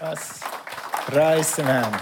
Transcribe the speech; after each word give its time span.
Was? 0.00 0.38
Preis 1.06 1.56
den 1.56 1.66
Herrn. 1.66 1.92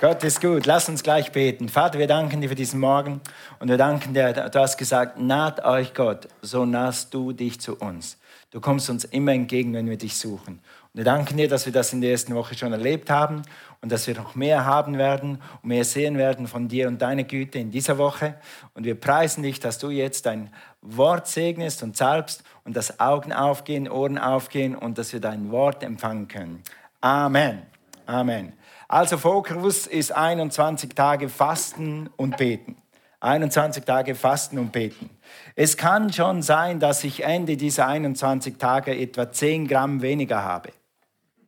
Gott 0.00 0.24
ist 0.24 0.40
gut. 0.40 0.66
Lass 0.66 0.88
uns 0.88 1.04
gleich 1.04 1.30
beten. 1.30 1.68
Vater, 1.68 2.00
wir 2.00 2.08
danken 2.08 2.40
dir 2.40 2.48
für 2.48 2.56
diesen 2.56 2.80
Morgen 2.80 3.20
und 3.60 3.68
wir 3.68 3.76
danken 3.76 4.12
dir, 4.12 4.32
du 4.32 4.58
hast 4.58 4.76
gesagt, 4.76 5.16
naht 5.16 5.64
euch 5.64 5.94
Gott, 5.94 6.26
so 6.42 6.64
nahst 6.64 7.14
du 7.14 7.32
dich 7.32 7.60
zu 7.60 7.76
uns. 7.76 8.18
Du 8.50 8.60
kommst 8.60 8.90
uns 8.90 9.04
immer 9.04 9.32
entgegen, 9.32 9.72
wenn 9.72 9.88
wir 9.88 9.98
dich 9.98 10.16
suchen. 10.16 10.54
Und 10.54 10.94
wir 10.94 11.04
danken 11.04 11.36
dir, 11.36 11.48
dass 11.48 11.64
wir 11.64 11.72
das 11.72 11.92
in 11.92 12.00
der 12.00 12.10
ersten 12.10 12.34
Woche 12.34 12.56
schon 12.56 12.72
erlebt 12.72 13.08
haben 13.08 13.42
und 13.80 13.92
dass 13.92 14.08
wir 14.08 14.16
noch 14.16 14.34
mehr 14.34 14.64
haben 14.64 14.98
werden 14.98 15.40
und 15.62 15.68
mehr 15.68 15.84
sehen 15.84 16.18
werden 16.18 16.48
von 16.48 16.66
dir 16.66 16.88
und 16.88 17.00
deiner 17.00 17.24
Güte 17.24 17.60
in 17.60 17.70
dieser 17.70 17.98
Woche. 17.98 18.34
Und 18.74 18.84
wir 18.84 18.98
preisen 18.98 19.44
dich, 19.44 19.60
dass 19.60 19.78
du 19.78 19.90
jetzt 19.90 20.26
dein 20.26 20.50
Wort 20.82 21.28
segnest 21.28 21.84
und 21.84 21.96
salbst 21.96 22.42
und 22.64 22.76
dass 22.76 22.98
Augen 22.98 23.32
aufgehen, 23.32 23.88
Ohren 23.88 24.18
aufgehen 24.18 24.74
und 24.74 24.98
dass 24.98 25.12
wir 25.12 25.20
dein 25.20 25.52
Wort 25.52 25.84
empfangen 25.84 26.26
können. 26.26 26.62
Amen. 27.06 27.62
Amen. 28.06 28.52
Also 28.88 29.16
Fokus 29.16 29.86
ist 29.86 30.10
21 30.10 30.92
Tage 30.92 31.28
Fasten 31.28 32.10
und 32.16 32.36
Beten. 32.36 32.76
21 33.20 33.84
Tage 33.84 34.16
Fasten 34.16 34.58
und 34.58 34.72
Beten. 34.72 35.10
Es 35.54 35.76
kann 35.76 36.12
schon 36.12 36.42
sein, 36.42 36.80
dass 36.80 37.04
ich 37.04 37.22
Ende 37.22 37.56
dieser 37.56 37.86
21 37.86 38.58
Tage 38.58 38.92
etwa 38.98 39.30
10 39.30 39.68
Gramm 39.68 40.02
weniger 40.02 40.42
habe. 40.42 40.70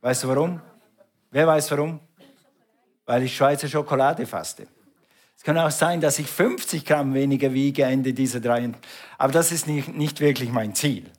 Weißt 0.01 0.23
du 0.23 0.29
warum? 0.29 0.61
Wer 1.33 1.49
weiß 1.49 1.73
warum? 1.73 1.99
Weil 3.05 3.25
ich 3.25 3.37
Schweizer 3.37 3.67
Schokolade 3.67 4.27
faste. 4.27 4.69
Es 5.37 5.43
kann 5.43 5.59
auch 5.59 5.73
sein, 5.73 6.01
dass 6.01 6.21
ich 6.21 6.29
50 6.29 6.85
Gramm 6.85 7.15
weniger 7.15 7.53
wiege 7.53 7.83
Ende 7.83 8.13
dieser 8.13 8.39
drei. 8.39 8.71
Aber 9.19 9.33
das 9.33 9.51
ist 9.51 9.67
nicht, 9.67 9.89
nicht 9.89 10.21
wirklich 10.21 10.53
mein 10.53 10.77
Ziel. 10.77 11.11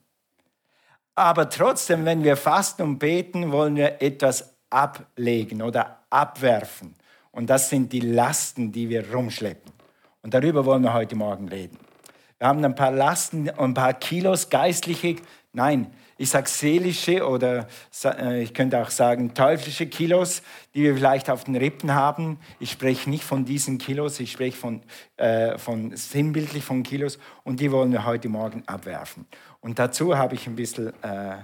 Aber 1.16 1.49
trotzdem, 1.49 2.05
wenn 2.05 2.23
wir 2.23 2.38
fasten 2.38 2.81
und 2.84 2.99
beten, 2.99 3.52
wollen 3.52 3.76
wir 3.76 4.02
etwas 4.02 4.55
ablegen 4.70 5.62
oder 5.62 6.04
abwerfen. 6.09 6.95
Und 7.32 7.49
das 7.49 7.70
sind 7.70 7.91
die 7.93 7.99
Lasten, 7.99 8.71
die 8.71 8.90
wir 8.90 9.12
rumschleppen. 9.12 9.71
Und 10.21 10.34
darüber 10.34 10.66
wollen 10.66 10.84
wir 10.84 10.93
heute 10.93 11.16
Morgen 11.16 11.48
reden. 11.49 11.77
Wir 12.38 12.48
haben 12.48 12.63
ein 12.63 12.76
paar 12.76 12.91
Lasten, 12.91 13.49
ein 13.49 13.74
paar 13.74 13.93
Kilos 13.93 14.49
geistliche, 14.49 15.18
nein, 15.54 15.93
ich 16.20 16.29
sage 16.29 16.49
seelische 16.49 17.25
oder 17.25 17.67
äh, 18.03 18.43
ich 18.43 18.53
könnte 18.53 18.77
auch 18.77 18.89
sagen 18.89 19.34
teuflische 19.34 19.87
Kilos, 19.87 20.41
die 20.73 20.84
wir 20.84 20.95
vielleicht 20.95 21.29
auf 21.29 21.45
den 21.45 21.55
Rippen 21.55 21.95
haben. 21.95 22.41
Ich 22.59 22.71
spreche 22.71 23.09
nicht 23.09 23.23
von 23.23 23.45
diesen 23.45 23.77
Kilos, 23.77 24.20
ich 24.20 24.34
spreche 24.34 24.57
von, 24.57 24.81
äh, 25.15 25.57
von 25.57 25.95
sinnbildlich 25.95 26.65
von 26.65 26.84
Kilos 26.84 27.20
und 27.45 27.61
die 27.61 27.71
wollen 27.71 27.93
wir 27.93 28.05
heute 28.05 28.27
Morgen 28.27 28.63
abwerfen. 28.65 29.27
Und 29.61 29.79
dazu 29.79 30.17
habe 30.17 30.35
ich 30.35 30.45
ein 30.45 30.57
bisschen 30.57 30.89
äh, 31.03 31.37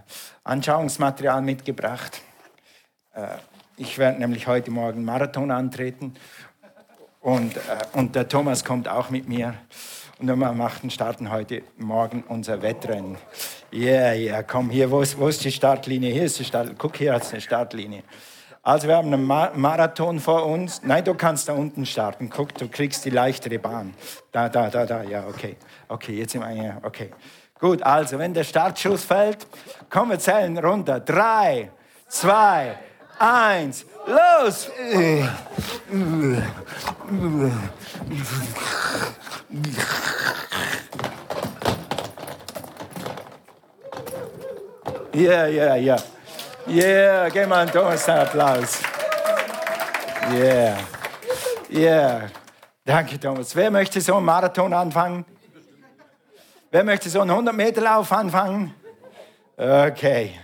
Anschauungsmaterial 0.43 1.41
mitgebracht. 1.41 2.21
Äh, 3.13 3.27
ich 3.77 3.97
werde 3.97 4.19
nämlich 4.19 4.45
heute 4.45 4.71
Morgen 4.71 5.05
Marathon 5.05 5.51
antreten 5.51 6.15
und, 7.21 7.55
äh, 7.55 7.59
und 7.93 8.13
der 8.13 8.27
Thomas 8.27 8.65
kommt 8.65 8.89
auch 8.89 9.09
mit 9.09 9.29
mir. 9.29 9.53
Und 10.17 10.27
wir 10.27 10.35
machen, 10.35 10.89
starten 10.89 11.29
heute 11.29 11.61
Morgen 11.77 12.23
unser 12.29 12.61
Wettrennen. 12.61 13.17
Ja, 13.69 13.79
yeah, 13.79 14.13
ja, 14.13 14.31
yeah, 14.31 14.43
komm 14.43 14.69
hier, 14.69 14.89
wo 14.89 15.01
ist, 15.01 15.19
wo 15.19 15.27
ist 15.27 15.43
die 15.43 15.51
Startlinie? 15.51 16.13
Hier 16.13 16.23
ist 16.23 16.39
die 16.39 16.45
Startlinie. 16.45 16.77
Guck, 16.77 16.95
hier 16.95 17.13
ist 17.15 17.33
eine 17.33 17.41
Startlinie. 17.41 18.01
Also 18.63 18.87
wir 18.87 18.95
haben 18.95 19.13
einen 19.13 19.25
Marathon 19.59 20.21
vor 20.21 20.45
uns. 20.45 20.81
Nein, 20.83 21.03
du 21.03 21.15
kannst 21.15 21.49
da 21.49 21.53
unten 21.53 21.85
starten. 21.85 22.29
Guck, 22.29 22.55
du 22.55 22.69
kriegst 22.69 23.03
die 23.03 23.09
leichtere 23.09 23.59
Bahn. 23.59 23.93
Da, 24.31 24.47
da, 24.47 24.69
da, 24.69 24.85
da. 24.85 25.03
Ja, 25.03 25.27
okay. 25.27 25.57
Okay, 25.89 26.13
jetzt 26.17 26.31
sind 26.31 26.41
wir 26.41 26.49
hier. 26.49 26.77
Okay. 26.81 27.11
Gut, 27.59 27.83
also 27.83 28.17
wenn 28.17 28.33
der 28.33 28.45
Startschuss 28.45 29.03
fällt, 29.03 29.45
kommen 29.89 30.11
wir 30.11 30.19
zählen 30.19 30.57
runter. 30.57 31.01
Drei, 31.01 31.71
zwei, 32.07 32.77
eins, 33.19 33.85
los! 34.05 34.69
Ja, 45.13 45.47
ja, 45.47 45.75
ja. 45.75 45.97
Ja, 46.67 47.29
gib 47.29 47.47
mal 47.47 47.65
Thomas 47.67 48.09
einen 48.09 48.19
Applaus. 48.19 48.79
Ja, 50.33 50.77
ja. 51.69 52.21
Danke, 52.83 53.19
Thomas. 53.19 53.55
Wer 53.55 53.71
möchte 53.71 54.01
so 54.01 54.15
einen 54.15 54.25
Marathon 54.25 54.73
anfangen? 54.73 55.25
Wer 56.71 56.83
möchte 56.83 57.09
so 57.09 57.21
einen 57.21 57.31
100-Meter-Lauf 57.31 58.11
anfangen? 58.11 58.73
Okay. 59.55 60.39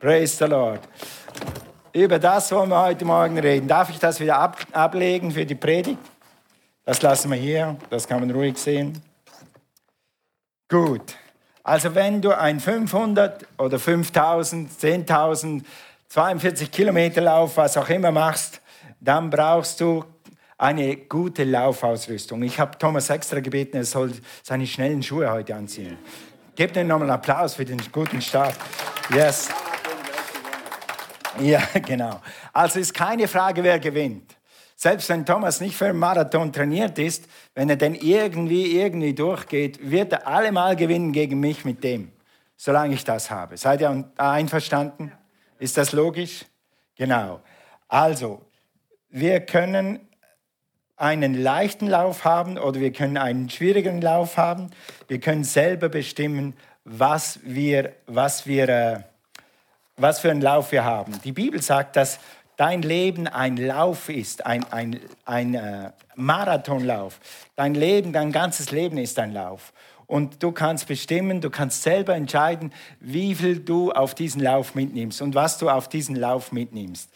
Praise 0.00 0.36
the 0.36 0.44
Lord. 0.44 0.80
Über 1.92 2.20
das 2.20 2.52
wollen 2.52 2.70
wir 2.70 2.80
heute 2.80 3.04
Morgen 3.04 3.36
reden. 3.38 3.66
Darf 3.66 3.90
ich 3.90 3.98
das 3.98 4.20
wieder 4.20 4.38
ab, 4.38 4.58
ablegen 4.72 5.32
für 5.32 5.44
die 5.44 5.56
Predigt? 5.56 5.98
Das 6.84 7.02
lassen 7.02 7.30
wir 7.30 7.36
hier, 7.36 7.76
das 7.90 8.06
kann 8.06 8.20
man 8.20 8.30
ruhig 8.30 8.56
sehen. 8.58 9.02
Gut. 10.68 11.16
Also 11.64 11.94
wenn 11.94 12.22
du 12.22 12.30
ein 12.30 12.60
500 12.60 13.44
oder 13.58 13.78
5000, 13.78 14.70
10.000, 14.70 15.64
42 16.08 16.70
Kilometer 16.70 17.22
Lauf, 17.22 17.56
was 17.56 17.76
auch 17.76 17.88
immer 17.88 18.12
machst, 18.12 18.60
dann 19.00 19.28
brauchst 19.28 19.80
du 19.80 20.04
eine 20.58 20.96
gute 20.96 21.42
Laufausrüstung. 21.42 22.42
Ich 22.44 22.60
habe 22.60 22.78
Thomas 22.78 23.10
extra 23.10 23.40
gebeten, 23.40 23.76
er 23.76 23.84
soll 23.84 24.12
seine 24.42 24.66
schnellen 24.66 25.02
Schuhe 25.02 25.30
heute 25.30 25.56
anziehen. 25.56 25.98
Gebt 26.54 26.76
ihm 26.76 26.86
nochmal 26.86 27.08
einen 27.08 27.18
Applaus 27.18 27.54
für 27.54 27.64
den 27.64 27.80
guten 27.90 28.22
Start. 28.22 28.54
Yes. 29.12 29.48
Ja, 31.38 31.62
genau. 31.86 32.20
Also 32.52 32.80
ist 32.80 32.94
keine 32.94 33.28
Frage, 33.28 33.62
wer 33.62 33.78
gewinnt. 33.78 34.36
Selbst 34.76 35.08
wenn 35.10 35.26
Thomas 35.26 35.60
nicht 35.60 35.76
für 35.76 35.86
einen 35.86 35.98
Marathon 35.98 36.52
trainiert 36.52 36.98
ist, 36.98 37.26
wenn 37.54 37.68
er 37.68 37.76
denn 37.76 37.94
irgendwie, 37.94 38.80
irgendwie 38.80 39.14
durchgeht, 39.14 39.78
wird 39.90 40.12
er 40.12 40.26
allemal 40.26 40.74
gewinnen 40.74 41.12
gegen 41.12 41.38
mich 41.38 41.66
mit 41.66 41.84
dem, 41.84 42.12
solange 42.56 42.94
ich 42.94 43.04
das 43.04 43.30
habe. 43.30 43.58
Seid 43.58 43.82
ihr 43.82 44.10
einverstanden? 44.16 45.12
Ist 45.58 45.76
das 45.76 45.92
logisch? 45.92 46.46
Genau. 46.96 47.40
Also, 47.88 48.40
wir 49.10 49.40
können 49.40 50.00
einen 50.96 51.34
leichten 51.34 51.86
Lauf 51.86 52.24
haben 52.24 52.56
oder 52.56 52.80
wir 52.80 52.92
können 52.92 53.16
einen 53.18 53.50
schwierigen 53.50 54.00
Lauf 54.00 54.36
haben. 54.36 54.70
Wir 55.08 55.20
können 55.20 55.44
selber 55.44 55.88
bestimmen, 55.88 56.54
was 56.84 57.40
wir, 57.42 57.92
was 58.06 58.46
wir 58.46 58.68
äh, 58.68 59.00
was 59.96 60.20
für 60.20 60.30
einen 60.30 60.40
Lauf 60.40 60.72
wir 60.72 60.84
haben. 60.84 61.20
Die 61.22 61.32
Bibel 61.32 61.60
sagt, 61.62 61.96
dass 61.96 62.18
dein 62.56 62.82
Leben 62.82 63.26
ein 63.26 63.56
Lauf 63.56 64.08
ist, 64.08 64.44
ein, 64.44 64.64
ein, 64.70 65.00
ein 65.24 65.54
äh, 65.54 65.92
Marathonlauf. 66.14 67.18
Dein 67.56 67.74
Leben, 67.74 68.12
dein 68.12 68.32
ganzes 68.32 68.70
Leben 68.70 68.98
ist 68.98 69.18
ein 69.18 69.32
Lauf. 69.32 69.72
Und 70.06 70.42
du 70.42 70.52
kannst 70.52 70.88
bestimmen, 70.88 71.40
du 71.40 71.50
kannst 71.50 71.82
selber 71.82 72.14
entscheiden, 72.14 72.72
wie 72.98 73.34
viel 73.34 73.60
du 73.60 73.92
auf 73.92 74.14
diesen 74.14 74.42
Lauf 74.42 74.74
mitnimmst 74.74 75.22
und 75.22 75.34
was 75.34 75.56
du 75.56 75.70
auf 75.70 75.88
diesen 75.88 76.16
Lauf 76.16 76.52
mitnimmst. 76.52 77.10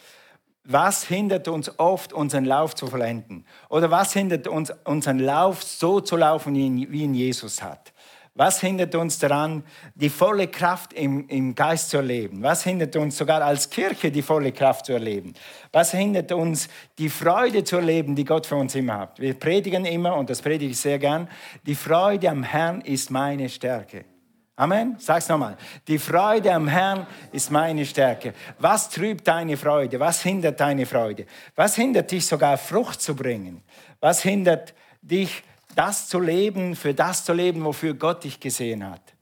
Was 0.63 1.05
hindert 1.05 1.47
uns 1.49 1.79
oft, 1.79 2.13
unseren 2.15 2.47
Lauf 2.47 2.75
zu 2.75 2.87
vollenden? 2.87 3.45
Oder 3.69 3.91
was 3.91 4.15
hindert 4.15 4.49
uns, 4.49 4.73
unseren 4.85 5.19
Lauf 5.19 5.63
so 5.63 6.01
zu 6.01 6.17
laufen, 6.17 6.55
wie 6.55 7.03
ihn 7.03 7.15
Jesus 7.15 7.63
hat? 7.63 7.93
Was 8.37 8.61
hindert 8.61 8.97
uns 8.97 9.21
daran, 9.21 9.63
die 9.95 10.11
volle 10.11 10.49
Kraft 10.49 10.93
im, 10.93 11.29
im 11.29 11.55
Geist 11.55 11.91
zu 11.91 11.99
erleben? 11.99 12.43
Was 12.43 12.65
hindert 12.65 12.97
uns 12.97 13.17
sogar 13.17 13.41
als 13.43 13.71
Kirche 13.71 14.11
die 14.11 14.23
volle 14.23 14.51
Kraft 14.51 14.87
zu 14.87 14.93
erleben? 14.93 15.35
Was 15.71 15.93
hindert 15.93 16.33
uns, 16.33 16.69
die 16.99 17.09
Freude 17.09 17.63
zu 17.63 17.77
erleben, 17.77 18.17
die 18.17 18.25
Gott 18.25 18.47
für 18.47 18.57
uns 18.57 18.75
immer 18.75 18.99
hat? 18.99 19.21
Wir 19.21 19.35
predigen 19.35 19.85
immer, 19.85 20.17
und 20.17 20.31
das 20.31 20.43
predige 20.43 20.73
ich 20.73 20.81
sehr 20.81 20.99
gern, 20.99 21.29
die 21.65 21.77
Freude 21.77 22.29
am 22.29 22.43
Herrn 22.43 22.81
ist 22.81 23.09
meine 23.09 23.49
Stärke. 23.49 24.05
Amen. 24.57 24.97
Sag's 24.99 25.29
nochmal. 25.29 25.57
Die 25.87 25.99
Freude 25.99 26.53
am 26.53 26.67
Herrn 26.67 27.07
ist 27.31 27.53
meine 27.53 27.87
Stärke. 27.87 28.35
Was 28.59 28.89
trübt 28.89 29.29
deine 29.29 29.57
Freude? 29.57 30.01
Was 30.01 30.23
hindert 30.23 30.59
deine 30.59 30.87
Freude? 30.87 31.27
Was 31.55 31.77
hindert 31.77 32.11
dich 32.11 32.27
sogar 32.27 32.59
Frucht 32.59 33.01
zu 33.01 33.15
bringen? 33.15 33.63
Was 34.01 34.23
hindert 34.23 34.75
dich 35.03 35.43
das 35.75 36.09
zu 36.09 36.21
leben, 36.21 36.77
für 36.77 36.95
das 36.95 37.25
zu 37.25 37.33
leben, 37.33 37.65
wofür 37.65 37.95
Gott 37.95 38.25
dich 38.25 38.41
gesehen 38.41 38.89
hat. 38.89 39.15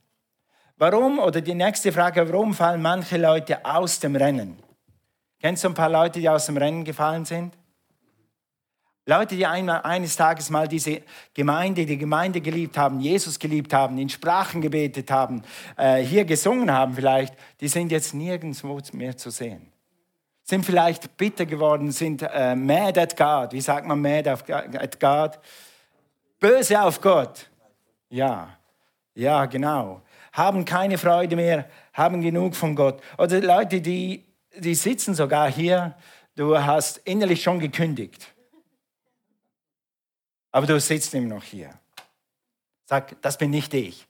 Warum? 0.77 1.19
Oder 1.19 1.41
die 1.41 1.53
nächste 1.53 1.91
Frage, 1.91 2.27
warum 2.31 2.53
fallen 2.53 2.81
manche 2.81 3.17
Leute 3.17 3.63
aus 3.63 3.99
dem 3.99 4.15
Rennen? 4.15 4.57
Kennst 5.39 5.63
du 5.63 5.69
ein 5.69 5.73
paar 5.73 5.89
Leute, 5.89 6.19
die 6.19 6.29
aus 6.29 6.45
dem 6.45 6.57
Rennen 6.57 6.83
gefallen 6.83 7.25
sind? 7.25 7.53
Leute, 9.05 9.35
die 9.35 9.45
einmal, 9.45 9.81
eines 9.81 10.15
Tages 10.15 10.49
mal 10.49 10.67
diese 10.67 11.01
Gemeinde, 11.33 11.85
die 11.85 11.97
Gemeinde 11.97 12.39
geliebt 12.39 12.77
haben, 12.77 13.01
Jesus 13.01 13.37
geliebt 13.37 13.73
haben, 13.73 13.97
in 13.97 14.07
Sprachen 14.07 14.61
gebetet 14.61 15.11
haben, 15.11 15.43
äh, 15.75 16.01
hier 16.01 16.23
gesungen 16.23 16.71
haben 16.71 16.93
vielleicht, 16.93 17.33
die 17.59 17.67
sind 17.67 17.91
jetzt 17.91 18.13
nirgendwo 18.13 18.79
mehr 18.93 19.17
zu 19.17 19.29
sehen. 19.29 19.73
Sind 20.45 20.65
vielleicht 20.65 21.17
bitter 21.17 21.45
geworden, 21.45 21.91
sind 21.91 22.21
äh, 22.21 22.55
mad 22.55 22.99
at 22.99 23.17
God. 23.17 23.51
Wie 23.51 23.61
sagt 23.61 23.85
man 23.85 24.01
mad 24.01 24.29
at 24.29 24.99
God? 24.99 25.39
Böse 26.43 26.81
auf 26.81 26.99
Gott. 26.99 27.49
Ja, 28.09 28.57
ja, 29.15 29.45
genau. 29.45 30.01
Haben 30.33 30.65
keine 30.65 30.97
Freude 30.97 31.37
mehr, 31.37 31.69
haben 31.93 32.21
genug 32.21 32.53
von 32.53 32.75
Gott. 32.75 33.01
Oder 33.17 33.39
Leute, 33.39 33.79
die 33.79 34.25
die 34.55 34.75
sitzen 34.75 35.15
sogar 35.15 35.49
hier, 35.49 35.95
du 36.35 36.57
hast 36.57 36.97
innerlich 37.05 37.41
schon 37.41 37.59
gekündigt. 37.59 38.27
Aber 40.51 40.67
du 40.67 40.77
sitzt 40.79 41.13
immer 41.13 41.35
noch 41.35 41.43
hier. 41.43 41.73
Sag, 42.85 43.21
das 43.21 43.37
bin 43.37 43.49
nicht 43.49 43.73
ich. 43.73 44.05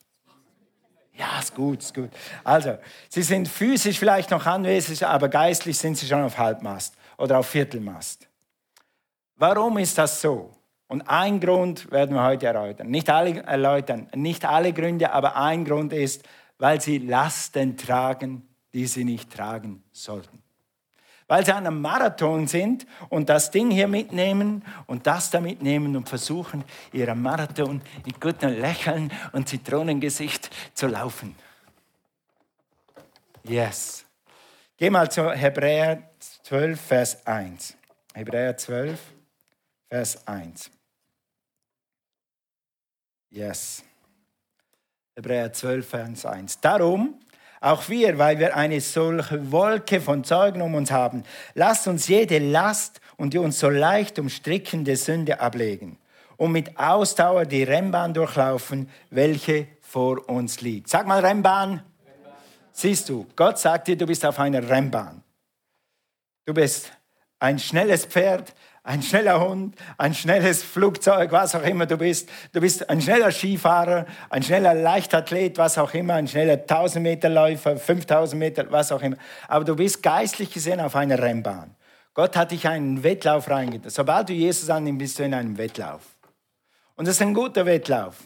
Ja, 1.13 1.39
ist 1.39 1.53
gut, 1.53 1.83
ist 1.83 1.94
gut. 1.94 2.09
Also, 2.44 2.79
sie 3.07 3.21
sind 3.21 3.47
physisch 3.47 4.00
vielleicht 4.00 4.31
noch 4.31 4.47
anwesend, 4.47 5.03
aber 5.03 5.29
geistlich 5.29 5.77
sind 5.77 5.97
sie 6.00 6.07
schon 6.07 6.24
auf 6.24 6.38
Halbmast 6.38 6.95
oder 7.18 7.38
auf 7.38 7.47
Viertelmast. 7.47 8.27
Warum 9.36 9.77
ist 9.77 9.97
das 9.97 10.19
so? 10.19 10.51
Und 10.88 11.01
ein 11.09 11.39
Grund 11.39 11.91
werden 11.91 12.15
wir 12.15 12.24
heute 12.24 12.47
erläutern. 12.47 12.89
Nicht 12.89 13.09
alle 13.09 13.41
erläutern, 13.44 14.07
nicht 14.15 14.45
alle 14.45 14.74
Gründe, 14.74 15.12
aber 15.12 15.35
ein 15.38 15.65
Grund 15.65 15.94
ist, 15.94 16.24
weil 16.57 16.80
sie 16.81 16.97
Lasten 17.00 17.77
tragen, 17.77 18.47
die 18.74 18.85
sie 18.85 19.03
nicht 19.03 19.31
tragen 19.31 19.83
sollten. 19.91 20.41
Weil 21.27 21.45
sie 21.45 21.53
an 21.53 21.65
einem 21.65 21.81
Marathon 21.81 22.47
sind 22.47 22.85
und 23.09 23.30
das 23.30 23.50
Ding 23.50 23.71
hier 23.71 23.88
mitnehmen 23.88 24.63
und 24.85 25.07
das 25.07 25.31
da 25.31 25.39
mitnehmen 25.39 25.95
und 25.95 26.09
versuchen, 26.09 26.63
ihren 26.91 27.21
Marathon 27.21 27.81
mit 28.06 28.19
gutem 28.19 28.59
Lächeln 28.59 29.12
und 29.31 29.47
Zitronengesicht 29.47 30.50
zu 30.74 30.88
laufen. 30.88 31.36
Yes. 33.44 34.06
Geh 34.77 34.89
mal 34.89 35.09
zu 35.09 35.31
Hebräer 35.31 36.12
12, 36.44 36.81
Vers 36.81 37.25
1. 37.25 37.77
Hebräer 38.13 38.57
12, 38.57 39.00
Vers 39.93 40.27
1. 40.27 40.71
Yes. 43.29 43.83
Hebräer 45.15 45.53
12, 45.53 45.87
Vers 45.87 46.25
1. 46.25 46.61
Darum, 46.61 47.19
auch 47.61 47.87
wir, 47.89 48.17
weil 48.17 48.39
wir 48.39 48.57
eine 48.57 48.81
solche 48.81 49.51
Wolke 49.51 50.01
von 50.01 50.23
Zeugen 50.23 50.63
um 50.63 50.73
uns 50.73 50.89
haben, 50.89 51.23
lasst 51.53 51.87
uns 51.87 52.07
jede 52.07 52.39
Last 52.39 53.01
und 53.17 53.35
die 53.35 53.37
uns 53.37 53.59
so 53.59 53.69
leicht 53.69 54.17
umstrickende 54.17 54.95
Sünde 54.95 55.39
ablegen 55.39 55.99
und 56.37 56.53
mit 56.53 56.75
Ausdauer 56.79 57.45
die 57.45 57.61
Rennbahn 57.61 58.15
durchlaufen, 58.15 58.89
welche 59.11 59.67
vor 59.79 60.27
uns 60.27 60.61
liegt. 60.61 60.89
Sag 60.89 61.05
mal 61.05 61.23
Rennbahn. 61.23 61.83
Rennbahn. 62.03 62.33
Siehst 62.71 63.09
du, 63.09 63.27
Gott 63.35 63.59
sagt 63.59 63.89
dir, 63.89 63.95
du 63.95 64.07
bist 64.07 64.25
auf 64.25 64.39
einer 64.39 64.67
Rennbahn. 64.67 65.21
Du 66.45 66.53
bist 66.55 66.91
ein 67.37 67.59
schnelles 67.59 68.05
Pferd, 68.05 68.55
ein 68.83 69.01
schneller 69.01 69.39
Hund, 69.39 69.75
ein 69.97 70.13
schnelles 70.13 70.62
Flugzeug, 70.62 71.31
was 71.31 71.56
auch 71.56 71.63
immer 71.63 71.85
du 71.85 71.97
bist. 71.97 72.30
Du 72.51 72.59
bist 72.59 72.89
ein 72.89 73.01
schneller 73.01 73.31
Skifahrer, 73.31 74.06
ein 74.30 74.44
schneller 74.44 74.74
Leichtathlet, 74.74 75.57
was 75.57 75.77
auch 75.77 75.94
immer, 75.94 76.15
ein 76.15 76.27
schneller 76.27 76.53
1000 76.53 77.01
Meter 77.01 77.30
Läufer, 77.30 77.77
5000 77.77 78.38
Meter, 78.38 78.71
was 78.71 78.91
auch 78.91 79.01
immer. 79.01 79.15
Aber 79.47 79.63
du 79.63 79.75
bist 79.75 80.03
geistlich 80.03 80.51
gesehen 80.51 80.81
auf 80.81 80.97
einer 80.97 81.18
Rennbahn. 81.18 81.75
Gott 82.13 82.35
hat 82.35 82.51
dich 82.51 82.65
in 82.65 82.71
einen 82.71 83.03
Wettlauf 83.03 83.50
reingetan. 83.50 83.89
Sobald 83.89 84.30
du 84.30 84.33
Jesus 84.33 84.69
annimmst, 84.69 85.00
bist 85.00 85.19
du 85.19 85.24
in 85.24 85.33
einem 85.33 85.57
Wettlauf. 85.57 86.01
Und 86.95 87.07
das 87.07 87.15
ist 87.15 87.21
ein 87.21 87.33
guter 87.33 87.65
Wettlauf. 87.65 88.18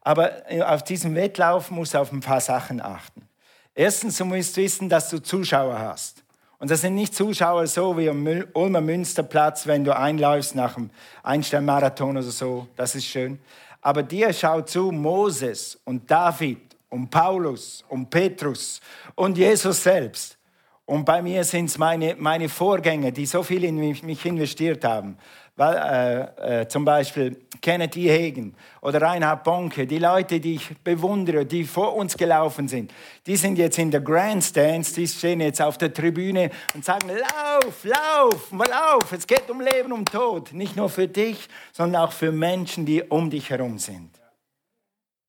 Aber 0.00 0.30
auf 0.66 0.84
diesem 0.84 1.14
Wettlauf 1.14 1.70
musst 1.70 1.94
du 1.94 1.98
auf 1.98 2.12
ein 2.12 2.20
paar 2.20 2.40
Sachen 2.40 2.80
achten. 2.80 3.28
Erstens, 3.74 4.16
du 4.18 4.24
musst 4.24 4.56
wissen, 4.56 4.88
dass 4.88 5.10
du 5.10 5.18
Zuschauer 5.18 5.78
hast. 5.78 6.23
Und 6.64 6.70
das 6.70 6.80
sind 6.80 6.94
nicht 6.94 7.14
Zuschauer 7.14 7.66
so 7.66 7.94
wie 7.98 8.08
am 8.08 8.26
Ulmer 8.54 8.80
Münsterplatz, 8.80 9.66
wenn 9.66 9.84
du 9.84 9.94
einläufst 9.94 10.54
nach 10.54 10.78
einem 10.78 10.88
Einsternmarathon 11.22 12.16
oder 12.16 12.22
so. 12.22 12.68
Das 12.74 12.94
ist 12.94 13.04
schön. 13.04 13.38
Aber 13.82 14.02
dir 14.02 14.32
schaut 14.32 14.70
zu 14.70 14.90
Moses 14.90 15.78
und 15.84 16.10
David 16.10 16.62
und 16.88 17.10
Paulus 17.10 17.84
und 17.90 18.08
Petrus 18.08 18.80
und 19.14 19.36
Jesus 19.36 19.82
selbst. 19.82 20.38
Und 20.86 21.04
bei 21.04 21.20
mir 21.20 21.44
sind 21.44 21.66
es 21.66 21.76
meine, 21.76 22.16
meine 22.16 22.48
Vorgänger, 22.48 23.10
die 23.10 23.26
so 23.26 23.42
viel 23.42 23.64
in 23.64 23.76
mich 23.76 24.24
investiert 24.24 24.86
haben 24.86 25.18
weil, 25.56 26.30
äh, 26.38 26.60
äh, 26.62 26.68
zum 26.68 26.84
Beispiel 26.84 27.36
Kenneth 27.60 27.96
E. 27.96 28.10
Hagen 28.10 28.54
oder 28.80 29.00
Reinhard 29.00 29.44
Bonke, 29.44 29.86
die 29.86 29.98
Leute, 29.98 30.40
die 30.40 30.56
ich 30.56 30.76
bewundere, 30.78 31.46
die 31.46 31.64
vor 31.64 31.94
uns 31.94 32.16
gelaufen 32.16 32.66
sind, 32.66 32.92
die 33.26 33.36
sind 33.36 33.56
jetzt 33.56 33.78
in 33.78 33.90
der 33.90 34.00
Grandstands, 34.00 34.92
die 34.92 35.06
stehen 35.06 35.40
jetzt 35.40 35.62
auf 35.62 35.78
der 35.78 35.92
Tribüne 35.92 36.50
und 36.74 36.84
sagen, 36.84 37.08
lauf, 37.08 37.84
lauf, 37.84 38.50
lauf, 38.50 39.12
es 39.12 39.26
geht 39.26 39.48
um 39.48 39.60
Leben, 39.60 39.92
um 39.92 40.04
Tod. 40.04 40.52
Nicht 40.52 40.76
nur 40.76 40.88
für 40.88 41.06
dich, 41.06 41.48
sondern 41.72 42.02
auch 42.02 42.12
für 42.12 42.32
Menschen, 42.32 42.84
die 42.84 43.02
um 43.02 43.30
dich 43.30 43.50
herum 43.50 43.78
sind. 43.78 44.10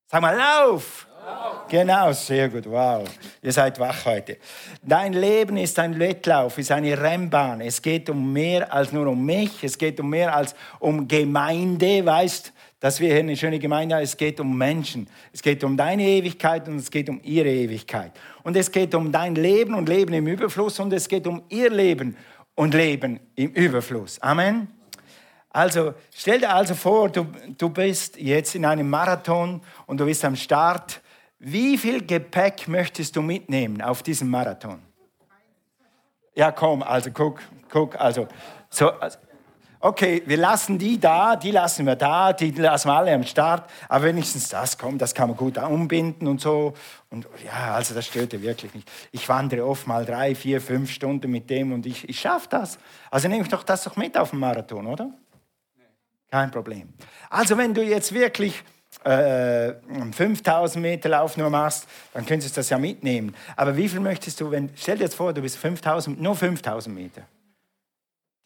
Sag 0.08 0.22
mal, 0.22 0.36
lauf! 0.36 1.06
Genau, 1.68 2.12
sehr 2.12 2.48
gut, 2.48 2.64
wow. 2.70 3.02
Ihr 3.42 3.52
seid 3.52 3.80
wach 3.80 4.04
heute. 4.04 4.36
Dein 4.82 5.12
Leben 5.12 5.56
ist 5.56 5.76
ein 5.80 5.98
Wettlauf, 5.98 6.58
ist 6.58 6.70
eine 6.70 7.00
Rennbahn. 7.00 7.60
Es 7.60 7.82
geht 7.82 8.08
um 8.08 8.32
mehr 8.32 8.72
als 8.72 8.92
nur 8.92 9.08
um 9.08 9.24
mich, 9.24 9.64
es 9.64 9.76
geht 9.76 9.98
um 9.98 10.10
mehr 10.10 10.34
als 10.34 10.54
um 10.78 11.08
Gemeinde, 11.08 12.06
weißt, 12.06 12.52
dass 12.78 13.00
wir 13.00 13.08
hier 13.08 13.18
eine 13.18 13.36
schöne 13.36 13.58
Gemeinde 13.58 13.96
haben. 13.96 14.02
Es 14.02 14.16
geht 14.16 14.38
um 14.38 14.56
Menschen. 14.56 15.08
Es 15.32 15.42
geht 15.42 15.64
um 15.64 15.76
deine 15.76 16.04
Ewigkeit 16.04 16.68
und 16.68 16.76
es 16.76 16.90
geht 16.90 17.08
um 17.08 17.20
ihre 17.24 17.48
Ewigkeit. 17.48 18.12
Und 18.44 18.56
es 18.56 18.70
geht 18.70 18.94
um 18.94 19.10
dein 19.10 19.34
Leben 19.34 19.74
und 19.74 19.88
Leben 19.88 20.14
im 20.14 20.28
Überfluss 20.28 20.78
und 20.78 20.92
es 20.92 21.08
geht 21.08 21.26
um 21.26 21.42
ihr 21.48 21.70
Leben 21.70 22.16
und 22.54 22.74
Leben 22.74 23.18
im 23.34 23.50
Überfluss. 23.50 24.22
Amen. 24.22 24.68
Also 25.50 25.94
stell 26.14 26.38
dir 26.38 26.54
also 26.54 26.74
vor, 26.74 27.08
du, 27.08 27.26
du 27.58 27.70
bist 27.70 28.18
jetzt 28.18 28.54
in 28.54 28.64
einem 28.64 28.88
Marathon 28.88 29.62
und 29.86 29.98
du 29.98 30.04
bist 30.04 30.24
am 30.24 30.36
Start 30.36 31.00
wie 31.38 31.76
viel 31.76 32.06
Gepäck 32.06 32.68
möchtest 32.68 33.16
du 33.16 33.22
mitnehmen 33.22 33.82
auf 33.82 34.02
diesem 34.02 34.28
Marathon? 34.28 34.80
Ja, 36.34 36.52
komm, 36.52 36.82
also 36.82 37.10
guck, 37.10 37.40
guck, 37.70 37.98
also, 37.98 38.28
so, 38.68 38.90
also, 38.90 39.18
okay, 39.80 40.22
wir 40.26 40.36
lassen 40.36 40.78
die 40.78 40.98
da, 40.98 41.36
die 41.36 41.50
lassen 41.50 41.86
wir 41.86 41.96
da, 41.96 42.32
die 42.32 42.50
lassen 42.50 42.88
wir 42.88 42.94
alle 42.94 43.14
am 43.14 43.22
Start, 43.24 43.70
aber 43.88 44.04
wenigstens 44.04 44.48
das, 44.48 44.76
komm, 44.76 44.98
das 44.98 45.14
kann 45.14 45.28
man 45.28 45.36
gut 45.36 45.58
umbinden 45.58 46.26
und 46.26 46.40
so. 46.40 46.74
Und 47.10 47.26
ja, 47.44 47.74
also 47.74 47.94
das 47.94 48.06
stört 48.06 48.32
dir 48.32 48.42
wirklich 48.42 48.74
nicht. 48.74 48.90
Ich 49.12 49.28
wandere 49.28 49.64
oft 49.66 49.86
mal 49.86 50.04
drei, 50.04 50.34
vier, 50.34 50.60
fünf 50.60 50.90
Stunden 50.90 51.30
mit 51.30 51.48
dem 51.48 51.72
und 51.72 51.86
ich, 51.86 52.08
ich 52.08 52.20
schaffe 52.20 52.48
das. 52.50 52.78
Also 53.10 53.28
nehme 53.28 53.42
ich 53.42 53.48
doch 53.48 53.62
das 53.62 53.84
doch 53.84 53.96
mit 53.96 54.16
auf 54.18 54.30
den 54.30 54.40
Marathon, 54.40 54.86
oder? 54.86 55.10
Kein 56.30 56.50
Problem. 56.50 56.92
Also 57.30 57.56
wenn 57.56 57.72
du 57.72 57.82
jetzt 57.82 58.12
wirklich 58.12 58.62
äh, 59.06 59.74
5000 60.12 60.82
Meter 60.82 61.08
Lauf 61.08 61.36
nur 61.36 61.48
machst, 61.48 61.86
dann 62.12 62.26
könntest 62.26 62.56
du 62.56 62.58
das 62.58 62.70
ja 62.70 62.78
mitnehmen. 62.78 63.34
Aber 63.54 63.76
wie 63.76 63.88
viel 63.88 64.00
möchtest 64.00 64.40
du, 64.40 64.50
wenn, 64.50 64.70
stell 64.74 64.98
dir 64.98 65.04
jetzt 65.04 65.14
vor, 65.14 65.32
du 65.32 65.42
bist 65.42 65.56
5000, 65.56 66.20
nur 66.20 66.34
5000 66.34 66.94
Meter. 66.94 67.22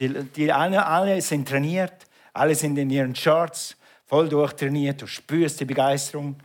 Die, 0.00 0.08
die 0.08 0.52
alle, 0.52 0.84
alle 0.84 1.20
sind 1.22 1.48
trainiert, 1.48 2.06
alle 2.32 2.54
sind 2.54 2.76
in 2.76 2.90
ihren 2.90 3.14
Shorts, 3.14 3.76
voll 4.06 4.28
durchtrainiert, 4.28 5.00
du 5.00 5.06
spürst 5.06 5.60
die 5.60 5.64
Begeisterung. 5.64 6.36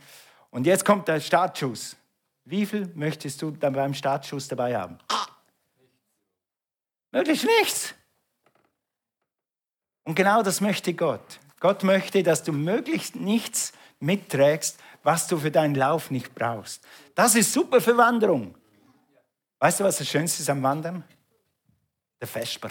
Und 0.50 0.66
jetzt 0.66 0.84
kommt 0.84 1.08
der 1.08 1.20
Startschuss. 1.20 1.96
Wie 2.44 2.64
viel 2.64 2.90
möchtest 2.94 3.42
du 3.42 3.50
dann 3.50 3.74
beim 3.74 3.92
Startschuss 3.92 4.48
dabei 4.48 4.76
haben? 4.76 4.98
Möglichst 7.12 7.44
nichts. 7.44 7.94
Und 10.04 10.14
genau 10.14 10.42
das 10.42 10.60
möchte 10.60 10.94
Gott. 10.94 11.40
Gott 11.60 11.82
möchte, 11.82 12.22
dass 12.22 12.42
du 12.42 12.52
möglichst 12.52 13.16
nichts 13.16 13.72
mitträgst, 14.00 14.78
was 15.02 15.26
du 15.26 15.38
für 15.38 15.50
deinen 15.50 15.74
Lauf 15.74 16.10
nicht 16.10 16.34
brauchst. 16.34 16.84
Das 17.14 17.34
ist 17.34 17.52
super 17.52 17.80
für 17.80 17.96
Wanderung. 17.96 18.54
Weißt 19.58 19.80
du, 19.80 19.84
was 19.84 19.98
das 19.98 20.08
Schönste 20.08 20.42
ist 20.42 20.50
am 20.50 20.62
Wandern? 20.62 21.04
Der 22.20 22.28
Vesper. 22.28 22.70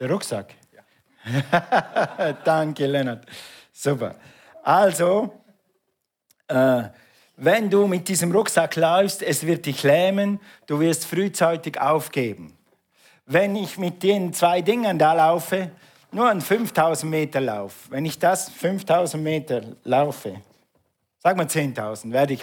Der 0.00 0.10
Rucksack? 0.10 0.54
Ja. 0.72 2.32
Danke, 2.44 2.86
Lennart. 2.86 3.26
Super. 3.72 4.14
Also, 4.62 5.32
äh, 6.46 6.84
wenn 7.36 7.70
du 7.70 7.86
mit 7.86 8.08
diesem 8.08 8.32
Rucksack 8.32 8.76
läufst, 8.76 9.22
es 9.22 9.46
wird 9.46 9.66
dich 9.66 9.82
lähmen, 9.82 10.40
du 10.66 10.80
wirst 10.80 11.04
frühzeitig 11.04 11.80
aufgeben. 11.80 12.56
Wenn 13.26 13.56
ich 13.56 13.78
mit 13.78 14.02
den 14.02 14.32
zwei 14.32 14.62
Dingen 14.62 14.98
da 14.98 15.12
laufe, 15.12 15.70
nur 16.10 16.28
einen 16.28 16.40
5000 16.40 17.10
Meter 17.10 17.40
Lauf, 17.40 17.90
wenn 17.90 18.04
ich 18.06 18.18
das 18.18 18.48
5000 18.48 19.22
Meter 19.22 19.62
laufe, 19.84 20.40
sag 21.18 21.36
mal 21.36 21.46
10.000, 21.46 22.12
werde 22.12 22.34
ich 22.34 22.40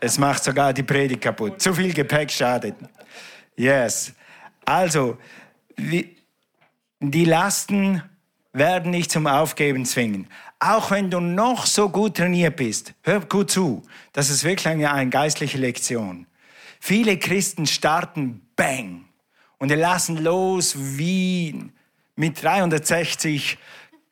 Es 0.00 0.18
macht 0.18 0.44
sogar 0.44 0.72
die 0.72 0.82
Predigt 0.82 1.22
kaputt. 1.22 1.60
Zu 1.60 1.74
viel 1.74 1.92
Gepäck 1.92 2.30
schadet. 2.30 2.74
Yes. 3.56 4.12
Also, 4.64 5.18
die 5.78 7.24
Lasten 7.24 8.02
werden 8.52 8.90
nicht 8.90 9.10
zum 9.10 9.26
Aufgeben 9.26 9.84
zwingen. 9.84 10.28
Auch 10.58 10.90
wenn 10.90 11.10
du 11.10 11.20
noch 11.20 11.66
so 11.66 11.88
gut 11.88 12.16
trainiert 12.16 12.56
bist, 12.56 12.94
hör 13.02 13.20
gut 13.20 13.50
zu, 13.50 13.82
das 14.12 14.30
ist 14.30 14.44
wirklich 14.44 14.68
eine, 14.68 14.90
eine 14.90 15.10
geistliche 15.10 15.58
Lektion. 15.58 16.26
Viele 16.80 17.18
Christen 17.18 17.66
starten 17.66 18.46
bang 18.56 19.04
und 19.58 19.70
lassen 19.70 20.22
los 20.22 20.74
wie 20.76 21.70
mit 22.16 22.42
360 22.42 23.58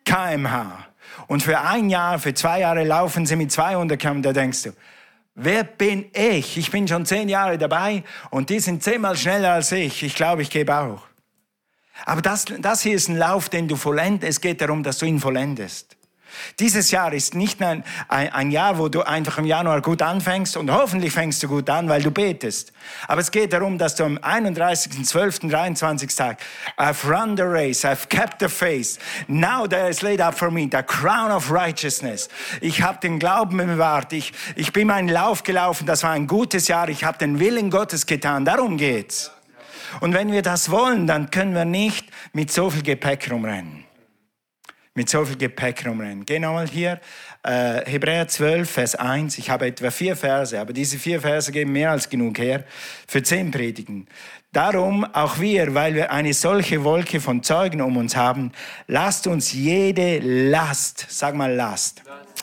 kmh. 0.04 0.86
Und 1.26 1.42
für 1.42 1.60
ein 1.60 1.90
Jahr, 1.90 2.18
für 2.18 2.34
zwei 2.34 2.60
Jahre 2.60 2.84
laufen 2.84 3.26
sie 3.26 3.36
mit 3.36 3.52
200 3.52 4.00
km. 4.00 4.22
Da 4.22 4.32
denkst 4.32 4.64
du, 4.64 4.72
wer 5.34 5.64
bin 5.64 6.10
ich? 6.12 6.56
Ich 6.56 6.70
bin 6.70 6.86
schon 6.86 7.06
zehn 7.06 7.28
Jahre 7.28 7.58
dabei 7.58 8.04
und 8.30 8.50
die 8.50 8.60
sind 8.60 8.82
zehnmal 8.82 9.16
schneller 9.16 9.52
als 9.52 9.72
ich. 9.72 10.02
Ich 10.02 10.14
glaube, 10.14 10.42
ich 10.42 10.50
gebe 10.50 10.74
auch. 10.74 11.02
Aber 12.04 12.22
das, 12.22 12.46
das 12.58 12.82
hier 12.82 12.94
ist 12.94 13.08
ein 13.08 13.16
Lauf, 13.16 13.48
den 13.48 13.68
du 13.68 13.76
vollendest. 13.76 14.28
Es 14.28 14.40
geht 14.40 14.60
darum, 14.60 14.82
dass 14.82 14.98
du 14.98 15.06
ihn 15.06 15.20
vollendest. 15.20 15.96
Dieses 16.58 16.90
Jahr 16.90 17.12
ist 17.12 17.34
nicht 17.34 17.62
ein, 17.62 17.84
ein, 18.08 18.32
ein, 18.32 18.50
Jahr, 18.50 18.78
wo 18.78 18.88
du 18.88 19.02
einfach 19.02 19.38
im 19.38 19.44
Januar 19.44 19.80
gut 19.80 20.02
anfängst 20.02 20.56
und 20.56 20.70
hoffentlich 20.70 21.12
fängst 21.12 21.42
du 21.42 21.48
gut 21.48 21.68
an, 21.70 21.88
weil 21.88 22.02
du 22.02 22.10
betest. 22.10 22.72
Aber 23.08 23.20
es 23.20 23.30
geht 23.30 23.52
darum, 23.52 23.78
dass 23.78 23.94
du 23.94 24.04
am 24.04 24.18
31.12., 24.18 25.50
23. 25.50 26.14
Tag, 26.14 26.38
I've 26.76 27.08
run 27.08 27.36
the 27.36 27.42
race, 27.42 27.84
I've 27.84 28.08
kept 28.08 28.40
the 28.40 28.48
faith. 28.48 28.98
Now 29.28 29.66
there 29.66 29.88
is 29.88 30.02
laid 30.02 30.20
up 30.20 30.34
for 30.34 30.50
me 30.50 30.68
the 30.70 30.82
crown 30.82 31.30
of 31.30 31.50
righteousness. 31.50 32.28
Ich 32.60 32.82
habe 32.82 32.98
den 33.00 33.18
Glauben 33.18 33.56
bewahrt. 33.56 34.12
Ich, 34.12 34.32
ich 34.56 34.72
bin 34.72 34.88
meinen 34.88 35.08
Lauf 35.08 35.42
gelaufen. 35.42 35.86
Das 35.86 36.02
war 36.02 36.10
ein 36.10 36.26
gutes 36.26 36.68
Jahr. 36.68 36.88
Ich 36.88 37.04
habe 37.04 37.18
den 37.18 37.38
Willen 37.38 37.70
Gottes 37.70 38.06
getan. 38.06 38.44
Darum 38.44 38.76
geht's. 38.76 39.30
Und 40.00 40.14
wenn 40.14 40.32
wir 40.32 40.42
das 40.42 40.70
wollen, 40.70 41.06
dann 41.06 41.30
können 41.30 41.54
wir 41.54 41.64
nicht 41.64 42.08
mit 42.32 42.50
so 42.50 42.70
viel 42.70 42.82
Gepäck 42.82 43.30
rumrennen 43.30 43.81
mit 44.94 45.08
so 45.08 45.24
viel 45.24 45.36
Gepäck 45.36 45.86
rumrennen. 45.86 46.26
Geh 46.26 46.38
nochmal 46.38 46.68
hier, 46.68 47.00
äh, 47.42 47.82
Hebräer 47.90 48.28
12, 48.28 48.70
Vers 48.70 48.94
1. 48.94 49.38
Ich 49.38 49.48
habe 49.48 49.66
etwa 49.66 49.90
vier 49.90 50.16
Verse, 50.16 50.58
aber 50.58 50.72
diese 50.72 50.98
vier 50.98 51.20
Verse 51.20 51.50
geben 51.50 51.72
mehr 51.72 51.90
als 51.90 52.08
genug 52.08 52.38
her 52.38 52.64
für 53.08 53.22
zehn 53.22 53.50
Predigen. 53.50 54.06
Darum 54.52 55.04
auch 55.14 55.40
wir, 55.40 55.74
weil 55.74 55.94
wir 55.94 56.12
eine 56.12 56.34
solche 56.34 56.84
Wolke 56.84 57.20
von 57.20 57.42
Zeugen 57.42 57.80
um 57.80 57.96
uns 57.96 58.16
haben, 58.16 58.52
lasst 58.86 59.26
uns 59.26 59.52
jede 59.52 60.18
Last, 60.18 61.06
sag 61.08 61.34
mal 61.34 61.54
Last, 61.54 62.02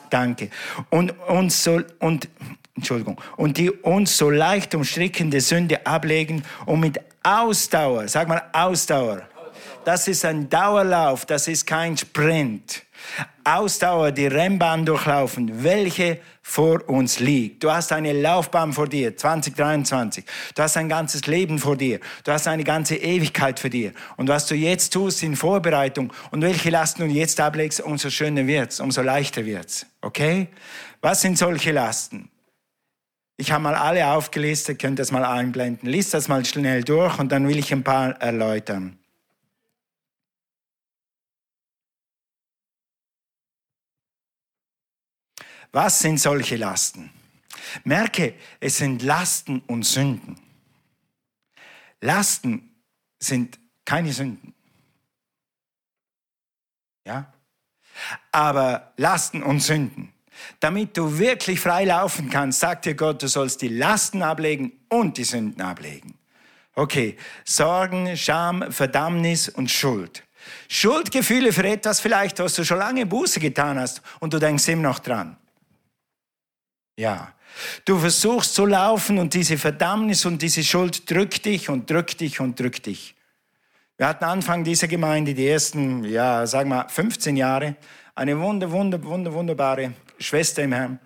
danke, 0.09 0.49
und 0.89 1.11
uns 1.27 1.63
so, 1.63 1.81
und, 1.99 2.27
Entschuldigung, 2.75 3.21
und 3.37 3.57
die 3.59 3.69
uns 3.69 4.17
so 4.17 4.31
leicht 4.31 4.73
umstrickende 4.73 5.39
Sünde 5.39 5.85
ablegen 5.85 6.43
und 6.65 6.79
mit 6.79 6.99
Ausdauer, 7.21 8.07
sag 8.07 8.27
mal 8.27 8.41
Ausdauer, 8.53 9.28
das 9.86 10.07
ist 10.07 10.25
ein 10.25 10.50
Dauerlauf, 10.50 11.25
das 11.25 11.48
ist 11.48 11.65
kein 11.65 11.98
Sprint. 11.98 12.83
Ausdauer, 13.43 14.12
die 14.12 14.27
Rennbahn 14.27 14.86
durchlaufen, 14.86 15.63
welche 15.63 16.19
vor 16.41 16.88
uns 16.89 17.19
liegt. 17.19 17.63
Du 17.63 17.71
hast 17.71 17.91
eine 17.91 18.13
Laufbahn 18.13 18.74
vor 18.74 18.88
dir, 18.88 19.15
2023. 19.15 20.25
Du 20.55 20.62
hast 20.62 20.77
ein 20.77 20.89
ganzes 20.89 21.25
Leben 21.27 21.59
vor 21.59 21.75
dir. 21.75 22.00
Du 22.24 22.31
hast 22.31 22.48
eine 22.48 22.63
ganze 22.63 22.95
Ewigkeit 22.95 23.59
vor 23.59 23.69
dir. 23.69 23.93
Und 24.17 24.27
was 24.27 24.48
du 24.48 24.55
jetzt 24.55 24.93
tust 24.93 25.24
in 25.24 25.36
Vorbereitung 25.36 26.12
und 26.31 26.41
welche 26.41 26.69
Lasten 26.69 27.07
du 27.07 27.13
jetzt 27.13 27.39
ablegst, 27.39 27.81
umso 27.81 28.09
schöner 28.09 28.45
wird's, 28.45 28.79
umso 28.79 29.01
leichter 29.01 29.45
wird's. 29.45 29.86
Okay? 30.01 30.48
Was 31.01 31.21
sind 31.21 31.38
solche 31.38 31.71
Lasten? 31.71 32.29
Ich 33.38 33.51
habe 33.51 33.63
mal 33.63 33.75
alle 33.75 34.05
aufgelistet, 34.07 34.79
könnt 34.79 35.00
das 35.00 35.12
mal 35.12 35.24
einblenden. 35.24 35.88
Lies 35.88 36.09
das 36.09 36.27
mal 36.27 36.43
schnell 36.43 36.83
durch 36.83 37.17
und 37.19 37.31
dann 37.31 37.48
will 37.48 37.57
ich 37.57 37.71
ein 37.71 37.83
paar 37.83 38.21
erläutern. 38.21 38.98
Was 45.71 45.99
sind 45.99 46.19
solche 46.19 46.55
Lasten? 46.55 47.11
Merke, 47.83 48.35
es 48.59 48.77
sind 48.77 49.01
Lasten 49.03 49.61
und 49.67 49.83
Sünden. 49.83 50.39
Lasten 52.01 52.73
sind 53.19 53.59
keine 53.85 54.11
Sünden. 54.13 54.53
Ja? 57.05 57.31
Aber 58.31 58.93
Lasten 58.97 59.43
und 59.43 59.59
Sünden. 59.59 60.13
Damit 60.59 60.95
du 60.95 61.17
wirklich 61.17 61.59
frei 61.59 61.85
laufen 61.85 62.29
kannst, 62.29 62.61
sagt 62.61 62.85
dir 62.85 62.95
Gott, 62.95 63.21
du 63.21 63.27
sollst 63.27 63.61
die 63.61 63.67
Lasten 63.67 64.23
ablegen 64.23 64.71
und 64.88 65.17
die 65.17 65.25
Sünden 65.25 65.61
ablegen. 65.61 66.17
Okay, 66.75 67.17
Sorgen, 67.43 68.15
Scham, 68.15 68.71
Verdammnis 68.71 69.49
und 69.49 69.69
Schuld. 69.69 70.23
Schuldgefühle 70.69 71.51
für 71.51 71.67
etwas 71.67 71.99
vielleicht, 71.99 72.39
was 72.39 72.55
du 72.55 72.63
schon 72.63 72.77
lange 72.77 73.05
Buße 73.05 73.41
getan 73.41 73.77
hast 73.77 74.01
und 74.19 74.33
du 74.33 74.39
denkst 74.39 74.67
immer 74.69 74.83
noch 74.83 74.99
dran. 74.99 75.35
Ja. 76.99 77.33
Du 77.85 77.97
versuchst 77.97 78.53
zu 78.53 78.65
laufen 78.65 79.19
und 79.19 79.33
diese 79.33 79.57
Verdammnis 79.57 80.25
und 80.25 80.41
diese 80.41 80.65
Schuld 80.65 81.09
drückt 81.09 81.45
dich 81.45 81.69
und 81.69 81.89
drückt 81.89 82.19
dich 82.19 82.41
und 82.41 82.59
drückt 82.59 82.87
dich. 82.87 83.15
Wir 83.95 84.09
hatten 84.09 84.25
Anfang 84.25 84.65
dieser 84.65 84.89
Gemeinde 84.89 85.33
die 85.33 85.47
ersten, 85.47 86.03
ja, 86.03 86.45
sagen 86.45 86.69
wir 86.69 86.89
15 86.89 87.37
Jahre, 87.37 87.77
eine 88.15 88.37
wunder, 88.37 88.69
wunder, 88.69 89.01
wunder, 89.01 89.33
wunderbare 89.33 89.93
Schwester 90.19 90.63
im 90.63 90.73
Herrn. 90.73 90.99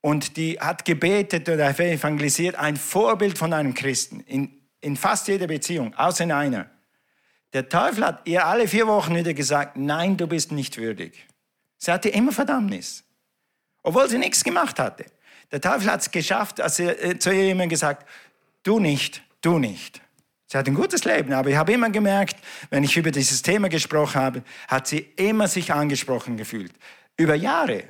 Und 0.00 0.36
die 0.36 0.58
hat 0.58 0.84
gebetet 0.84 1.48
oder 1.48 1.68
evangelisiert, 1.78 2.56
ein 2.56 2.76
Vorbild 2.76 3.38
von 3.38 3.52
einem 3.52 3.72
Christen 3.72 4.20
in, 4.26 4.50
in 4.80 4.96
fast 4.96 5.28
jeder 5.28 5.46
Beziehung, 5.46 5.94
außer 5.94 6.24
in 6.24 6.32
einer. 6.32 6.68
Der 7.52 7.68
Teufel 7.68 8.04
hat 8.04 8.26
ihr 8.26 8.44
alle 8.46 8.66
vier 8.66 8.88
Wochen 8.88 9.14
wieder 9.14 9.34
gesagt, 9.34 9.76
nein, 9.76 10.16
du 10.16 10.26
bist 10.26 10.50
nicht 10.50 10.76
würdig. 10.76 11.24
Sie 11.78 11.92
hatte 11.92 12.08
immer 12.08 12.32
Verdammnis, 12.32 13.04
obwohl 13.84 14.08
sie 14.08 14.18
nichts 14.18 14.42
gemacht 14.42 14.80
hatte. 14.80 15.06
Der 15.52 15.60
Teufel 15.60 15.90
hat 15.90 16.00
es 16.00 16.10
geschafft, 16.10 16.60
als 16.60 16.78
er 16.78 17.02
äh, 17.02 17.18
zu 17.18 17.30
ihr 17.30 17.50
immer 17.50 17.66
gesagt, 17.66 18.06
du 18.62 18.78
nicht, 18.78 19.22
du 19.40 19.58
nicht. 19.58 20.00
Sie 20.46 20.58
hat 20.58 20.66
ein 20.66 20.74
gutes 20.74 21.04
Leben, 21.04 21.32
aber 21.32 21.50
ich 21.50 21.56
habe 21.56 21.72
immer 21.72 21.90
gemerkt, 21.90 22.36
wenn 22.70 22.82
ich 22.82 22.96
über 22.96 23.10
dieses 23.10 23.40
Thema 23.42 23.68
gesprochen 23.68 24.20
habe, 24.20 24.42
hat 24.66 24.88
sie 24.88 24.98
immer 25.16 25.46
sich 25.46 25.72
angesprochen 25.72 26.36
gefühlt. 26.36 26.72
Über 27.16 27.34
Jahre. 27.36 27.84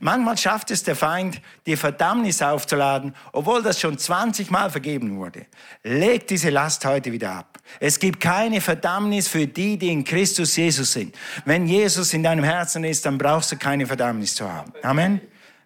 Manchmal 0.00 0.38
schafft 0.38 0.70
es 0.70 0.82
der 0.82 0.96
Feind, 0.96 1.40
die 1.66 1.76
Verdammnis 1.76 2.42
aufzuladen, 2.42 3.14
obwohl 3.32 3.62
das 3.62 3.80
schon 3.80 3.98
20 3.98 4.50
Mal 4.50 4.70
vergeben 4.70 5.16
wurde. 5.16 5.46
Leg 5.82 6.26
diese 6.26 6.50
Last 6.50 6.84
heute 6.84 7.12
wieder 7.12 7.32
ab. 7.32 7.58
Es 7.80 7.98
gibt 7.98 8.20
keine 8.20 8.60
Verdammnis 8.60 9.28
für 9.28 9.46
die, 9.46 9.76
die 9.76 9.88
in 9.88 10.04
Christus 10.04 10.56
Jesus 10.56 10.92
sind. 10.92 11.16
Wenn 11.44 11.66
Jesus 11.66 12.12
in 12.14 12.22
deinem 12.22 12.44
Herzen 12.44 12.84
ist, 12.84 13.06
dann 13.06 13.18
brauchst 13.18 13.52
du 13.52 13.56
keine 13.56 13.86
Verdammnis 13.86 14.34
zu 14.34 14.50
haben. 14.50 14.72
Amen. 14.82 15.20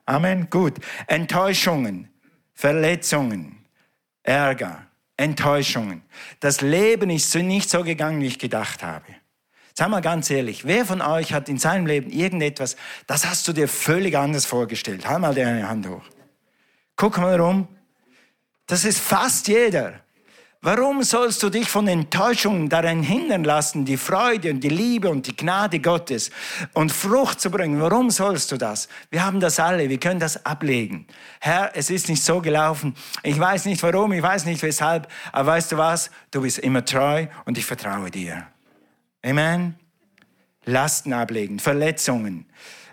Amen. 0.06 0.48
Gut. 0.48 0.78
Enttäuschungen, 1.08 2.08
Verletzungen, 2.54 3.64
Ärger, 4.22 4.86
Enttäuschungen. 5.16 6.02
Das 6.40 6.60
Leben 6.60 7.10
ist 7.10 7.34
nicht 7.34 7.68
so 7.68 7.82
gegangen, 7.82 8.20
wie 8.20 8.26
ich 8.26 8.38
gedacht 8.38 8.82
habe. 8.82 9.04
Sag 9.74 9.90
mal 9.90 10.00
ganz 10.00 10.30
ehrlich, 10.30 10.64
wer 10.64 10.86
von 10.86 11.02
euch 11.02 11.34
hat 11.34 11.50
in 11.50 11.58
seinem 11.58 11.86
Leben 11.86 12.10
irgendetwas, 12.10 12.76
das 13.06 13.26
hast 13.26 13.46
du 13.46 13.52
dir 13.52 13.68
völlig 13.68 14.16
anders 14.16 14.46
vorgestellt? 14.46 15.06
Halt 15.06 15.20
mal 15.20 15.34
deine 15.34 15.68
Hand 15.68 15.86
hoch. 15.86 16.04
Guck 16.96 17.18
mal 17.18 17.38
rum. 17.38 17.68
Das 18.66 18.84
ist 18.86 18.98
fast 18.98 19.48
jeder. 19.48 20.00
Warum 20.62 21.02
sollst 21.02 21.42
du 21.42 21.50
dich 21.50 21.68
von 21.68 21.86
Enttäuschungen 21.86 22.68
daran 22.68 23.02
hindern 23.02 23.44
lassen, 23.44 23.84
die 23.84 23.96
Freude 23.96 24.50
und 24.50 24.60
die 24.60 24.68
Liebe 24.68 25.08
und 25.08 25.26
die 25.26 25.36
Gnade 25.36 25.78
Gottes 25.80 26.30
und 26.72 26.90
Frucht 26.90 27.40
zu 27.40 27.50
bringen? 27.50 27.80
Warum 27.80 28.10
sollst 28.10 28.50
du 28.50 28.56
das? 28.56 28.88
Wir 29.10 29.24
haben 29.24 29.38
das 29.38 29.60
alle, 29.60 29.88
wir 29.88 30.00
können 30.00 30.18
das 30.18 30.44
ablegen. 30.44 31.06
Herr, 31.40 31.70
es 31.74 31.90
ist 31.90 32.08
nicht 32.08 32.22
so 32.22 32.40
gelaufen. 32.40 32.94
Ich 33.22 33.38
weiß 33.38 33.66
nicht 33.66 33.82
warum, 33.82 34.12
ich 34.12 34.22
weiß 34.22 34.44
nicht 34.46 34.62
weshalb, 34.62 35.08
aber 35.30 35.52
weißt 35.52 35.72
du 35.72 35.76
was? 35.76 36.10
Du 36.30 36.42
bist 36.42 36.58
immer 36.58 36.84
treu 36.84 37.26
und 37.44 37.58
ich 37.58 37.64
vertraue 37.64 38.10
dir. 38.10 38.46
Amen. 39.22 39.85
Lasten 40.66 41.12
ablegen, 41.12 41.58
Verletzungen. 41.58 42.46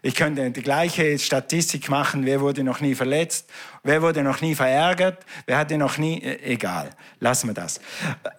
Ich 0.06 0.16
könnte 0.16 0.52
die 0.52 0.62
gleiche 0.62 1.18
Statistik 1.18 1.90
machen, 1.90 2.26
wer 2.26 2.42
wurde 2.42 2.64
noch 2.64 2.82
nie 2.82 2.94
verletzt, 2.94 3.50
wer 3.84 4.02
wurde 4.02 4.22
noch 4.22 4.42
nie 4.42 4.54
verärgert, 4.54 5.26
wer 5.46 5.58
hatte 5.58 5.78
noch 5.78 5.98
nie, 5.98 6.22
äh, 6.22 6.54
egal, 6.54 6.90
lassen 7.20 7.50
wir 7.50 7.54
das. 7.54 7.80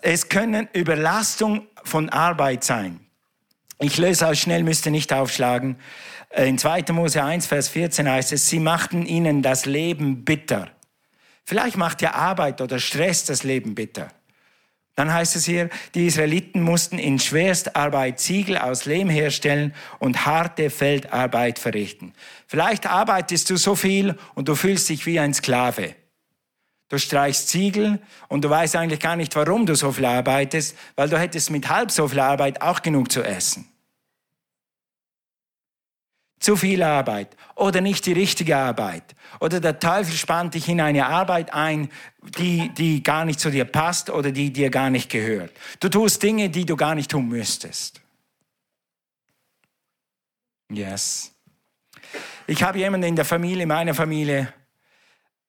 Es 0.02 0.28
können 0.28 0.68
Überlastung 0.72 1.66
von 1.82 2.10
Arbeit 2.10 2.64
sein. 2.64 3.00
Ich 3.80 3.98
löse 3.98 4.26
euch 4.26 4.42
schnell, 4.42 4.62
müsst 4.62 4.86
ihr 4.86 4.92
nicht 4.92 5.12
aufschlagen. 5.12 5.76
In 6.36 6.58
2. 6.58 6.92
Mose 6.92 7.22
1, 7.22 7.46
Vers 7.46 7.68
14 7.68 8.08
heißt 8.08 8.32
es, 8.32 8.48
sie 8.48 8.60
machten 8.60 9.04
ihnen 9.06 9.42
das 9.42 9.66
Leben 9.66 10.24
bitter. 10.24 10.70
Vielleicht 11.44 11.76
macht 11.76 12.02
ja 12.02 12.14
Arbeit 12.14 12.60
oder 12.60 12.78
Stress 12.78 13.24
das 13.24 13.42
Leben 13.42 13.74
bitter. 13.74 14.08
Dann 14.96 15.12
heißt 15.12 15.34
es 15.34 15.44
hier, 15.44 15.70
die 15.94 16.06
Israeliten 16.06 16.62
mussten 16.62 16.98
in 16.98 17.18
Schwerstarbeit 17.18 18.20
Ziegel 18.20 18.58
aus 18.58 18.84
Lehm 18.84 19.08
herstellen 19.08 19.74
und 19.98 20.24
harte 20.24 20.70
Feldarbeit 20.70 21.58
verrichten. 21.58 22.12
Vielleicht 22.46 22.86
arbeitest 22.86 23.50
du 23.50 23.56
so 23.56 23.74
viel 23.74 24.16
und 24.34 24.48
du 24.48 24.54
fühlst 24.54 24.88
dich 24.88 25.04
wie 25.06 25.18
ein 25.18 25.34
Sklave. 25.34 25.96
Du 26.88 26.98
streichst 26.98 27.48
Ziegel 27.48 27.98
und 28.28 28.44
du 28.44 28.50
weißt 28.50 28.76
eigentlich 28.76 29.00
gar 29.00 29.16
nicht, 29.16 29.34
warum 29.34 29.66
du 29.66 29.74
so 29.74 29.90
viel 29.90 30.04
arbeitest, 30.04 30.76
weil 30.94 31.08
du 31.08 31.18
hättest 31.18 31.50
mit 31.50 31.68
halb 31.68 31.90
so 31.90 32.06
viel 32.06 32.20
Arbeit 32.20 32.62
auch 32.62 32.82
genug 32.82 33.10
zu 33.10 33.22
essen. 33.22 33.66
Zu 36.40 36.56
viel 36.56 36.82
Arbeit 36.82 37.36
oder 37.54 37.80
nicht 37.80 38.04
die 38.06 38.12
richtige 38.12 38.56
Arbeit. 38.56 39.14
Oder 39.40 39.60
der 39.60 39.78
Teufel 39.78 40.14
spannt 40.14 40.54
dich 40.54 40.68
in 40.68 40.80
eine 40.80 41.06
Arbeit 41.06 41.52
ein, 41.54 41.90
die, 42.38 42.70
die 42.70 43.02
gar 43.02 43.24
nicht 43.24 43.40
zu 43.40 43.50
dir 43.50 43.64
passt 43.64 44.10
oder 44.10 44.30
die 44.30 44.52
dir 44.52 44.70
gar 44.70 44.90
nicht 44.90 45.10
gehört. 45.10 45.52
Du 45.80 45.88
tust 45.88 46.22
Dinge, 46.22 46.50
die 46.50 46.66
du 46.66 46.76
gar 46.76 46.94
nicht 46.94 47.10
tun 47.10 47.28
müsstest. 47.28 48.00
Yes. 50.70 51.32
Ich 52.46 52.62
habe 52.62 52.78
jemanden 52.78 53.08
in 53.08 53.16
der 53.16 53.24
Familie, 53.24 53.66
meiner 53.66 53.94
Familie, 53.94 54.52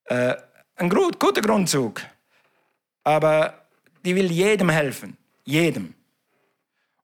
äh, 0.06 0.36
ein 0.76 0.90
guter 0.90 1.42
Grundzug, 1.42 2.02
aber 3.04 3.66
die 4.04 4.16
will 4.16 4.32
jedem 4.32 4.70
helfen, 4.70 5.18
jedem. 5.44 5.94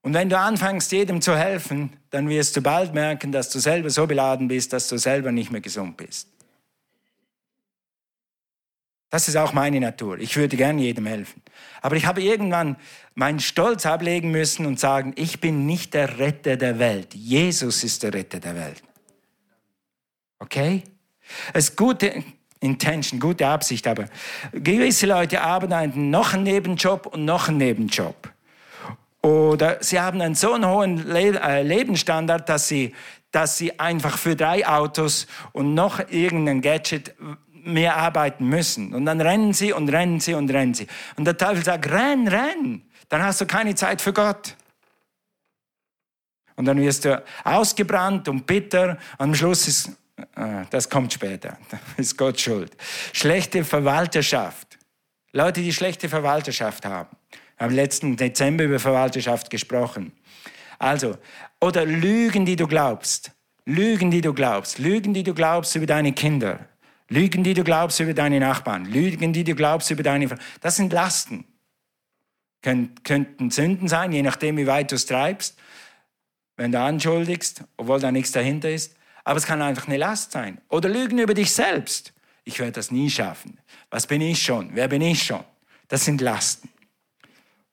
Und 0.02 0.14
wenn 0.14 0.30
du 0.30 0.38
anfängst, 0.38 0.92
jedem 0.92 1.22
zu 1.22 1.38
helfen, 1.38 1.94
dann 2.10 2.28
wirst 2.28 2.56
du 2.56 2.62
bald 2.62 2.94
merken, 2.94 3.32
dass 3.32 3.50
du 3.50 3.60
selber 3.60 3.90
so 3.90 4.08
beladen 4.08 4.48
bist, 4.48 4.74
dass 4.74 4.88
du 4.88 4.98
selber 4.98 5.32
nicht 5.32 5.52
mehr 5.52 5.62
gesund 5.62 5.98
bist. 5.98 6.28
Das 9.12 9.28
ist 9.28 9.36
auch 9.36 9.54
meine 9.54 9.80
Natur. 9.80 10.18
Ich 10.20 10.38
würde 10.38 10.56
gern 10.56 10.80
jedem 10.80 11.06
helfen. 11.06 11.42
Aber 11.82 11.98
ich 11.98 12.06
habe 12.06 12.22
irgendwann 12.22 12.78
meinen 13.14 13.42
Stolz 13.42 13.86
ablegen 13.86 14.32
müssen 14.32 14.66
und 14.66 14.80
sagen, 14.80 15.14
ich 15.18 15.42
bin 15.42 15.66
nicht 15.66 15.94
der 15.94 16.18
Retter 16.18 16.56
der 16.56 16.80
Welt. 16.80 17.14
Jesus 17.14 17.84
ist 17.84 18.04
der 18.04 18.14
Retter 18.14 18.40
der 18.40 18.56
Welt. 18.56 18.82
Okay? 20.40 20.84
Es 21.54 21.70
ist 21.70 21.78
gute 21.78 22.24
Intention, 22.62 23.20
gute 23.20 23.48
Absicht, 23.48 23.86
aber 23.86 24.06
gewisse 24.54 25.08
Leute 25.08 25.42
arbeiten 25.42 26.10
noch 26.10 26.34
einen 26.34 26.44
Nebenjob 26.44 27.08
und 27.08 27.26
noch 27.26 27.50
einen 27.50 27.58
Nebenjob. 27.58 28.32
Oder 29.22 29.78
sie 29.82 30.00
haben 30.00 30.20
einen 30.22 30.36
so 30.36 30.56
hohen 30.56 31.08
äh, 31.16 31.62
Lebensstandard, 31.62 32.50
dass 32.50 32.68
sie, 32.68 32.96
dass 33.32 33.58
sie 33.58 33.80
einfach 33.80 34.18
für 34.18 34.36
drei 34.36 34.68
Autos 34.68 35.28
und 35.52 35.76
noch 35.76 36.00
irgendein 36.10 36.62
Gadget 36.62 37.14
mehr 37.64 37.98
arbeiten 37.98 38.48
müssen. 38.48 38.96
Und 38.96 39.06
dann 39.06 39.22
rennen 39.22 39.54
sie 39.54 39.74
und 39.74 39.90
rennen 39.90 40.20
sie 40.20 40.34
und 40.34 40.50
rennen 40.50 40.74
sie. 40.74 40.88
Und 41.18 41.26
der 41.26 41.38
Teufel 41.38 41.64
sagt, 41.64 41.92
renn, 41.92 42.28
renn. 42.28 42.82
Dann 43.10 43.22
hast 43.22 43.42
du 43.42 43.46
keine 43.46 43.76
Zeit 43.76 44.02
für 44.02 44.14
Gott. 44.14 44.56
Und 46.56 46.66
dann 46.66 46.80
wirst 46.80 47.06
du 47.06 47.24
ausgebrannt 47.44 48.28
und 48.28 48.48
bitter. 48.48 48.98
Am 49.20 49.36
Schluss 49.36 49.68
ist, 49.68 49.90
äh, 50.36 50.66
das 50.72 50.90
kommt 50.90 51.14
später. 51.14 51.58
Ist 51.98 52.18
Gott 52.18 52.40
schuld. 52.40 52.76
Schlechte 53.14 53.64
Verwalterschaft. 53.64 54.80
Leute, 55.32 55.62
die 55.62 55.74
schlechte 55.74 56.10
Verwalterschaft 56.10 56.86
haben 56.86 57.10
haben 57.62 57.76
letzten 57.76 58.18
Dezember 58.18 58.64
über 58.64 58.80
Verwalterschaft 58.80 59.52
gesprochen. 59.52 60.12
Also, 60.80 61.18
oder 61.60 61.86
Lügen, 61.86 62.44
die 62.44 62.56
du 62.56 62.66
glaubst. 62.66 63.32
Lügen, 63.66 64.10
die 64.10 64.22
du 64.22 64.34
glaubst. 64.34 64.80
Lügen, 64.80 65.14
die 65.14 65.22
du 65.22 65.36
glaubst 65.36 65.76
über 65.76 65.86
deine 65.86 66.12
Kinder. 66.12 66.68
Lügen, 67.08 67.44
die 67.44 67.54
du 67.54 67.64
glaubst 67.64 68.00
über 68.00 68.16
deine 68.16 68.40
Nachbarn. 68.40 68.86
Lügen, 68.86 69.32
die 69.32 69.44
du 69.44 69.54
glaubst 69.54 69.92
über 69.92 70.02
deine... 70.02 70.28
Das 70.62 70.78
sind 70.78 70.92
Lasten. 70.92 71.46
Kön 72.64 72.96
könnten 73.04 73.52
Sünden 73.52 73.88
sein, 73.88 74.12
je 74.12 74.24
nachdem, 74.24 74.58
wie 74.58 74.66
weit 74.66 74.90
du 74.90 74.96
es 74.96 75.06
treibst. 75.06 75.56
Wenn 76.58 76.72
du 76.72 76.80
anschuldigst, 76.80 77.64
obwohl 77.78 78.00
da 78.00 78.12
nichts 78.12 78.32
dahinter 78.32 78.72
ist. 78.72 78.96
Aber 79.24 79.38
es 79.38 79.46
kann 79.46 79.62
einfach 79.62 79.88
eine 79.88 79.98
Last 79.98 80.32
sein. 80.32 80.60
Oder 80.68 80.90
Lügen 80.90 81.20
über 81.20 81.36
dich 81.36 81.52
selbst. 81.52 82.12
Ich 82.44 82.58
werde 82.58 82.72
das 82.72 82.90
nie 82.90 83.10
schaffen. 83.10 83.60
Was 83.92 84.08
bin 84.08 84.22
ich 84.22 84.42
schon? 84.42 84.72
Wer 84.74 84.88
bin 84.88 85.04
ich 85.04 85.22
schon? 85.22 85.44
Das 85.90 86.06
sind 86.06 86.22
Lasten. 86.22 86.71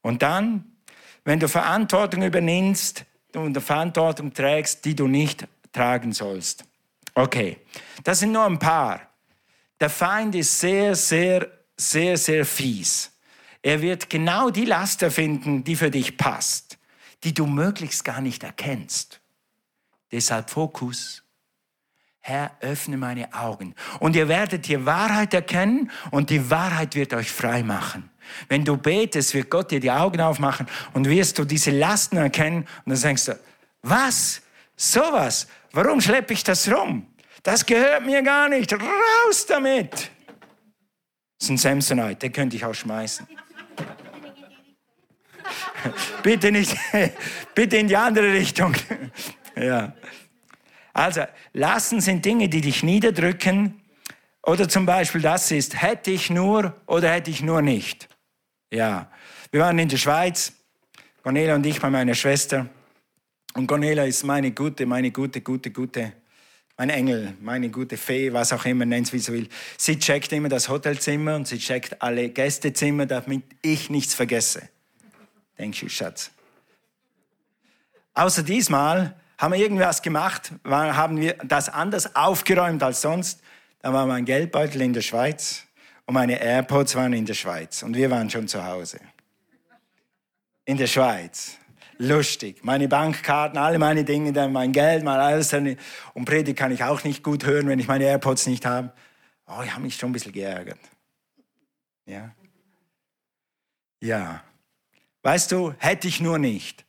Und 0.02 0.22
dann, 0.22 0.64
wenn 1.24 1.40
du 1.40 1.48
Verantwortung 1.48 2.22
übernimmst 2.22 3.04
und 3.34 3.60
Verantwortung 3.60 4.32
trägst, 4.32 4.84
die 4.84 4.94
du 4.94 5.06
nicht 5.06 5.46
tragen 5.72 6.12
sollst. 6.12 6.64
Okay, 7.14 7.58
das 8.04 8.20
sind 8.20 8.32
nur 8.32 8.44
ein 8.44 8.58
paar. 8.58 9.00
Der 9.80 9.90
Feind 9.90 10.34
ist 10.34 10.58
sehr, 10.58 10.94
sehr, 10.94 11.48
sehr, 11.76 12.16
sehr 12.16 12.44
fies. 12.44 13.12
Er 13.62 13.82
wird 13.82 14.08
genau 14.08 14.50
die 14.50 14.64
Laster 14.64 15.10
finden, 15.10 15.64
die 15.64 15.76
für 15.76 15.90
dich 15.90 16.16
passt, 16.16 16.78
die 17.24 17.34
du 17.34 17.46
möglichst 17.46 18.04
gar 18.04 18.20
nicht 18.20 18.42
erkennst. 18.44 19.20
Deshalb 20.12 20.50
Fokus. 20.50 21.22
Herr, 22.20 22.50
öffne 22.60 22.96
meine 22.96 23.32
Augen. 23.32 23.74
Und 24.00 24.14
ihr 24.14 24.28
werdet 24.28 24.68
die 24.68 24.84
Wahrheit 24.84 25.32
erkennen 25.32 25.90
und 26.10 26.30
die 26.30 26.50
Wahrheit 26.50 26.94
wird 26.94 27.14
euch 27.14 27.30
frei 27.30 27.62
machen. 27.62 28.10
Wenn 28.48 28.64
du 28.64 28.76
betest, 28.76 29.34
wird 29.34 29.50
Gott 29.50 29.70
dir 29.70 29.80
die 29.80 29.90
Augen 29.90 30.20
aufmachen 30.20 30.66
und 30.92 31.08
wirst 31.08 31.38
du 31.38 31.44
diese 31.44 31.70
Lasten 31.70 32.16
erkennen 32.16 32.66
und 32.84 32.92
dann 32.92 33.00
denkst 33.00 33.26
du, 33.26 33.38
was? 33.82 34.42
Sowas? 34.76 35.46
Warum 35.72 36.00
schleppe 36.00 36.32
ich 36.32 36.44
das 36.44 36.70
rum? 36.70 37.06
Das 37.42 37.64
gehört 37.64 38.04
mir 38.04 38.22
gar 38.22 38.48
nicht. 38.48 38.72
Raus 38.72 39.46
damit! 39.46 39.92
Das 39.92 41.46
ist 41.46 41.50
ein 41.50 41.58
Samsonite, 41.58 42.16
den 42.16 42.32
könnte 42.32 42.56
ich 42.56 42.64
auch 42.64 42.74
schmeißen. 42.74 43.26
bitte 46.22 46.50
nicht, 46.50 46.76
bitte 47.54 47.76
in 47.76 47.88
die 47.88 47.96
andere 47.96 48.32
Richtung. 48.32 48.74
ja. 49.56 49.92
Also, 50.92 51.22
Lasten 51.52 52.00
sind 52.00 52.24
Dinge, 52.24 52.48
die 52.48 52.60
dich 52.60 52.82
niederdrücken. 52.82 53.80
Oder 54.42 54.68
zum 54.68 54.86
Beispiel 54.86 55.20
das 55.20 55.50
ist, 55.50 55.80
hätte 55.80 56.10
ich 56.10 56.30
nur 56.30 56.74
oder 56.86 57.12
hätte 57.12 57.30
ich 57.30 57.42
nur 57.42 57.62
nicht. 57.62 58.08
Ja, 58.70 59.10
wir 59.50 59.60
waren 59.60 59.78
in 59.78 59.88
der 59.88 59.96
Schweiz, 59.96 60.52
Cornelia 61.22 61.54
und 61.54 61.64
ich 61.64 61.80
bei 61.80 61.88
meiner 61.88 62.14
Schwester. 62.14 62.66
Und 63.54 63.66
Cornelia 63.66 64.04
ist 64.04 64.24
meine 64.24 64.52
gute, 64.52 64.84
meine 64.84 65.10
gute, 65.10 65.40
gute, 65.40 65.70
gute, 65.70 66.12
mein 66.76 66.90
Engel, 66.90 67.34
meine 67.40 67.70
gute 67.70 67.96
Fee, 67.96 68.32
was 68.32 68.52
auch 68.52 68.64
immer, 68.66 68.84
nennt 68.84 69.06
es 69.06 69.12
wie 69.12 69.18
sie 69.18 69.32
will. 69.32 69.48
Sie 69.78 69.98
checkt 69.98 70.32
immer 70.32 70.50
das 70.50 70.68
Hotelzimmer 70.68 71.34
und 71.34 71.48
sie 71.48 71.58
checkt 71.58 72.00
alle 72.02 72.28
Gästezimmer, 72.28 73.06
damit 73.06 73.42
ich 73.62 73.88
nichts 73.88 74.14
vergesse. 74.14 74.68
Denkst 75.58 75.80
du, 75.80 75.88
Schatz? 75.88 76.30
Außer 78.14 78.42
diesmal 78.42 79.16
haben 79.38 79.54
wir 79.54 79.60
irgendwas 79.60 80.02
gemacht, 80.02 80.52
haben 80.64 81.20
wir 81.20 81.34
das 81.44 81.68
anders 81.68 82.14
aufgeräumt 82.14 82.82
als 82.82 83.00
sonst. 83.00 83.40
Da 83.80 83.92
war 83.92 84.06
mein 84.06 84.24
Geldbeutel 84.24 84.82
in 84.82 84.92
der 84.92 85.02
Schweiz 85.02 85.67
und 86.08 86.14
meine 86.14 86.40
AirPods 86.40 86.94
waren 86.94 87.12
in 87.12 87.26
der 87.26 87.34
Schweiz 87.34 87.82
und 87.82 87.94
wir 87.94 88.10
waren 88.10 88.30
schon 88.30 88.48
zu 88.48 88.64
Hause. 88.64 88.98
In 90.64 90.78
der 90.78 90.86
Schweiz. 90.86 91.58
Lustig. 91.98 92.64
Meine 92.64 92.88
Bankkarten, 92.88 93.58
alle 93.58 93.78
meine 93.78 94.04
Dinge, 94.04 94.32
dann 94.32 94.50
mein 94.50 94.72
Geld, 94.72 95.04
mein 95.04 95.20
alles. 95.20 95.52
Und 95.52 96.24
Predigt 96.24 96.58
kann 96.58 96.72
ich 96.72 96.82
auch 96.82 97.04
nicht 97.04 97.22
gut 97.22 97.44
hören, 97.44 97.68
wenn 97.68 97.78
ich 97.78 97.88
meine 97.88 98.04
AirPods 98.04 98.46
nicht 98.46 98.64
habe. 98.64 98.90
Oh, 99.46 99.60
ich 99.62 99.70
habe 99.70 99.82
mich 99.82 99.96
schon 99.96 100.08
ein 100.08 100.12
bisschen 100.14 100.32
geärgert. 100.32 100.78
Ja. 102.06 102.30
Ja. 104.00 104.42
Weißt 105.22 105.52
du, 105.52 105.74
hätte 105.76 106.08
ich 106.08 106.22
nur 106.22 106.38
nicht. 106.38 106.86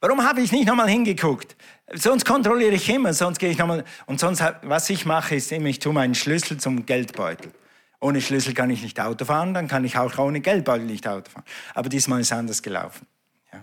Warum 0.00 0.26
habe 0.26 0.40
ich 0.40 0.50
nicht 0.50 0.66
nochmal 0.66 0.88
hingeguckt? 0.88 1.56
Sonst 1.92 2.24
kontrolliere 2.24 2.72
ich 2.72 2.88
immer, 2.88 3.12
sonst 3.12 3.38
gehe 3.38 3.50
ich 3.50 3.58
nochmal. 3.58 3.84
Und 4.06 4.18
sonst, 4.18 4.42
was 4.62 4.88
ich 4.88 5.04
mache, 5.04 5.34
ist 5.34 5.52
immer, 5.52 5.66
ich 5.66 5.78
tue 5.78 5.92
meinen 5.92 6.14
Schlüssel 6.14 6.56
zum 6.56 6.86
Geldbeutel. 6.86 7.52
Ohne 8.02 8.20
Schlüssel 8.20 8.52
kann 8.52 8.68
ich 8.68 8.82
nicht 8.82 8.98
Auto 8.98 9.24
fahren, 9.24 9.54
dann 9.54 9.68
kann 9.68 9.84
ich 9.84 9.96
auch 9.96 10.18
ohne 10.18 10.40
Geldbeutel 10.40 10.84
nicht 10.84 11.06
Auto 11.06 11.30
fahren. 11.30 11.44
Aber 11.72 11.88
diesmal 11.88 12.20
ist 12.20 12.32
anders 12.32 12.60
gelaufen. 12.60 13.06
Ja. 13.52 13.60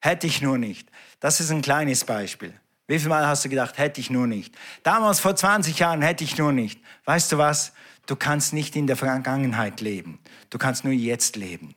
Hätte 0.00 0.26
ich 0.26 0.42
nur 0.42 0.58
nicht. 0.58 0.88
Das 1.20 1.38
ist 1.38 1.52
ein 1.52 1.62
kleines 1.62 2.04
Beispiel. 2.04 2.52
Wie 2.88 2.98
viel 2.98 3.08
Mal 3.08 3.24
hast 3.24 3.44
du 3.44 3.48
gedacht, 3.48 3.78
hätte 3.78 4.00
ich 4.00 4.10
nur 4.10 4.26
nicht? 4.26 4.52
Damals 4.82 5.20
vor 5.20 5.36
20 5.36 5.78
Jahren 5.78 6.02
hätte 6.02 6.24
ich 6.24 6.36
nur 6.36 6.50
nicht. 6.50 6.80
Weißt 7.04 7.30
du 7.30 7.38
was? 7.38 7.72
Du 8.06 8.16
kannst 8.16 8.52
nicht 8.52 8.74
in 8.74 8.88
der 8.88 8.96
Vergangenheit 8.96 9.80
leben. 9.80 10.18
Du 10.50 10.58
kannst 10.58 10.82
nur 10.82 10.92
jetzt 10.92 11.36
leben. 11.36 11.76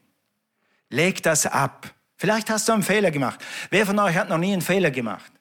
Leg 0.90 1.22
das 1.22 1.46
ab. 1.46 1.94
Vielleicht 2.18 2.50
hast 2.50 2.68
du 2.68 2.74
einen 2.74 2.82
Fehler 2.82 3.12
gemacht. 3.12 3.40
Wer 3.70 3.86
von 3.86 4.00
euch 4.00 4.16
hat 4.18 4.30
noch 4.30 4.40
nie 4.40 4.54
einen 4.54 4.64
Fehler 4.64 4.90
gemacht? 4.90 5.32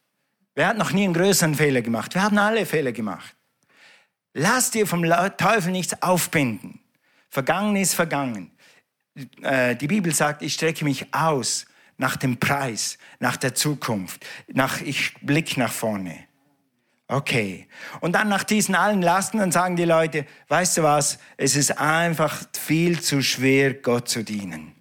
Wer 0.55 0.67
hat 0.67 0.77
noch 0.77 0.93
nie 0.93 1.05
einen 1.05 1.15
größeren 1.15 1.55
Fehler 1.55 1.81
gemacht? 1.81 2.15
Wir 2.15 2.23
haben 2.23 2.37
alle 2.37 2.67
Fehler 2.67 2.93
gemacht. 2.93 3.35
Lass 4.35 4.71
dir 4.71 4.87
vom 4.87 5.05
Teufel 5.37 5.73
nichts 5.73 6.03
aufbinden. 6.03 6.81
Vergangen 7.31 7.77
ist 7.77 7.95
vergangen. 7.95 8.51
Äh, 9.43 9.77
die 9.77 9.87
Bibel 9.87 10.13
sagt, 10.13 10.43
ich 10.43 10.55
strecke 10.55 10.85
mich 10.85 11.15
aus 11.15 11.67
nach 11.97 12.17
dem 12.17 12.39
Preis, 12.39 12.99
nach 13.21 13.37
der 13.37 13.55
Zukunft, 13.55 14.27
nach, 14.49 14.81
ich 14.81 15.15
blick 15.21 15.57
nach 15.57 15.73
vorne. 15.73 16.27
Okay. 17.07 17.69
Und 18.01 18.13
dann 18.13 18.29
nach 18.29 18.45
diesen 18.45 18.75
allen 18.75 19.03
Lasten, 19.03 19.39
dann 19.39 19.53
sagen 19.53 19.77
die 19.77 19.85
Leute, 19.85 20.27
weißt 20.49 20.79
du 20.79 20.83
was, 20.83 21.19
es 21.37 21.55
ist 21.55 21.79
einfach 21.79 22.45
viel 22.59 23.01
zu 23.01 23.23
schwer, 23.23 23.75
Gott 23.75 24.09
zu 24.09 24.25
dienen. 24.25 24.75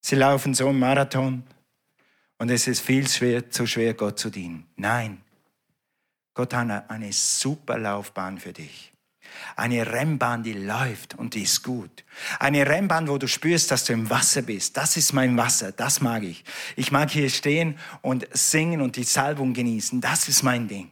Sie 0.00 0.16
laufen 0.16 0.54
so 0.54 0.68
einen 0.68 0.78
Marathon 0.78 1.42
und 2.38 2.50
es 2.50 2.66
ist 2.66 2.80
viel 2.80 3.06
zu 3.06 3.66
schwer, 3.66 3.94
Gott 3.94 4.18
zu 4.18 4.30
dienen. 4.30 4.66
Nein, 4.76 5.22
Gott 6.34 6.54
hat 6.54 6.90
eine 6.90 7.12
super 7.12 7.78
Laufbahn 7.78 8.38
für 8.38 8.52
dich. 8.52 8.92
Eine 9.56 9.90
Rennbahn, 9.90 10.42
die 10.42 10.52
läuft 10.52 11.14
und 11.14 11.34
die 11.34 11.42
ist 11.42 11.62
gut. 11.62 12.04
Eine 12.38 12.66
Rennbahn, 12.66 13.08
wo 13.08 13.18
du 13.18 13.28
spürst, 13.28 13.70
dass 13.70 13.84
du 13.84 13.92
im 13.92 14.08
Wasser 14.10 14.42
bist. 14.42 14.76
Das 14.76 14.96
ist 14.96 15.12
mein 15.12 15.36
Wasser, 15.36 15.72
das 15.72 16.00
mag 16.00 16.22
ich. 16.22 16.44
Ich 16.76 16.92
mag 16.92 17.10
hier 17.10 17.28
stehen 17.30 17.78
und 18.02 18.26
singen 18.32 18.80
und 18.80 18.96
die 18.96 19.04
Salbung 19.04 19.54
genießen. 19.54 20.00
Das 20.00 20.28
ist 20.28 20.42
mein 20.42 20.68
Ding. 20.68 20.90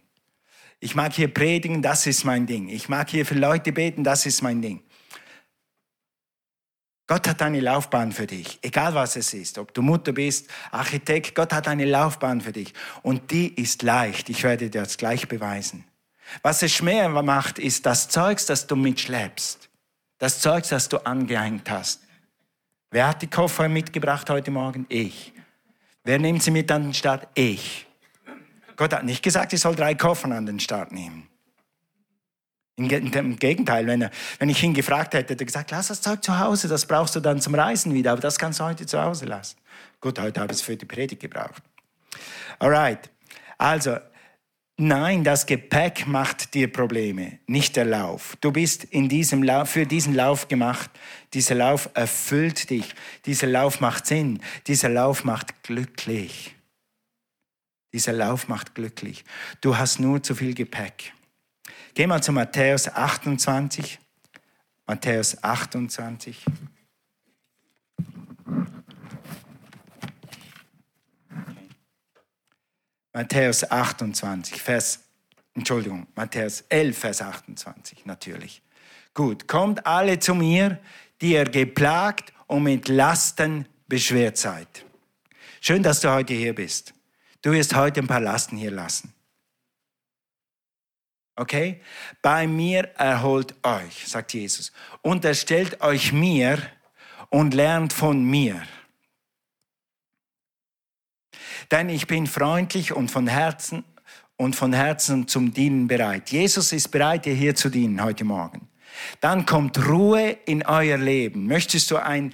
Ich 0.79 0.94
mag 0.94 1.12
hier 1.12 1.33
predigen, 1.33 1.83
das 1.83 2.07
ist 2.07 2.24
mein 2.24 2.46
Ding. 2.46 2.68
Ich 2.68 2.88
mag 2.88 3.11
hier 3.11 3.26
für 3.26 3.35
Leute 3.35 3.72
beten, 3.72 4.05
das 4.05 4.24
ist 4.24 4.42
mein 4.42 4.62
Ding. 4.62 4.83
Gott 7.11 7.27
hat 7.27 7.42
eine 7.42 7.59
Laufbahn 7.59 8.12
für 8.12 8.29
dich, 8.29 8.61
egal 8.62 8.94
was 8.94 9.16
es 9.16 9.35
ist, 9.35 9.59
ob 9.59 9.75
du 9.75 9.83
Mutter 9.83 10.12
bist, 10.12 10.49
Architekt, 10.70 11.35
Gott 11.35 11.53
hat 11.53 11.66
eine 11.66 11.85
Laufbahn 11.85 12.40
für 12.40 12.53
dich 12.53 12.73
und 13.03 13.33
die 13.33 13.53
ist 13.61 13.83
leicht. 13.83 14.29
Ich 14.29 14.44
werde 14.44 14.70
dir 14.70 14.83
das 14.83 14.96
gleich 14.96 15.27
beweisen. 15.27 15.85
Was 16.42 16.62
es 16.62 16.73
schwer 16.73 17.09
macht, 17.09 17.59
ist 17.59 17.85
das 17.85 18.09
Zeugs, 18.11 18.46
das 18.46 18.68
du 18.68 18.77
mitschleppst. 18.77 19.68
Das 20.18 20.38
Zeugs, 20.38 20.68
das 20.68 20.88
du 20.88 20.99
angehängt 21.05 21.68
hast. 21.68 22.03
Wer 22.92 23.09
hat 23.09 23.23
die 23.23 23.27
Koffer 23.27 23.68
mitgebracht 23.68 24.31
heute 24.31 24.53
Morgen? 24.53 24.87
Ich. 24.88 25.33
Wer 26.05 26.20
nimmt 26.20 26.44
sie 26.44 26.53
mit 26.53 26.70
an 26.70 26.85
den 26.85 26.94
Start? 26.94 27.27
Ich. 27.35 27.88
Gott 28.77 28.92
hat 28.92 29.05
nicht 29.05 29.25
gesagt, 29.25 29.53
ich 29.53 29.59
soll 29.59 29.75
drei 29.75 29.96
Koffer 29.96 30.31
an 30.31 30.46
den 30.46 30.61
Start 30.61 30.92
nehmen. 30.92 31.29
Im 32.88 33.36
Gegenteil, 33.36 33.86
wenn, 33.86 34.02
er, 34.02 34.10
wenn 34.38 34.48
ich 34.48 34.62
ihn 34.62 34.74
gefragt 34.74 35.14
hätte, 35.14 35.34
hätte 35.34 35.44
er 35.44 35.46
gesagt, 35.46 35.70
lass 35.70 35.88
das 35.88 36.00
Zeug 36.00 36.22
zu 36.22 36.38
Hause, 36.38 36.68
das 36.68 36.86
brauchst 36.86 37.14
du 37.16 37.20
dann 37.20 37.40
zum 37.40 37.54
Reisen 37.54 37.92
wieder, 37.94 38.12
aber 38.12 38.20
das 38.20 38.38
kannst 38.38 38.60
du 38.60 38.64
heute 38.64 38.86
zu 38.86 39.02
Hause 39.02 39.26
lassen. 39.26 39.56
Gut, 40.00 40.18
heute 40.18 40.40
habe 40.40 40.52
ich 40.52 40.58
es 40.58 40.62
für 40.62 40.76
die 40.76 40.86
Predigt 40.86 41.20
gebraucht. 41.20 41.62
Alright, 42.58 43.10
also 43.58 43.96
Nein, 44.82 45.24
das 45.24 45.44
Gepäck 45.44 46.06
macht 46.06 46.54
dir 46.54 46.72
Probleme, 46.72 47.38
nicht 47.46 47.76
der 47.76 47.84
Lauf. 47.84 48.38
Du 48.40 48.50
bist 48.50 48.82
in 48.84 49.10
diesem 49.10 49.42
Lauf, 49.42 49.68
für 49.68 49.84
diesen 49.84 50.14
Lauf 50.14 50.48
gemacht. 50.48 50.88
Dieser 51.34 51.54
Lauf 51.54 51.90
erfüllt 51.92 52.70
dich. 52.70 52.94
Dieser 53.26 53.46
Lauf 53.46 53.80
macht 53.80 54.06
Sinn. 54.06 54.40
Dieser 54.66 54.88
Lauf 54.88 55.24
macht 55.24 55.64
glücklich. 55.64 56.54
Dieser 57.92 58.14
Lauf 58.14 58.48
macht 58.48 58.74
glücklich. 58.74 59.26
Du 59.60 59.76
hast 59.76 60.00
nur 60.00 60.22
zu 60.22 60.34
viel 60.34 60.54
Gepäck. 60.54 61.12
Geh 61.94 62.07
mal 62.07 62.22
zu 62.22 62.33
Matthäus 62.33 62.88
28. 62.88 63.98
Matthäus 64.87 65.42
28. 65.42 66.44
Matthäus 73.12 73.68
28, 73.68 74.62
Vers, 74.62 75.00
Entschuldigung, 75.55 76.07
Matthäus 76.14 76.62
11, 76.68 76.96
Vers 76.96 77.22
28 77.22 78.07
natürlich. 78.07 78.62
Gut, 79.14 79.48
kommt 79.48 79.85
alle 79.85 80.20
zu 80.20 80.35
mir, 80.35 80.79
die 81.20 81.33
ihr 81.33 81.44
geplagt 81.44 82.33
und 82.46 82.62
mit 82.62 82.88
Lasten 82.88 83.66
beschwert 83.88 84.38
seid. 84.38 84.85
Schön, 85.61 85.83
dass 85.83 86.00
du 86.00 86.11
heute 86.11 86.35
hier 86.35 86.55
bist. 86.55 86.94
Du 87.42 87.50
wirst 87.50 87.74
heute 87.74 88.00
ein 88.00 88.07
paar 88.07 88.20
Lasten 88.20 88.57
hier 88.57 88.70
lassen. 88.70 89.12
Okay? 91.40 91.81
Bei 92.22 92.46
mir 92.46 92.85
erholt 92.96 93.55
euch, 93.64 94.07
sagt 94.07 94.35
Jesus. 94.35 94.72
Unterstellt 95.03 95.81
euch 95.81 96.12
mir 96.12 96.59
und 97.31 97.55
lernt 97.55 97.92
von 97.92 98.22
mir 98.22 98.62
denn 101.70 101.88
ich 101.88 102.07
bin 102.07 102.26
freundlich 102.26 102.92
und 102.92 103.11
von 103.11 103.26
Herzen 103.26 103.85
und 104.37 104.57
von 104.57 104.72
Herzen 104.72 105.29
zum 105.29 105.53
Dienen 105.53 105.87
bereit. 105.87 106.31
Jesus 106.31 106.72
ist 106.72 106.88
bereit, 106.88 107.26
dir 107.26 107.35
hier 107.35 107.55
zu 107.55 107.68
dienen 107.68 108.03
heute 108.03 108.24
Morgen. 108.24 108.68
Dann 109.20 109.46
kommt 109.46 109.87
Ruhe 109.88 110.31
in 110.46 110.64
euer 110.66 110.98
Leben. 110.98 111.46
Möchtest 111.46 111.90
du 111.90 111.96
ein 111.96 112.33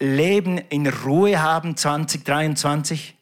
Leben 0.00 0.58
in 0.58 0.86
Ruhe 0.86 1.42
haben 1.42 1.76
2023? 1.76 3.16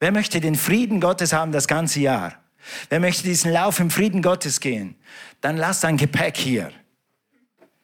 Wer 0.00 0.12
möchte 0.12 0.40
den 0.40 0.56
Frieden 0.56 1.00
Gottes 1.00 1.32
haben 1.32 1.52
das 1.52 1.68
ganze 1.68 2.00
Jahr? 2.00 2.43
Wer 2.88 3.00
möchte 3.00 3.22
diesen 3.24 3.52
Lauf 3.52 3.80
im 3.80 3.90
Frieden 3.90 4.22
Gottes 4.22 4.60
gehen? 4.60 4.96
Dann 5.40 5.56
lass 5.56 5.80
dein 5.80 5.96
Gepäck 5.96 6.36
hier. 6.36 6.72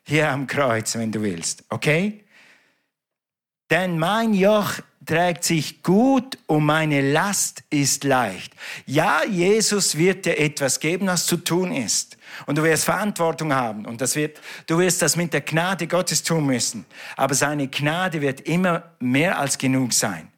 Hier 0.05 0.31
am 0.31 0.47
Kreuz, 0.47 0.97
wenn 0.97 1.13
du 1.13 1.23
willst. 1.23 1.65
Okay? 1.69 2.25
Denn 3.71 3.99
mein 3.99 4.35
Joch 4.35 4.81
trägt 5.07 5.45
sich 5.45 5.83
gut 5.83 6.39
und 6.47 6.65
meine 6.65 7.13
Last 7.13 7.63
ist 7.71 8.05
leicht. 8.05 8.53
Ja, 8.87 9.25
Jesus 9.25 9.97
wird 9.97 10.27
dir 10.27 10.39
etwas 10.39 10.81
geben, 10.81 11.07
was 11.07 11.27
zu 11.27 11.37
tun 11.37 11.73
ist. 11.73 12.17
Und 12.47 12.59
du 12.59 12.63
wirst 12.63 12.85
Verantwortung 12.85 13.53
haben. 13.53 13.87
Und 13.87 14.01
das 14.01 14.17
wird, 14.17 14.41
du 14.67 14.79
wirst 14.79 15.03
das 15.03 15.17
mit 15.17 15.33
der 15.33 15.41
Gnade 15.41 15.87
Gottes 15.87 16.23
tun 16.23 16.47
müssen. 16.47 16.85
Aber 17.17 17.35
seine 17.35 17.69
Gnade 17.69 18.21
wird 18.21 18.43
immer 18.43 18.95
mehr 18.99 19.39
als 19.39 19.59
genug 19.59 19.93
sein. 19.93 20.30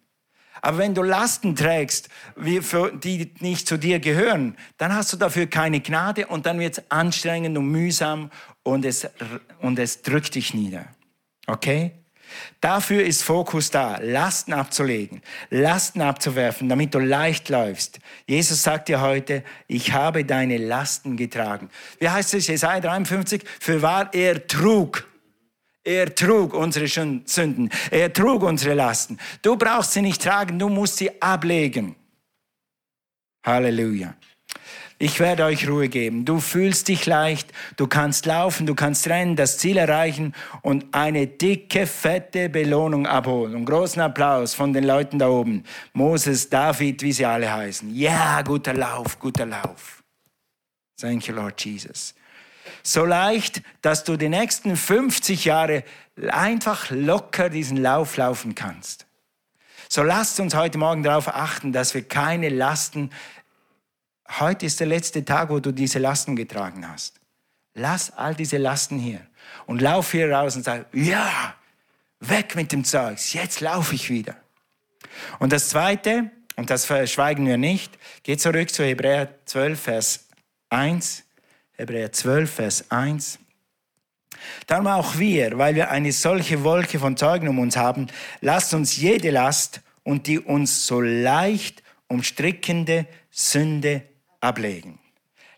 Aber 0.62 0.78
wenn 0.78 0.94
du 0.94 1.02
Lasten 1.02 1.56
trägst, 1.56 2.08
die 2.36 3.34
nicht 3.40 3.66
zu 3.66 3.76
dir 3.76 3.98
gehören, 3.98 4.56
dann 4.78 4.94
hast 4.94 5.12
du 5.12 5.16
dafür 5.16 5.46
keine 5.48 5.80
Gnade 5.80 6.28
und 6.28 6.46
dann 6.46 6.60
wird 6.60 6.78
es 6.78 6.84
anstrengend 6.90 7.58
und 7.58 7.66
mühsam 7.66 8.30
und 8.62 8.84
es, 8.84 9.08
und 9.60 9.78
es 9.80 10.02
drückt 10.02 10.36
dich 10.36 10.54
nieder. 10.54 10.86
Okay? 11.48 11.90
Dafür 12.60 13.04
ist 13.04 13.24
Fokus 13.24 13.70
da, 13.70 13.98
Lasten 14.00 14.52
abzulegen, 14.52 15.20
Lasten 15.50 16.00
abzuwerfen, 16.00 16.68
damit 16.68 16.94
du 16.94 17.00
leicht 17.00 17.48
läufst. 17.48 17.98
Jesus 18.26 18.62
sagt 18.62 18.88
dir 18.88 19.00
heute, 19.00 19.42
ich 19.66 19.92
habe 19.92 20.24
deine 20.24 20.58
Lasten 20.58 21.16
getragen. 21.16 21.70
Wie 21.98 22.08
heißt 22.08 22.34
es, 22.34 22.46
Jesaja 22.46 22.80
53? 22.80 23.42
Für 23.60 23.82
wahr, 23.82 24.10
er 24.14 24.46
trug. 24.46 25.06
Er 25.84 26.14
trug 26.14 26.54
unsere 26.54 26.86
Sünden. 26.86 27.70
Er 27.90 28.12
trug 28.12 28.42
unsere 28.42 28.74
Lasten. 28.74 29.18
Du 29.42 29.56
brauchst 29.56 29.92
sie 29.92 30.02
nicht 30.02 30.22
tragen, 30.22 30.58
du 30.58 30.68
musst 30.68 30.98
sie 30.98 31.10
ablegen. 31.20 31.96
Halleluja. 33.44 34.14
Ich 35.02 35.18
werde 35.18 35.44
euch 35.44 35.68
Ruhe 35.68 35.88
geben. 35.88 36.24
Du 36.24 36.38
fühlst 36.38 36.86
dich 36.86 37.06
leicht, 37.06 37.52
du 37.76 37.88
kannst 37.88 38.24
laufen, 38.24 38.66
du 38.66 38.76
kannst 38.76 39.08
rennen, 39.08 39.34
das 39.34 39.58
Ziel 39.58 39.76
erreichen 39.76 40.32
und 40.62 40.86
eine 40.92 41.26
dicke, 41.26 41.88
fette 41.88 42.48
Belohnung 42.48 43.08
abholen. 43.08 43.56
Und 43.56 43.64
großen 43.64 44.00
Applaus 44.00 44.54
von 44.54 44.72
den 44.72 44.84
Leuten 44.84 45.18
da 45.18 45.28
oben. 45.28 45.64
Moses, 45.92 46.48
David, 46.48 47.02
wie 47.02 47.12
sie 47.12 47.26
alle 47.26 47.52
heißen. 47.52 47.92
Ja, 47.92 48.10
yeah, 48.10 48.42
guter 48.42 48.74
Lauf, 48.74 49.18
guter 49.18 49.46
Lauf. 49.46 50.04
Thank 51.00 51.26
you, 51.26 51.34
Lord 51.34 51.60
Jesus. 51.64 52.14
So 52.82 53.04
leicht, 53.04 53.62
dass 53.80 54.04
du 54.04 54.16
die 54.16 54.28
nächsten 54.28 54.76
50 54.76 55.44
Jahre 55.44 55.84
einfach 56.30 56.90
locker 56.90 57.48
diesen 57.48 57.76
Lauf 57.76 58.16
laufen 58.16 58.54
kannst. 58.54 59.06
So 59.88 60.02
lasst 60.02 60.40
uns 60.40 60.54
heute 60.54 60.78
Morgen 60.78 61.02
darauf 61.02 61.28
achten, 61.28 61.72
dass 61.72 61.94
wir 61.94 62.02
keine 62.02 62.48
Lasten 62.48 63.10
heute 64.40 64.66
ist 64.66 64.80
der 64.80 64.86
letzte 64.86 65.24
Tag, 65.24 65.50
wo 65.50 65.60
du 65.60 65.72
diese 65.72 65.98
Lasten 65.98 66.36
getragen 66.36 66.88
hast. 66.88 67.20
Lass 67.74 68.16
all 68.16 68.34
diese 68.34 68.58
Lasten 68.58 68.98
hier 68.98 69.20
und 69.66 69.80
lauf 69.80 70.12
hier 70.12 70.30
raus 70.30 70.56
und 70.56 70.64
sag, 70.64 70.86
ja, 70.92 71.54
weg 72.20 72.54
mit 72.54 72.72
dem 72.72 72.84
Zeugs, 72.84 73.32
jetzt 73.32 73.60
laufe 73.60 73.94
ich 73.94 74.10
wieder. 74.10 74.36
Und 75.38 75.52
das 75.52 75.70
Zweite, 75.70 76.30
und 76.56 76.70
das 76.70 76.84
verschweigen 76.84 77.46
wir 77.46 77.56
nicht, 77.56 77.98
geht 78.22 78.40
zurück 78.40 78.70
zu 78.70 78.84
Hebräer 78.84 79.34
12, 79.46 79.80
Vers 79.80 80.26
1. 80.70 81.24
Hebräer 81.82 82.12
12, 82.12 82.48
Vers 82.48 82.90
1. 82.92 83.40
Darum 84.68 84.86
auch 84.86 85.18
wir, 85.18 85.58
weil 85.58 85.74
wir 85.74 85.90
eine 85.90 86.12
solche 86.12 86.62
Wolke 86.62 87.00
von 87.00 87.16
Zeugen 87.16 87.48
um 87.48 87.58
uns 87.58 87.76
haben, 87.76 88.06
lasst 88.40 88.72
uns 88.72 88.96
jede 88.96 89.30
Last 89.30 89.80
und 90.04 90.28
die 90.28 90.38
uns 90.38 90.86
so 90.86 91.00
leicht 91.00 91.82
umstrickende 92.06 93.08
Sünde 93.32 94.02
ablegen. 94.40 95.00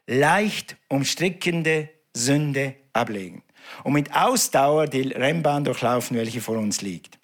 Leicht 0.06 0.76
umstrickende 0.88 1.90
Sünde 2.14 2.74
ablegen. 2.94 3.42
Und 3.82 3.92
mit 3.92 4.14
Ausdauer 4.16 4.87
die 4.87 5.02
Rennbahn 5.02 5.64
durchlaufen, 5.64 6.16
welche 6.16 6.40
vor 6.40 6.56
uns 6.56 6.80
liegt. 6.80 7.18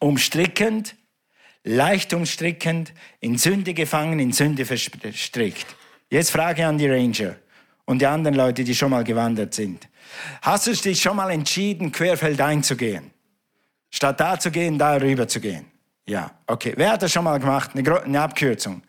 Umstrickend, 0.00 0.96
leicht 1.64 2.12
umstrickend, 2.12 2.92
in 3.20 3.38
Sünde 3.38 3.72
gefangen, 3.72 4.18
in 4.18 4.32
Sünde 4.32 4.66
verstrickt. 4.66 5.66
Jetzt 6.10 6.30
Frage 6.30 6.66
an 6.66 6.76
die 6.76 6.88
Ranger 6.88 7.36
und 7.92 7.98
die 7.98 8.06
anderen 8.06 8.34
Leute, 8.34 8.64
die 8.64 8.74
schon 8.74 8.90
mal 8.90 9.04
gewandert 9.04 9.52
sind. 9.52 9.86
Hast 10.40 10.66
du 10.66 10.72
dich 10.72 11.02
schon 11.02 11.14
mal 11.14 11.30
entschieden, 11.30 11.92
querfeldein 11.92 12.62
zu 12.62 12.74
gehen? 12.74 13.10
Statt 13.90 14.18
da 14.18 14.38
zu 14.38 14.50
gehen, 14.50 14.78
da 14.78 14.94
rüber 14.96 15.28
zu 15.28 15.40
gehen? 15.40 15.66
Ja, 16.06 16.30
okay. 16.46 16.72
Wer 16.74 16.92
hat 16.92 17.02
das 17.02 17.12
schon 17.12 17.24
mal 17.24 17.38
gemacht? 17.38 17.72
Eine, 17.74 18.02
eine 18.02 18.20
Abkürzung. 18.22 18.82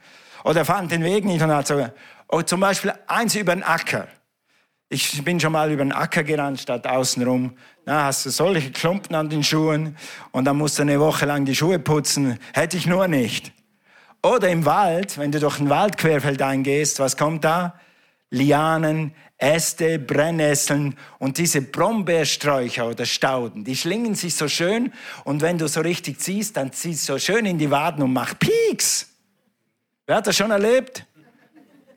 Oder 0.46 0.64
fand 0.64 0.90
den 0.90 1.04
Weg 1.04 1.26
nicht 1.26 1.42
und 1.42 1.52
hat 1.52 1.68
so, 1.68 1.86
oh, 2.30 2.42
zum 2.44 2.62
Beispiel 2.62 2.94
eins 3.08 3.36
über 3.36 3.54
den 3.54 3.64
Acker. 3.64 4.08
Ich 4.88 5.22
bin 5.22 5.38
schon 5.38 5.52
mal 5.52 5.70
über 5.70 5.84
den 5.84 5.92
Acker 5.92 6.24
gerannt, 6.24 6.62
statt 6.62 6.88
außenrum. 6.88 7.58
Na, 7.86 8.06
hast 8.06 8.26
du 8.26 8.30
solche 8.30 8.72
Klumpen 8.72 9.18
an 9.18 9.30
den 9.30 9.44
Schuhen 9.44 9.98
und 10.32 10.46
dann 10.46 10.58
musst 10.58 10.78
du 10.78 10.84
eine 10.84 10.98
Woche 11.02 11.26
lang 11.26 11.44
die 11.44 11.56
Schuhe 11.56 11.78
putzen. 11.78 12.40
Hätte 12.54 12.78
ich 12.78 12.88
nur 12.88 13.10
nicht. 13.10 13.52
Oder 14.24 14.48
im 14.48 14.66
Wald, 14.66 15.18
wenn 15.18 15.34
du 15.34 15.42
durch 15.42 15.60
ein 15.60 15.70
Waldquerfeld 15.70 16.42
eingehst, 16.42 17.00
was 17.00 17.18
kommt 17.18 17.44
da? 17.44 17.78
Lianen, 18.34 19.14
Äste, 19.38 20.00
Brennnesseln 20.00 20.98
und 21.20 21.38
diese 21.38 21.62
Brombeersträucher 21.62 22.88
oder 22.88 23.06
Stauden, 23.06 23.64
die 23.64 23.76
schlingen 23.76 24.16
sich 24.16 24.36
so 24.36 24.48
schön 24.48 24.92
und 25.24 25.42
wenn 25.42 25.58
du 25.58 25.68
so 25.68 25.82
richtig 25.82 26.20
ziehst, 26.20 26.58
dann 26.58 26.72
ziehst 26.72 27.08
du 27.08 27.14
so 27.14 27.20
schön 27.20 27.46
in 27.46 27.60
die 27.60 27.70
Waden 27.70 28.04
und 28.04 28.12
macht 28.12 28.40
Pieks. 28.40 29.08
Wer 30.08 30.18
hat 30.18 30.28
das 30.28 30.36
schon 30.36 30.50
erlebt? 30.50 31.06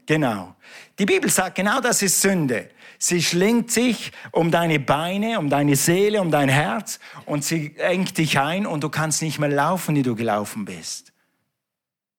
Genau. 0.04 0.54
Die 0.98 1.06
Bibel 1.06 1.30
sagt, 1.30 1.56
genau 1.56 1.80
das 1.80 2.02
ist 2.02 2.20
Sünde. 2.20 2.68
Sie 2.98 3.22
schlingt 3.22 3.70
sich 3.70 4.12
um 4.30 4.50
deine 4.50 4.78
Beine, 4.78 5.38
um 5.38 5.48
deine 5.48 5.74
Seele, 5.76 6.20
um 6.20 6.30
dein 6.30 6.50
Herz 6.50 7.00
und 7.24 7.44
sie 7.44 7.76
engt 7.78 8.18
dich 8.18 8.38
ein 8.38 8.66
und 8.66 8.84
du 8.84 8.90
kannst 8.90 9.22
nicht 9.22 9.38
mehr 9.38 9.48
laufen, 9.48 9.96
wie 9.96 10.02
du 10.02 10.14
gelaufen 10.14 10.66
bist. 10.66 11.12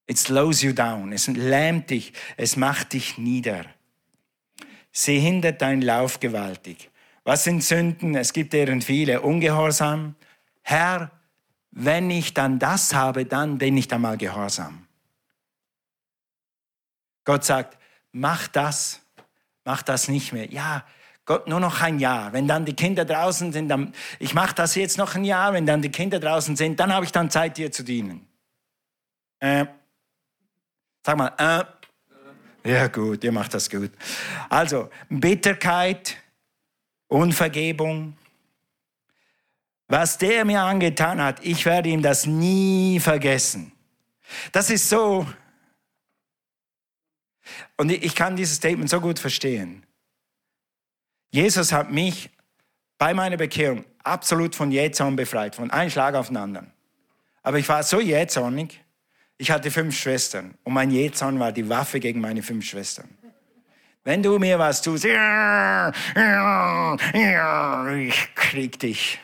It 0.07 0.17
slows 0.17 0.61
you 0.63 0.73
down. 0.73 1.11
Es 1.11 1.27
lähmt 1.27 1.89
dich. 1.89 2.13
Es 2.35 2.55
macht 2.55 2.93
dich 2.93 3.17
nieder. 3.17 3.65
Sie 4.99 5.19
hindert 5.19 5.61
deinen 5.61 5.83
Lauf 5.83 6.19
gewaltig. 6.19 6.89
Was 7.23 7.43
sind 7.43 7.63
Sünden? 7.63 8.15
Es 8.15 8.33
gibt 8.33 8.51
deren 8.51 8.81
viele. 8.81 9.21
Ungehorsam. 9.21 10.15
Herr, 10.63 11.11
wenn 11.69 12.09
ich 12.09 12.33
dann 12.33 12.57
das 12.57 12.95
habe, 12.95 13.23
dann 13.23 13.59
bin 13.59 13.77
ich 13.77 13.87
dann 13.87 14.01
mal 14.01 14.17
gehorsam. 14.17 14.87
Gott 17.25 17.45
sagt, 17.45 17.77
mach 18.11 18.47
das, 18.47 18.99
mach 19.65 19.83
das 19.83 20.07
nicht 20.07 20.33
mehr. 20.33 20.51
Ja, 20.51 20.83
Gott, 21.25 21.47
nur 21.47 21.59
noch 21.59 21.79
ein 21.79 21.99
Jahr. 21.99 22.33
Wenn 22.33 22.47
dann 22.47 22.65
die 22.65 22.73
Kinder 22.73 23.05
draußen 23.05 23.53
sind, 23.53 23.69
dann, 23.69 23.93
ich 24.17 24.33
mache 24.33 24.55
das 24.55 24.73
jetzt 24.73 24.97
noch 24.97 25.13
ein 25.13 25.25
Jahr. 25.25 25.53
Wenn 25.53 25.67
dann 25.67 25.83
die 25.83 25.91
Kinder 25.91 26.19
draußen 26.19 26.55
sind, 26.55 26.79
dann 26.79 26.91
habe 26.91 27.05
ich 27.05 27.11
dann 27.11 27.29
Zeit, 27.29 27.57
dir 27.57 27.71
zu 27.71 27.83
dienen. 27.83 28.27
Äh, 29.41 29.67
sag 31.05 31.17
mal, 31.17 31.33
äh, 31.37 31.76
ja 32.67 32.87
gut, 32.87 33.23
ihr 33.23 33.31
macht 33.31 33.53
das 33.53 33.69
gut. 33.69 33.91
Also, 34.49 34.89
Bitterkeit, 35.09 36.17
Unvergebung. 37.07 38.17
Was 39.87 40.17
der 40.17 40.43
mir 40.43 40.61
angetan 40.61 41.21
hat, 41.21 41.43
ich 41.45 41.65
werde 41.65 41.89
ihm 41.89 42.01
das 42.01 42.25
nie 42.25 42.99
vergessen. 42.99 43.71
Das 44.51 44.69
ist 44.69 44.89
so, 44.89 45.25
und 47.77 47.91
ich 47.91 48.15
kann 48.15 48.35
dieses 48.35 48.57
Statement 48.57 48.89
so 48.89 48.99
gut 48.99 49.19
verstehen. 49.19 49.83
Jesus 51.29 51.71
hat 51.71 51.91
mich 51.91 52.29
bei 52.97 53.13
meiner 53.13 53.37
Bekehrung 53.37 53.85
absolut 54.03 54.55
von 54.55 54.71
Jähzorn 54.71 55.15
befreit, 55.15 55.55
von 55.55 55.69
einem 55.69 55.89
Schlag 55.89 56.15
auf 56.15 56.27
den 56.27 56.37
anderen. 56.37 56.71
Aber 57.43 57.59
ich 57.59 57.69
war 57.69 57.83
so 57.83 57.99
jähzornig, 57.99 58.83
ich 59.37 59.51
hatte 59.51 59.69
fünf 59.69 59.97
Schwestern 59.97 60.55
und 60.63 60.73
mein 60.73 60.89
Jähzorn 60.91 61.39
war 61.39 61.51
die 61.51 61.69
Waffe 61.69 61.99
gegen 61.99 62.19
meine 62.19 62.41
fünf 62.41 62.65
Schwestern. 62.65 63.07
Wenn 64.03 64.23
du 64.23 64.39
mir 64.39 64.57
was 64.57 64.81
tust, 64.81 65.05
ich 65.05 65.11
krieg 68.35 68.79
dich. 68.79 69.19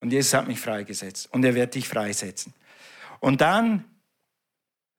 Und 0.00 0.12
Jesus 0.12 0.32
hat 0.32 0.48
mich 0.48 0.60
freigesetzt 0.60 1.28
und 1.32 1.44
er 1.44 1.54
wird 1.54 1.74
dich 1.74 1.86
freisetzen. 1.88 2.54
Und 3.18 3.42
dann 3.42 3.84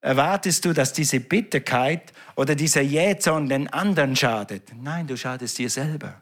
erwartest 0.01 0.65
du, 0.65 0.73
dass 0.73 0.93
diese 0.93 1.19
Bitterkeit 1.19 2.13
oder 2.35 2.53
dieser 2.53 2.81
Jähzorn 2.81 3.49
den 3.49 3.67
anderen 3.69 4.15
schadet. 4.15 4.71
Nein, 4.75 5.07
du 5.07 5.17
schadest 5.17 5.57
dir 5.57 5.69
selber. 5.69 6.21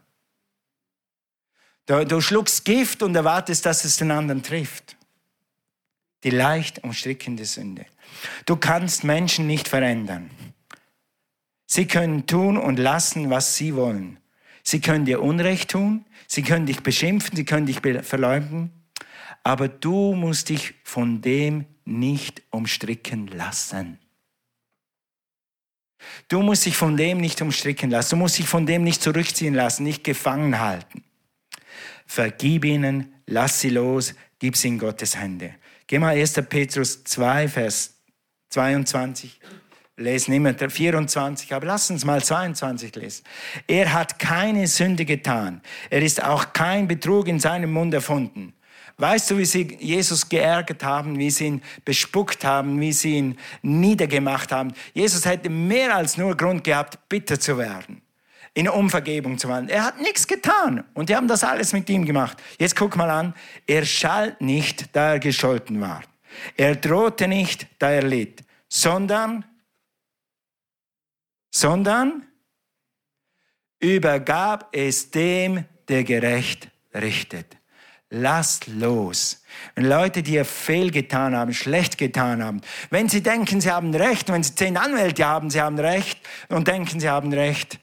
Du, 1.84 2.06
du 2.06 2.20
schluckst 2.20 2.64
Gift 2.64 3.02
und 3.02 3.14
erwartest, 3.14 3.66
dass 3.66 3.84
es 3.84 3.96
den 3.96 4.10
anderen 4.10 4.42
trifft 4.42 4.96
die 6.24 6.30
leicht 6.30 6.84
umstrickende 6.84 7.44
Sünde. 7.44 7.86
Du 8.46 8.56
kannst 8.56 9.04
Menschen 9.04 9.46
nicht 9.46 9.68
verändern. 9.68 10.30
Sie 11.66 11.86
können 11.86 12.26
tun 12.26 12.56
und 12.56 12.78
lassen, 12.78 13.30
was 13.30 13.56
sie 13.56 13.74
wollen. 13.74 14.18
Sie 14.62 14.80
können 14.80 15.04
dir 15.04 15.22
Unrecht 15.22 15.70
tun, 15.70 16.04
sie 16.26 16.42
können 16.42 16.66
dich 16.66 16.80
beschimpfen, 16.80 17.36
sie 17.36 17.44
können 17.44 17.66
dich 17.66 17.80
verleumden, 17.80 18.70
aber 19.42 19.68
du 19.68 20.14
musst 20.14 20.48
dich 20.48 20.74
von 20.84 21.22
dem 21.22 21.64
nicht 21.84 22.42
umstricken 22.50 23.26
lassen. 23.28 23.98
Du 26.28 26.42
musst 26.42 26.66
dich 26.66 26.76
von 26.76 26.96
dem 26.96 27.18
nicht 27.18 27.40
umstricken 27.42 27.90
lassen, 27.90 28.10
du 28.10 28.16
musst 28.16 28.38
dich 28.38 28.46
von 28.46 28.66
dem 28.66 28.84
nicht 28.84 29.02
zurückziehen 29.02 29.54
lassen, 29.54 29.84
nicht 29.84 30.04
gefangen 30.04 30.58
halten. 30.58 31.04
Vergib 32.06 32.64
ihnen, 32.64 33.14
lass 33.26 33.60
sie 33.60 33.70
los, 33.70 34.14
gib 34.38 34.56
sie 34.56 34.68
in 34.68 34.78
Gottes 34.78 35.16
Hände. 35.16 35.54
Geh 35.90 35.98
mal 35.98 36.14
1. 36.14 36.34
Petrus 36.48 37.02
2, 37.02 37.48
Vers 37.48 37.96
22 38.50 39.40
lesen, 39.96 40.32
immer 40.34 40.54
24, 40.54 41.52
aber 41.52 41.66
lass 41.66 41.90
uns 41.90 42.04
mal 42.04 42.22
22 42.22 42.94
lesen. 42.94 43.24
Er 43.66 43.92
hat 43.92 44.20
keine 44.20 44.68
Sünde 44.68 45.04
getan. 45.04 45.60
Er 45.90 46.00
ist 46.02 46.22
auch 46.22 46.52
kein 46.52 46.86
Betrug 46.86 47.26
in 47.26 47.40
seinem 47.40 47.72
Mund 47.72 47.92
erfunden. 47.92 48.54
Weißt 48.98 49.32
du, 49.32 49.38
wie 49.38 49.44
sie 49.44 49.78
Jesus 49.80 50.28
geärgert 50.28 50.84
haben, 50.84 51.18
wie 51.18 51.30
sie 51.32 51.46
ihn 51.46 51.62
bespuckt 51.84 52.44
haben, 52.44 52.80
wie 52.80 52.92
sie 52.92 53.16
ihn 53.16 53.38
niedergemacht 53.62 54.52
haben? 54.52 54.72
Jesus 54.94 55.24
hätte 55.24 55.50
mehr 55.50 55.96
als 55.96 56.16
nur 56.16 56.36
Grund 56.36 56.62
gehabt, 56.62 57.00
bitter 57.08 57.40
zu 57.40 57.58
werden 57.58 58.00
in 58.54 58.68
Umvergebung 58.68 59.38
zu 59.38 59.48
wandeln. 59.48 59.68
Er 59.76 59.84
hat 59.84 60.00
nichts 60.00 60.26
getan 60.26 60.84
und 60.94 61.08
die 61.08 61.16
haben 61.16 61.28
das 61.28 61.44
alles 61.44 61.72
mit 61.72 61.88
ihm 61.88 62.04
gemacht. 62.04 62.38
Jetzt 62.58 62.76
guck 62.76 62.96
mal 62.96 63.10
an, 63.10 63.34
er 63.66 63.84
schalt 63.84 64.40
nicht, 64.40 64.94
da 64.94 65.12
er 65.12 65.18
gescholten 65.18 65.80
war. 65.80 66.02
Er 66.56 66.76
drohte 66.76 67.28
nicht, 67.28 67.66
da 67.78 67.90
er 67.90 68.02
litt, 68.02 68.42
sondern, 68.68 69.44
sondern 71.50 72.26
übergab 73.80 74.68
es 74.72 75.10
dem, 75.10 75.64
der 75.88 76.04
gerecht 76.04 76.68
richtet. 76.94 77.56
Lasst 78.12 78.66
los. 78.66 79.44
Wenn 79.76 79.88
Leute 79.88 80.22
dir 80.24 80.44
fehlgetan 80.44 81.36
haben, 81.36 81.54
schlecht 81.54 81.96
getan 81.96 82.42
haben, 82.42 82.60
wenn 82.90 83.08
sie 83.08 83.22
denken, 83.22 83.60
sie 83.60 83.70
haben 83.70 83.94
Recht, 83.94 84.28
wenn 84.32 84.42
sie 84.42 84.56
zehn 84.56 84.76
Anwälte 84.76 85.24
haben, 85.24 85.48
sie 85.48 85.60
haben 85.60 85.78
Recht 85.78 86.18
und 86.48 86.66
denken, 86.66 86.98
sie 86.98 87.08
haben 87.08 87.32
Recht, 87.32 87.78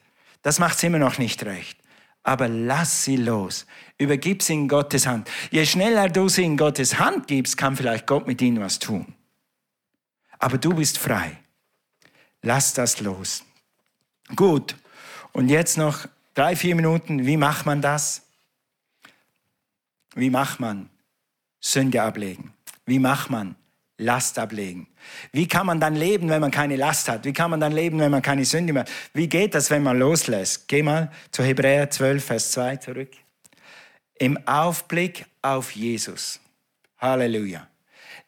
das 0.48 0.58
macht 0.58 0.78
es 0.78 0.82
immer 0.82 0.98
noch 0.98 1.18
nicht 1.18 1.44
recht. 1.44 1.78
Aber 2.22 2.48
lass 2.48 3.04
sie 3.04 3.18
los. 3.18 3.66
Übergib 3.98 4.42
sie 4.42 4.54
in 4.54 4.66
Gottes 4.66 5.06
Hand. 5.06 5.28
Je 5.50 5.66
schneller 5.66 6.08
du 6.08 6.30
sie 6.30 6.42
in 6.42 6.56
Gottes 6.56 6.98
Hand 6.98 7.26
gibst, 7.26 7.58
kann 7.58 7.76
vielleicht 7.76 8.06
Gott 8.06 8.26
mit 8.26 8.40
ihnen 8.40 8.58
was 8.58 8.78
tun. 8.78 9.14
Aber 10.38 10.56
du 10.56 10.72
bist 10.72 10.96
frei. 10.96 11.36
Lass 12.40 12.72
das 12.72 13.00
los. 13.00 13.44
Gut. 14.36 14.74
Und 15.32 15.50
jetzt 15.50 15.76
noch 15.76 16.08
drei, 16.32 16.56
vier 16.56 16.74
Minuten. 16.74 17.26
Wie 17.26 17.36
macht 17.36 17.66
man 17.66 17.82
das? 17.82 18.22
Wie 20.14 20.30
macht 20.30 20.60
man 20.60 20.88
Sünde 21.60 22.00
ablegen? 22.00 22.54
Wie 22.86 22.98
macht 22.98 23.28
man 23.28 23.54
Last 23.98 24.38
ablegen. 24.38 24.86
Wie 25.32 25.48
kann 25.48 25.66
man 25.66 25.80
dann 25.80 25.96
leben, 25.96 26.28
wenn 26.28 26.40
man 26.40 26.52
keine 26.52 26.76
Last 26.76 27.08
hat? 27.08 27.24
Wie 27.24 27.32
kann 27.32 27.50
man 27.50 27.60
dann 27.60 27.72
leben, 27.72 27.98
wenn 27.98 28.12
man 28.12 28.22
keine 28.22 28.44
Sünde 28.44 28.72
mehr 28.72 28.82
hat? 28.82 28.90
Wie 29.12 29.28
geht 29.28 29.54
das, 29.54 29.70
wenn 29.70 29.82
man 29.82 29.98
loslässt? 29.98 30.68
Geh 30.68 30.82
mal 30.82 31.10
zu 31.32 31.42
Hebräer 31.42 31.90
12, 31.90 32.24
Vers 32.24 32.52
2 32.52 32.76
zurück. 32.76 33.10
Im 34.18 34.38
Aufblick 34.46 35.26
auf 35.42 35.72
Jesus. 35.72 36.40
Halleluja. 36.98 37.68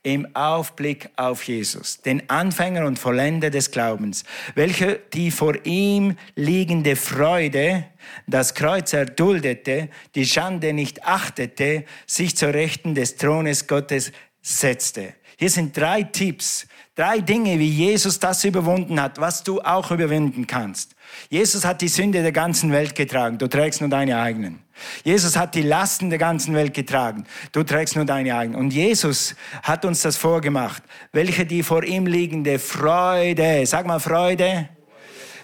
Im 0.03 0.35
Aufblick 0.35 1.11
auf 1.17 1.43
Jesus, 1.43 2.01
den 2.01 2.31
Anfänger 2.31 2.87
und 2.87 2.99
Vollender 2.99 3.51
des 3.51 3.71
Glaubens, 3.71 4.25
welcher 4.55 4.95
die 4.95 5.31
vor 5.31 5.55
ihm 5.67 6.17
liegende 6.37 6.97
Freude, 6.97 7.85
das 8.27 8.55
Kreuz 8.55 8.95
erduldete, 8.95 9.91
die 10.15 10.25
Schande 10.25 10.73
nicht 10.73 11.05
achtete, 11.05 11.85
sich 12.07 12.35
zur 12.35 12.55
Rechten 12.55 12.95
des 12.95 13.17
Thrones 13.17 13.67
Gottes 13.67 14.11
setzte. 14.41 15.13
Hier 15.41 15.49
sind 15.49 15.75
drei 15.75 16.03
Tipps, 16.03 16.67
drei 16.95 17.21
Dinge, 17.21 17.59
wie 17.59 17.71
Jesus 17.71 18.19
das 18.19 18.45
überwunden 18.45 19.01
hat, 19.01 19.19
was 19.19 19.43
du 19.43 19.63
auch 19.63 19.91
überwinden 19.91 20.47
kannst. 20.47 20.95
Jesus 21.31 21.65
hat 21.65 21.81
die 21.81 21.89
Sünde 21.89 22.21
der 22.21 22.31
ganzen 22.31 22.71
Welt 22.73 22.95
getragen, 22.95 23.39
du 23.39 23.47
trägst 23.47 23.81
nur 23.81 23.89
deine 23.89 24.21
eigenen. 24.21 24.59
Jesus 25.03 25.39
hat 25.39 25.55
die 25.55 25.63
Lasten 25.63 26.11
der 26.11 26.19
ganzen 26.19 26.55
Welt 26.55 26.75
getragen, 26.75 27.25
du 27.53 27.63
trägst 27.63 27.97
nur 27.97 28.05
deine 28.05 28.37
eigenen. 28.37 28.61
Und 28.61 28.75
Jesus 28.75 29.35
hat 29.63 29.87
uns 29.87 30.03
das 30.03 30.19
vorgemacht, 30.19 30.83
welche 31.11 31.47
die 31.47 31.63
vor 31.63 31.85
ihm 31.85 32.07
liegende 32.07 32.59
Freude, 32.59 33.65
sag 33.65 33.87
mal 33.87 33.99
Freude, 33.99 34.69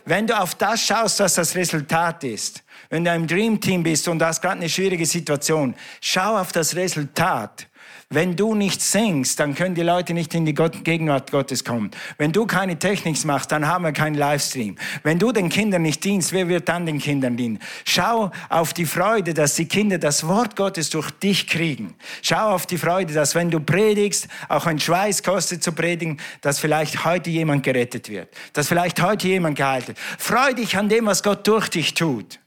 wenn 0.04 0.26
du 0.26 0.38
auf 0.38 0.56
das 0.56 0.82
schaust, 0.82 1.20
was 1.20 1.36
das 1.36 1.56
Resultat 1.56 2.22
ist, 2.22 2.62
wenn 2.90 3.02
du 3.02 3.14
im 3.14 3.26
Dream 3.26 3.58
Team 3.62 3.82
bist 3.82 4.06
und 4.08 4.18
du 4.18 4.26
hast 4.26 4.42
gerade 4.42 4.58
eine 4.58 4.68
schwierige 4.68 5.06
Situation, 5.06 5.74
schau 6.02 6.36
auf 6.36 6.52
das 6.52 6.76
Resultat 6.76 7.66
Wenn 8.08 8.36
du 8.36 8.54
nicht 8.54 8.82
singst, 8.82 9.40
dann 9.40 9.56
können 9.56 9.74
die 9.74 9.82
Leute 9.82 10.14
nicht 10.14 10.32
in 10.32 10.46
die 10.46 10.54
Gegenwart 10.54 11.32
Gottes 11.32 11.64
kommen. 11.64 11.90
Wenn 12.18 12.30
du 12.30 12.46
keine 12.46 12.78
Technik 12.78 13.24
machst, 13.24 13.50
dann 13.50 13.66
haben 13.66 13.82
wir 13.82 13.90
keinen 13.90 14.14
Livestream. 14.14 14.76
Wenn 15.02 15.18
du 15.18 15.32
den 15.32 15.48
Kindern 15.48 15.82
nicht 15.82 16.04
dienst, 16.04 16.32
wer 16.32 16.46
wird 16.46 16.68
dann 16.68 16.86
den 16.86 17.00
Kindern 17.00 17.36
dienen? 17.36 17.58
Schau 17.84 18.30
auf 18.48 18.74
die 18.74 18.86
Freude, 18.86 19.34
dass 19.34 19.56
die 19.56 19.66
Kinder 19.66 19.98
das 19.98 20.24
Wort 20.24 20.54
Gottes 20.54 20.88
durch 20.90 21.10
dich 21.10 21.48
kriegen. 21.48 21.96
Schau 22.22 22.54
auf 22.54 22.66
die 22.66 22.78
Freude, 22.78 23.12
dass 23.12 23.34
wenn 23.34 23.50
du 23.50 23.58
predigst, 23.58 24.28
auch 24.48 24.66
ein 24.66 24.78
Schweiß 24.78 25.24
kostet 25.24 25.64
zu 25.64 25.72
predigen, 25.72 26.20
dass 26.42 26.60
vielleicht 26.60 27.04
heute 27.04 27.30
jemand 27.30 27.64
gerettet 27.64 28.08
wird. 28.08 28.28
Dass 28.52 28.68
vielleicht 28.68 29.02
heute 29.02 29.26
jemand 29.26 29.56
geheilt 29.58 29.88
wird. 29.88 29.98
Freu 29.98 30.54
dich 30.54 30.76
an 30.76 30.88
dem, 30.88 31.06
was 31.06 31.24
Gott 31.24 31.44
durch 31.48 31.70
dich 31.70 31.94
tut 31.94 32.38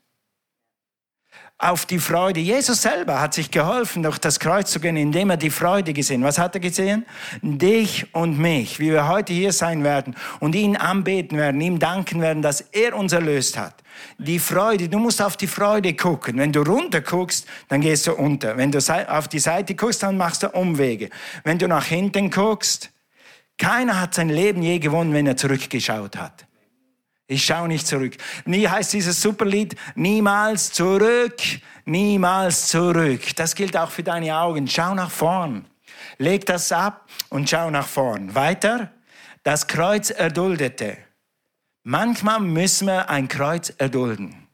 auf 1.60 1.86
die 1.86 2.00
Freude. 2.00 2.40
Jesus 2.40 2.82
selber 2.82 3.20
hat 3.20 3.34
sich 3.34 3.52
geholfen, 3.52 4.02
durch 4.02 4.18
das 4.18 4.40
Kreuz 4.40 4.72
zu 4.72 4.80
gehen, 4.80 4.96
indem 4.96 5.30
er 5.30 5.38
die 5.38 5.50
Freude 5.50 5.92
gesehen. 5.92 6.24
Was 6.24 6.40
hat 6.40 6.56
er 6.56 6.62
gesehen? 6.62 7.06
Dich 7.42 8.08
und 8.16 8.40
mich, 8.40 8.80
wie 8.80 8.92
wir 8.92 9.10
heute 9.10 9.34
hier 9.34 9.52
sein 9.52 9.84
werden 9.84 10.16
und 10.40 10.56
ihn 10.56 10.78
anbeten 10.78 11.38
werden, 11.38 11.60
ihm 11.60 11.78
danken 11.78 12.22
werden, 12.22 12.42
dass 12.42 12.62
er 12.62 12.96
uns 12.96 13.12
erlöst 13.12 13.58
hat. 13.58 13.76
Die 14.18 14.40
Freude, 14.40 14.88
du 14.88 15.00
musst 15.00 15.22
auf 15.22 15.36
die 15.36 15.48
Freude 15.48 15.94
gucken. 15.94 16.38
Wenn 16.38 16.54
du 16.54 16.62
runter 16.62 17.02
guckst, 17.02 17.46
dann 17.68 17.82
gehst 17.82 18.08
du 18.08 18.14
unter. 18.14 18.56
Wenn 18.56 18.72
du 18.72 18.80
auf 19.10 19.28
die 19.28 19.40
Seite 19.40 19.76
guckst, 19.76 20.02
dann 20.02 20.16
machst 20.16 20.44
du 20.44 20.50
Umwege. 20.50 21.10
Wenn 21.44 21.60
du 21.60 21.68
nach 21.68 21.86
hinten 21.86 22.30
guckst, 22.30 22.90
keiner 23.58 24.00
hat 24.00 24.14
sein 24.14 24.30
Leben 24.30 24.62
je 24.62 24.80
gewonnen, 24.80 25.14
wenn 25.14 25.28
er 25.28 25.36
zurückgeschaut 25.36 26.16
hat. 26.16 26.46
Ich 27.32 27.46
schaue 27.46 27.68
nicht 27.68 27.86
zurück. 27.86 28.18
Nie 28.46 28.68
heißt 28.68 28.92
dieses 28.92 29.22
Superlied, 29.22 29.76
niemals 29.94 30.72
zurück, 30.72 31.38
niemals 31.86 32.70
zurück. 32.70 33.22
Das 33.36 33.54
gilt 33.54 33.78
auch 33.78 33.92
für 33.92 34.02
deine 34.02 34.36
Augen. 34.36 34.68
Schau 34.68 34.96
nach 34.96 35.12
vorn. 35.12 35.66
Leg 36.18 36.48
das 36.48 36.72
ab 36.72 37.08
und 37.30 37.48
schau 37.48 37.70
nach 37.70 37.86
vorn. 37.86 38.34
Weiter. 38.34 38.92
Das 39.44 39.68
Kreuz 39.68 40.10
erduldete. 40.10 40.98
Manchmal 41.84 42.40
müssen 42.40 42.88
wir 42.88 43.12
ein 43.12 43.28
Kreuz 43.28 43.72
erdulden. 43.78 44.48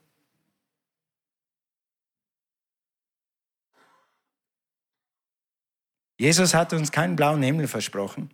Jesus 6.18 6.54
hat 6.54 6.74
uns 6.74 6.92
keinen 6.92 7.16
blauen 7.16 7.42
Himmel 7.42 7.70
versprochen, 7.70 8.30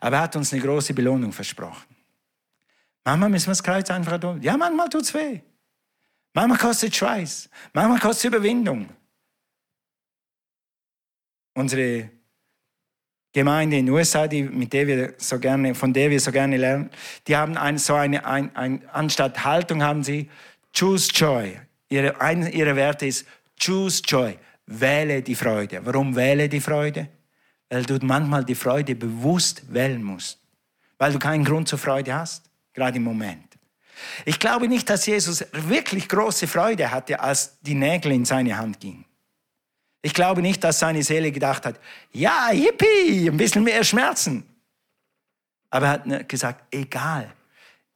aber 0.00 0.16
er 0.16 0.22
hat 0.22 0.36
uns 0.36 0.50
eine 0.54 0.62
große 0.62 0.94
Belohnung 0.94 1.32
versprochen. 1.32 1.93
Manchmal 3.04 3.28
müssen 3.28 3.46
wir 3.46 3.52
das 3.52 3.62
Kreuz 3.62 3.90
einfach 3.90 4.18
tun. 4.18 4.40
Ja, 4.42 4.56
manchmal 4.56 4.88
tut 4.88 5.02
es 5.02 5.12
weh. 5.12 5.40
Manchmal 6.32 6.58
kostet 6.58 6.96
Schweiß. 6.96 7.50
Manchmal 7.74 8.00
kostet 8.00 8.32
Überwindung. 8.32 8.88
Unsere 11.54 12.10
Gemeinde 13.32 13.76
in 13.76 13.86
den 13.86 13.94
USA, 13.94 14.26
die, 14.26 14.42
mit 14.42 14.72
der 14.72 14.86
wir 14.86 15.14
so 15.18 15.38
gerne, 15.38 15.74
von 15.74 15.92
der 15.92 16.10
wir 16.10 16.18
so 16.18 16.32
gerne 16.32 16.56
lernen, 16.56 16.90
die 17.26 17.36
haben 17.36 17.56
ein, 17.56 17.78
so 17.78 17.94
eine, 17.94 18.24
ein, 18.24 18.54
ein, 18.56 18.88
anstatt 18.88 19.44
Haltung 19.44 19.82
haben 19.82 20.02
sie 20.02 20.30
Choose 20.76 21.12
Joy. 21.12 21.60
Ihre, 21.88 22.20
ein, 22.20 22.50
ihre 22.52 22.74
Werte 22.74 23.06
ist 23.06 23.26
Choose 23.60 24.02
Joy. 24.04 24.38
Wähle 24.66 25.22
die 25.22 25.34
Freude. 25.34 25.84
Warum 25.84 26.16
wähle 26.16 26.48
die 26.48 26.60
Freude? 26.60 27.08
Weil 27.68 27.84
du 27.84 27.98
manchmal 28.02 28.44
die 28.44 28.54
Freude 28.54 28.94
bewusst 28.94 29.62
wählen 29.72 30.02
musst. 30.02 30.40
Weil 30.96 31.12
du 31.12 31.18
keinen 31.18 31.44
Grund 31.44 31.68
zur 31.68 31.78
Freude 31.78 32.14
hast 32.14 32.50
gerade 32.74 32.98
im 32.98 33.04
Moment. 33.04 33.56
Ich 34.24 34.38
glaube 34.38 34.68
nicht, 34.68 34.90
dass 34.90 35.06
Jesus 35.06 35.44
wirklich 35.52 36.08
große 36.08 36.46
Freude 36.46 36.90
hatte, 36.90 37.20
als 37.20 37.58
die 37.60 37.74
Nägel 37.74 38.12
in 38.12 38.24
seine 38.24 38.56
Hand 38.56 38.80
gingen. 38.80 39.04
Ich 40.02 40.12
glaube 40.12 40.42
nicht, 40.42 40.62
dass 40.62 40.80
seine 40.80 41.02
Seele 41.02 41.32
gedacht 41.32 41.64
hat, 41.64 41.80
ja, 42.12 42.50
yippie, 42.52 43.28
ein 43.28 43.36
bisschen 43.36 43.64
mehr 43.64 43.82
Schmerzen. 43.84 44.46
Aber 45.70 45.86
er 45.86 45.92
hat 45.92 46.28
gesagt, 46.28 46.64
egal, 46.74 47.32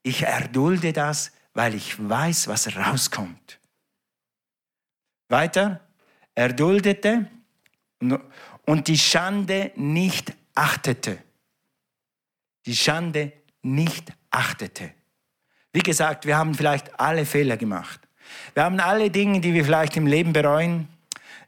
ich 0.03 0.23
erdulde 0.23 0.93
das, 0.93 1.33
weil 1.53 1.75
ich 1.75 1.97
weiß, 2.09 2.49
was 2.49 2.75
rauskommt. 2.75 3.61
Weiter, 5.29 5.81
er 6.35 6.53
duldete 6.53 7.29
und 8.65 8.89
die 8.89 8.97
Schande 8.97 9.73
nicht 9.77 10.33
achtete. 10.55 11.23
Die 12.65 12.77
Schande 12.77 13.33
nicht 13.63 14.13
achtete. 14.31 14.93
Wie 15.73 15.81
gesagt, 15.81 16.27
wir 16.27 16.37
haben 16.37 16.55
vielleicht 16.55 16.99
alle 16.99 17.27
Fehler 17.27 17.57
gemacht. 17.57 18.01
Wir 18.55 18.65
haben 18.65 18.81
alle 18.81 19.11
Dinge, 19.11 19.41
die 19.41 19.55
wir 19.55 19.65
vielleicht 19.65 19.97
im 19.97 20.07
Leben 20.07 20.33
bereuen, 20.33 20.89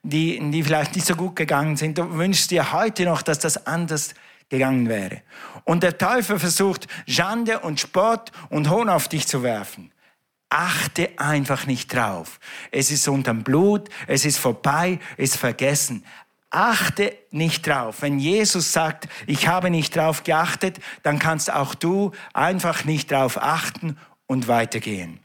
die, 0.03 0.39
die 0.51 0.63
vielleicht 0.63 0.95
nicht 0.95 1.07
so 1.07 1.15
gut 1.15 1.37
gegangen 1.37 1.77
sind. 1.77 1.99
Du 1.99 2.17
wünschst 2.17 2.51
dir 2.51 2.73
heute 2.73 3.05
noch, 3.05 3.23
dass 3.23 3.39
das 3.39 3.67
anders 3.67 4.15
gegangen 4.49 4.89
wäre. 4.89 5.23
Und 5.65 5.83
der 5.83 5.97
Teufel 5.97 6.39
versucht, 6.39 6.87
Schande 7.07 7.61
und 7.61 7.81
Spott 7.81 8.33
und 8.49 8.69
Hohn 8.71 8.89
auf 8.89 9.09
dich 9.09 9.27
zu 9.27 9.43
werfen. 9.43 9.93
Achte 10.49 11.11
einfach 11.17 11.67
nicht 11.67 11.95
drauf. 11.95 12.41
Es 12.73 12.91
ist 12.91 13.07
unterm 13.07 13.45
Blut, 13.45 13.89
es 14.09 14.25
ist 14.25 14.39
vorbei, 14.39 14.99
es 15.17 15.31
ist 15.31 15.37
vergessen. 15.37 16.05
Achte 16.51 17.17
nicht 17.31 17.67
drauf. 17.67 18.03
Wenn 18.03 18.19
Jesus 18.19 18.73
sagt, 18.73 19.09
ich 19.27 19.47
habe 19.47 19.71
nicht 19.71 19.95
drauf 19.95 20.25
geachtet, 20.25 20.81
dann 21.03 21.19
kannst 21.19 21.53
auch 21.53 21.75
du 21.75 22.11
einfach 22.35 22.85
nicht 22.85 23.11
drauf 23.11 23.41
achten 23.41 23.97
und 24.27 24.49
weitergehen. 24.49 25.21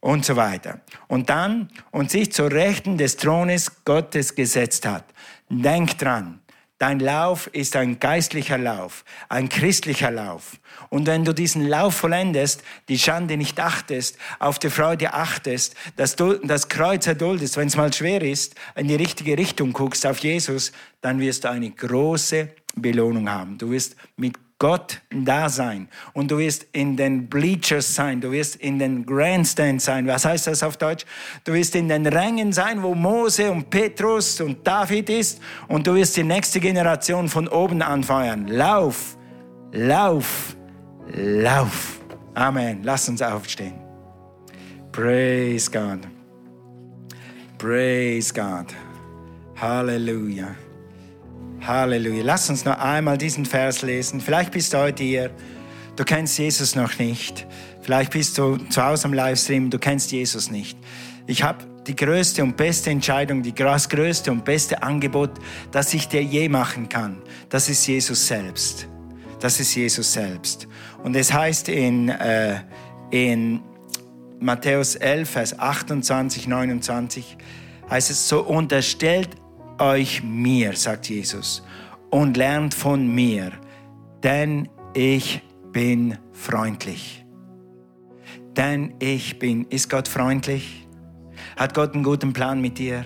Und 0.00 0.24
so 0.24 0.36
weiter. 0.36 0.80
Und 1.08 1.28
dann, 1.28 1.70
und 1.90 2.10
sich 2.10 2.32
zur 2.32 2.52
Rechten 2.52 2.98
des 2.98 3.16
Thrones 3.16 3.84
Gottes 3.84 4.34
gesetzt 4.34 4.86
hat. 4.86 5.04
Denk 5.48 5.98
dran, 5.98 6.40
Dein 6.78 7.00
Lauf 7.00 7.48
ist 7.48 7.74
ein 7.74 7.98
geistlicher 7.98 8.56
Lauf, 8.56 9.04
ein 9.28 9.48
christlicher 9.48 10.12
Lauf. 10.12 10.58
Und 10.90 11.08
wenn 11.08 11.24
du 11.24 11.34
diesen 11.34 11.66
Lauf 11.66 11.96
vollendest, 11.96 12.62
die 12.88 13.00
Schande 13.00 13.36
nicht 13.36 13.58
achtest, 13.58 14.16
auf 14.38 14.60
die 14.60 14.70
Freude 14.70 15.12
achtest, 15.12 15.74
dass 15.96 16.14
du 16.14 16.34
das 16.34 16.68
Kreuz 16.68 17.08
erduldest, 17.08 17.56
wenn 17.56 17.66
es 17.66 17.76
mal 17.76 17.92
schwer 17.92 18.22
ist, 18.22 18.54
in 18.76 18.86
die 18.86 18.94
richtige 18.94 19.36
Richtung 19.36 19.72
guckst 19.72 20.06
auf 20.06 20.18
Jesus, 20.18 20.70
dann 21.00 21.18
wirst 21.18 21.42
du 21.42 21.50
eine 21.50 21.70
große 21.70 22.48
Belohnung 22.76 23.28
haben. 23.28 23.58
Du 23.58 23.72
wirst 23.72 23.96
mit 24.16 24.36
Gott 24.58 25.00
da 25.10 25.48
sein. 25.48 25.88
Und 26.12 26.30
du 26.30 26.38
wirst 26.38 26.66
in 26.72 26.96
den 26.96 27.28
Bleachers 27.28 27.94
sein, 27.94 28.20
du 28.20 28.32
wirst 28.32 28.56
in 28.56 28.78
den 28.78 29.06
Grandstands 29.06 29.84
sein. 29.84 30.06
Was 30.08 30.24
heißt 30.24 30.48
das 30.48 30.64
auf 30.64 30.76
Deutsch? 30.76 31.04
Du 31.44 31.52
wirst 31.52 31.76
in 31.76 31.88
den 31.88 32.06
Rängen 32.06 32.52
sein, 32.52 32.82
wo 32.82 32.94
Mose 32.94 33.50
und 33.50 33.70
Petrus 33.70 34.40
und 34.40 34.66
David 34.66 35.10
ist. 35.10 35.40
Und 35.68 35.86
du 35.86 35.94
wirst 35.94 36.16
die 36.16 36.24
nächste 36.24 36.58
Generation 36.58 37.28
von 37.28 37.46
oben 37.46 37.82
anfeuern. 37.82 38.48
Lauf, 38.48 39.16
lauf, 39.72 40.56
lauf. 41.14 42.00
Amen. 42.34 42.80
Lass 42.82 43.08
uns 43.08 43.22
aufstehen. 43.22 43.74
Praise 44.90 45.70
God. 45.70 46.00
Praise 47.58 48.32
God. 48.32 48.66
Halleluja. 49.56 50.67
Halleluja. 51.66 52.22
Lass 52.24 52.48
uns 52.50 52.64
noch 52.64 52.78
einmal 52.78 53.18
diesen 53.18 53.44
Vers 53.44 53.82
lesen. 53.82 54.20
Vielleicht 54.20 54.52
bist 54.52 54.72
du 54.72 54.78
heute 54.78 55.02
hier, 55.02 55.30
du 55.96 56.04
kennst 56.04 56.38
Jesus 56.38 56.74
noch 56.74 56.98
nicht. 56.98 57.46
Vielleicht 57.82 58.12
bist 58.12 58.38
du 58.38 58.56
zu 58.56 58.84
Hause 58.84 59.06
am 59.06 59.12
Livestream, 59.12 59.70
du 59.70 59.78
kennst 59.78 60.12
Jesus 60.12 60.50
nicht. 60.50 60.78
Ich 61.26 61.42
habe 61.42 61.64
die 61.86 61.96
größte 61.96 62.42
und 62.42 62.56
beste 62.56 62.90
Entscheidung, 62.90 63.42
das 63.42 63.88
größte 63.88 64.30
und 64.30 64.44
beste 64.44 64.82
Angebot, 64.82 65.30
das 65.72 65.92
ich 65.94 66.08
dir 66.08 66.22
je 66.22 66.48
machen 66.48 66.88
kann. 66.88 67.22
Das 67.48 67.68
ist 67.68 67.86
Jesus 67.86 68.26
selbst. 68.26 68.86
Das 69.40 69.60
ist 69.60 69.74
Jesus 69.74 70.12
selbst. 70.12 70.68
Und 71.02 71.16
es 71.16 71.32
heißt 71.32 71.68
in, 71.68 72.08
äh, 72.08 72.60
in 73.10 73.60
Matthäus 74.40 74.94
11, 74.96 75.30
Vers 75.30 75.58
28, 75.58 76.46
29, 76.46 77.36
heißt 77.90 78.10
es, 78.10 78.28
so 78.28 78.40
unterstellt 78.40 79.30
euch 79.78 80.22
mir, 80.22 80.74
sagt 80.74 81.08
Jesus, 81.08 81.62
und 82.10 82.36
lernt 82.36 82.74
von 82.74 83.14
mir, 83.14 83.52
denn 84.22 84.68
ich 84.94 85.42
bin 85.72 86.18
freundlich. 86.32 87.24
Denn 88.56 88.94
ich 88.98 89.38
bin, 89.38 89.66
ist 89.66 89.88
Gott 89.88 90.08
freundlich? 90.08 90.86
Hat 91.56 91.74
Gott 91.74 91.94
einen 91.94 92.02
guten 92.02 92.32
Plan 92.32 92.60
mit 92.60 92.78
dir? 92.78 93.04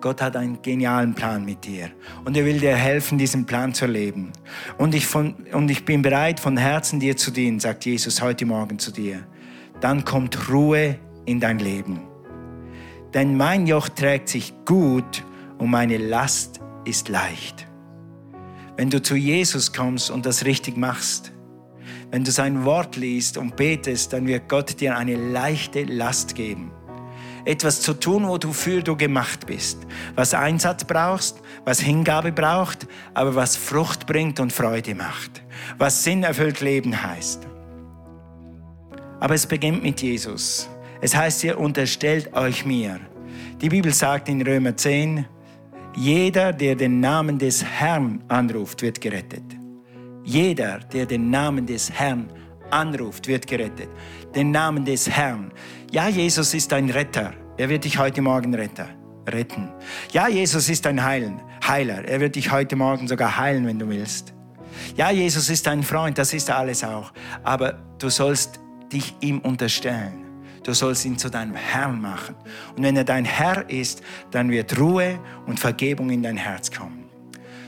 Gott 0.00 0.20
hat 0.20 0.36
einen 0.36 0.60
genialen 0.60 1.14
Plan 1.14 1.46
mit 1.46 1.64
dir 1.64 1.90
und 2.26 2.36
er 2.36 2.44
will 2.44 2.60
dir 2.60 2.76
helfen, 2.76 3.16
diesen 3.16 3.46
Plan 3.46 3.72
zu 3.72 3.86
leben. 3.86 4.32
Und 4.76 4.94
ich, 4.94 5.06
von, 5.06 5.34
und 5.52 5.70
ich 5.70 5.86
bin 5.86 6.02
bereit, 6.02 6.40
von 6.40 6.58
Herzen 6.58 7.00
dir 7.00 7.16
zu 7.16 7.30
dienen, 7.30 7.58
sagt 7.58 7.86
Jesus 7.86 8.20
heute 8.20 8.44
Morgen 8.44 8.78
zu 8.78 8.90
dir. 8.90 9.26
Dann 9.80 10.04
kommt 10.04 10.50
Ruhe 10.50 10.98
in 11.24 11.40
dein 11.40 11.58
Leben. 11.58 12.00
Denn 13.14 13.36
mein 13.36 13.66
Joch 13.66 13.88
trägt 13.88 14.28
sich 14.28 14.52
gut 14.66 15.24
und 15.58 15.70
meine 15.70 15.98
Last 15.98 16.60
ist 16.84 17.08
leicht. 17.08 17.66
Wenn 18.76 18.90
du 18.90 19.00
zu 19.00 19.14
Jesus 19.14 19.72
kommst 19.72 20.10
und 20.10 20.26
das 20.26 20.44
richtig 20.44 20.76
machst, 20.76 21.32
wenn 22.10 22.24
du 22.24 22.30
sein 22.30 22.64
Wort 22.64 22.96
liest 22.96 23.36
und 23.36 23.56
betest, 23.56 24.12
dann 24.12 24.26
wird 24.26 24.48
Gott 24.48 24.80
dir 24.80 24.96
eine 24.96 25.16
leichte 25.16 25.84
Last 25.84 26.34
geben. 26.34 26.70
etwas 27.46 27.82
zu 27.82 27.94
tun, 27.94 28.26
wofür 28.26 28.82
du 28.82 28.96
gemacht 28.96 29.46
bist. 29.46 29.78
Was 30.14 30.32
Einsatz 30.32 30.84
brauchst, 30.84 31.40
was 31.64 31.80
Hingabe 31.80 32.32
braucht, 32.32 32.86
aber 33.12 33.34
was 33.34 33.56
Frucht 33.56 34.06
bringt 34.06 34.40
und 34.40 34.52
Freude 34.52 34.94
macht. 34.94 35.42
Was 35.76 36.02
Sinn 36.04 36.22
erfüllt 36.22 36.60
Leben 36.60 37.02
heißt. 37.02 37.46
Aber 39.20 39.34
es 39.34 39.46
beginnt 39.46 39.82
mit 39.82 40.00
Jesus. 40.00 40.68
Es 41.00 41.14
heißt 41.14 41.42
hier, 41.42 41.58
unterstellt 41.58 42.32
euch 42.34 42.64
mir. 42.64 42.98
Die 43.60 43.68
Bibel 43.68 43.92
sagt 43.92 44.28
in 44.28 44.40
Römer 44.40 44.76
10, 44.76 45.26
jeder, 45.96 46.52
der 46.52 46.74
den 46.74 47.00
Namen 47.00 47.38
des 47.38 47.64
Herrn 47.64 48.22
anruft, 48.28 48.82
wird 48.82 49.00
gerettet. 49.00 49.44
Jeder, 50.24 50.80
der 50.92 51.06
den 51.06 51.30
Namen 51.30 51.66
des 51.66 51.90
Herrn 51.90 52.28
anruft, 52.70 53.28
wird 53.28 53.46
gerettet. 53.46 53.88
Den 54.34 54.50
Namen 54.50 54.84
des 54.84 55.08
Herrn. 55.08 55.52
Ja, 55.92 56.08
Jesus 56.08 56.54
ist 56.54 56.72
ein 56.72 56.90
Retter. 56.90 57.32
Er 57.56 57.68
wird 57.68 57.84
dich 57.84 57.98
heute 57.98 58.22
Morgen 58.22 58.54
retten. 58.54 58.86
retten. 59.28 59.68
Ja, 60.12 60.28
Jesus 60.28 60.68
ist 60.68 60.86
ein 60.86 61.02
Heilen, 61.02 61.40
Heiler. 61.66 62.04
Er 62.04 62.20
wird 62.20 62.34
dich 62.34 62.50
heute 62.50 62.74
Morgen 62.74 63.06
sogar 63.06 63.38
heilen, 63.38 63.66
wenn 63.66 63.78
du 63.78 63.88
willst. 63.88 64.34
Ja, 64.96 65.10
Jesus 65.10 65.48
ist 65.48 65.68
ein 65.68 65.82
Freund, 65.82 66.18
das 66.18 66.34
ist 66.34 66.50
alles 66.50 66.82
auch. 66.82 67.12
Aber 67.44 67.74
du 67.98 68.08
sollst 68.08 68.58
dich 68.92 69.14
ihm 69.20 69.38
unterstellen. 69.38 70.23
Du 70.64 70.72
sollst 70.72 71.04
ihn 71.04 71.18
zu 71.18 71.30
deinem 71.30 71.54
Herrn 71.54 72.00
machen. 72.00 72.34
Und 72.74 72.82
wenn 72.82 72.96
er 72.96 73.04
dein 73.04 73.26
Herr 73.26 73.68
ist, 73.68 74.02
dann 74.30 74.50
wird 74.50 74.78
Ruhe 74.78 75.20
und 75.46 75.60
Vergebung 75.60 76.10
in 76.10 76.22
dein 76.22 76.38
Herz 76.38 76.70
kommen. 76.70 77.04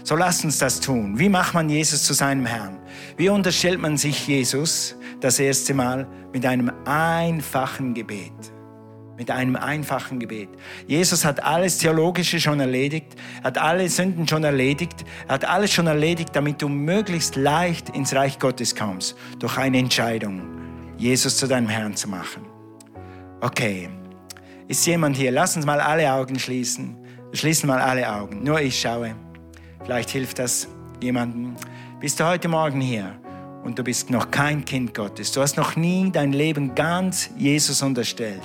So 0.03 0.17
lass 0.17 0.45
uns 0.45 0.59
das 0.59 0.81
tun. 0.81 1.19
Wie 1.19 1.29
macht 1.29 1.53
man 1.53 1.69
Jesus 1.69 2.05
zu 2.05 2.15
seinem 2.15 2.47
Herrn? 2.47 2.79
Wie 3.17 3.29
unterstellt 3.29 3.81
man 3.81 3.97
sich 3.97 4.27
Jesus 4.27 4.97
das 5.21 5.39
erste 5.39 5.75
Mal 5.75 6.07
mit 6.33 6.47
einem 6.47 6.71
einfachen 6.87 7.93
Gebet? 7.93 8.33
Mit 9.19 9.31
einem 9.31 9.57
einfachen 9.57 10.19
Gebet. 10.19 10.49
Jesus 10.87 11.25
hat 11.25 11.43
alles 11.43 11.79
Theologische 11.79 12.39
schon 12.39 12.61
erledigt, 12.61 13.17
hat 13.43 13.59
alle 13.59 13.89
Sünden 13.89 14.29
schon 14.29 14.45
erledigt, 14.45 15.05
hat 15.29 15.45
alles 15.45 15.73
schon 15.73 15.87
erledigt, 15.87 16.31
damit 16.35 16.63
du 16.63 16.69
möglichst 16.69 17.35
leicht 17.37 17.91
ins 17.91 18.15
Reich 18.15 18.39
Gottes 18.39 18.75
kommst, 18.75 19.17
durch 19.39 19.59
eine 19.59 19.79
Entscheidung, 19.79 20.43
Jesus 20.99 21.37
zu 21.37 21.49
deinem 21.49 21.69
Herrn 21.69 21.97
zu 21.97 22.09
machen. 22.09 22.56
Okay, 23.43 23.91
ist 24.67 24.87
jemand 24.87 25.15
hier? 25.15 25.31
Lass 25.31 25.57
uns 25.57 25.67
mal 25.67 25.79
alle 25.79 26.11
Augen 26.11 26.39
schließen. 26.39 26.97
Schließen 27.33 27.67
mal 27.67 27.81
alle 27.81 28.11
Augen. 28.11 28.43
Nur 28.43 28.61
ich 28.61 28.81
schaue. 28.81 29.15
Vielleicht 29.85 30.09
hilft 30.09 30.39
das 30.39 30.67
jemandem. 31.03 31.55
Bist 32.01 32.19
du 32.19 32.25
heute 32.25 32.49
Morgen 32.49 32.81
hier 32.81 33.15
und 33.63 33.79
du 33.79 33.85
bist 33.85 34.09
noch 34.09 34.31
kein 34.31 34.65
Kind 34.65 34.95
Gottes? 34.95 35.33
Du 35.33 35.43
hast 35.43 35.59
noch 35.59 35.77
nie 35.77 36.11
dein 36.11 36.33
Leben 36.33 36.75
ganz 36.75 37.29
Jesus 37.37 37.83
unterstellt. 37.83 38.41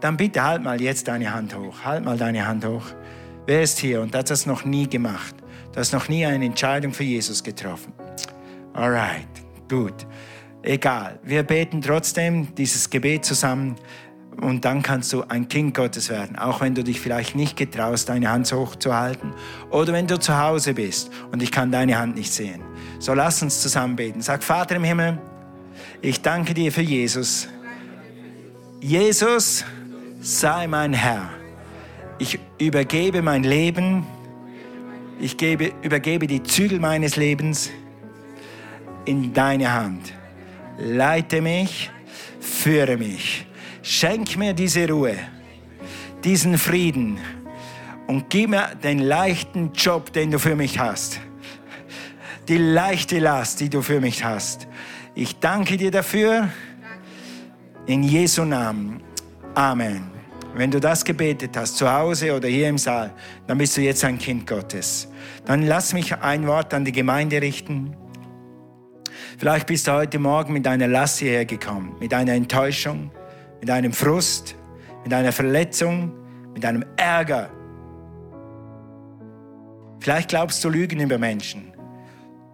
Dann 0.00 0.16
bitte 0.16 0.42
halt 0.42 0.62
mal 0.62 0.80
jetzt 0.80 1.06
deine 1.08 1.32
Hand 1.34 1.54
hoch. 1.54 1.84
Halt 1.84 2.02
mal 2.02 2.16
deine 2.16 2.46
Hand 2.46 2.64
hoch. 2.64 2.86
Wer 3.44 3.62
ist 3.62 3.78
hier 3.78 4.00
und 4.00 4.14
hat 4.14 4.30
das 4.30 4.46
noch 4.46 4.64
nie 4.64 4.88
gemacht? 4.88 5.34
Du 5.72 5.80
hast 5.80 5.92
noch 5.92 6.08
nie 6.08 6.24
eine 6.24 6.46
Entscheidung 6.46 6.94
für 6.94 7.04
Jesus 7.04 7.44
getroffen. 7.44 7.92
Alright, 8.72 9.28
gut. 9.68 10.06
Egal. 10.62 11.18
Wir 11.22 11.42
beten 11.42 11.80
trotzdem 11.80 12.54
dieses 12.54 12.88
Gebet 12.88 13.24
zusammen 13.24 13.76
und 14.40 14.64
dann 14.64 14.82
kannst 14.82 15.12
du 15.12 15.22
ein 15.28 15.48
Kind 15.48 15.74
Gottes 15.74 16.08
werden, 16.08 16.36
auch 16.36 16.60
wenn 16.60 16.74
du 16.74 16.82
dich 16.82 17.00
vielleicht 17.00 17.34
nicht 17.34 17.56
getraust, 17.56 18.08
deine 18.08 18.30
Hand 18.30 18.50
hochzuhalten 18.52 19.32
oder 19.70 19.92
wenn 19.92 20.06
du 20.06 20.18
zu 20.18 20.38
Hause 20.38 20.74
bist 20.74 21.10
und 21.32 21.42
ich 21.42 21.50
kann 21.50 21.70
deine 21.70 21.98
Hand 21.98 22.16
nicht 22.16 22.32
sehen. 22.32 22.62
So 22.98 23.14
lass 23.14 23.42
uns 23.42 23.60
zusammen 23.60 23.96
beten. 23.96 24.22
Sag, 24.22 24.42
Vater 24.42 24.76
im 24.76 24.84
Himmel, 24.84 25.18
ich 26.00 26.22
danke 26.22 26.54
dir 26.54 26.72
für 26.72 26.82
Jesus. 26.82 27.48
Jesus, 28.80 29.64
sei 30.20 30.66
mein 30.66 30.92
Herr. 30.92 31.28
Ich 32.18 32.38
übergebe 32.58 33.22
mein 33.22 33.42
Leben. 33.42 34.06
Ich 35.20 35.36
gebe, 35.36 35.72
übergebe 35.82 36.26
die 36.26 36.42
Zügel 36.42 36.80
meines 36.80 37.16
Lebens 37.16 37.70
in 39.04 39.34
deine 39.34 39.72
Hand. 39.72 40.14
Leite 40.78 41.42
mich, 41.42 41.90
führe 42.40 42.96
mich 42.96 43.46
Schenk 43.82 44.36
mir 44.36 44.52
diese 44.52 44.88
Ruhe, 44.88 45.16
diesen 46.22 46.58
Frieden 46.58 47.18
und 48.06 48.28
gib 48.28 48.50
mir 48.50 48.74
den 48.82 48.98
leichten 48.98 49.72
Job, 49.72 50.12
den 50.12 50.30
du 50.30 50.38
für 50.38 50.54
mich 50.54 50.78
hast. 50.78 51.20
Die 52.48 52.58
leichte 52.58 53.18
Last, 53.20 53.60
die 53.60 53.70
du 53.70 53.80
für 53.80 54.00
mich 54.00 54.24
hast. 54.24 54.66
Ich 55.14 55.38
danke 55.38 55.76
dir 55.76 55.90
dafür. 55.90 56.48
In 57.86 58.02
Jesu 58.02 58.44
Namen. 58.44 59.02
Amen. 59.54 60.10
Wenn 60.54 60.70
du 60.70 60.80
das 60.80 61.04
gebetet 61.04 61.56
hast, 61.56 61.76
zu 61.76 61.90
Hause 61.90 62.34
oder 62.34 62.48
hier 62.48 62.68
im 62.68 62.78
Saal, 62.78 63.12
dann 63.46 63.58
bist 63.58 63.76
du 63.76 63.80
jetzt 63.80 64.04
ein 64.04 64.18
Kind 64.18 64.46
Gottes. 64.46 65.08
Dann 65.44 65.66
lass 65.66 65.92
mich 65.92 66.16
ein 66.16 66.46
Wort 66.46 66.74
an 66.74 66.84
die 66.84 66.92
Gemeinde 66.92 67.40
richten. 67.40 67.96
Vielleicht 69.38 69.66
bist 69.66 69.86
du 69.86 69.92
heute 69.92 70.18
Morgen 70.18 70.52
mit 70.52 70.66
einer 70.66 70.88
Last 70.88 71.20
hierher 71.20 71.44
gekommen, 71.44 71.94
mit 72.00 72.12
einer 72.12 72.32
Enttäuschung, 72.32 73.10
mit 73.60 73.70
einem 73.70 73.92
Frust, 73.92 74.54
mit 75.04 75.12
einer 75.12 75.32
Verletzung, 75.32 76.12
mit 76.54 76.64
einem 76.64 76.84
Ärger. 76.96 77.50
Vielleicht 80.00 80.30
glaubst 80.30 80.64
du 80.64 80.68
Lügen 80.68 81.00
über 81.00 81.18
Menschen. 81.18 81.72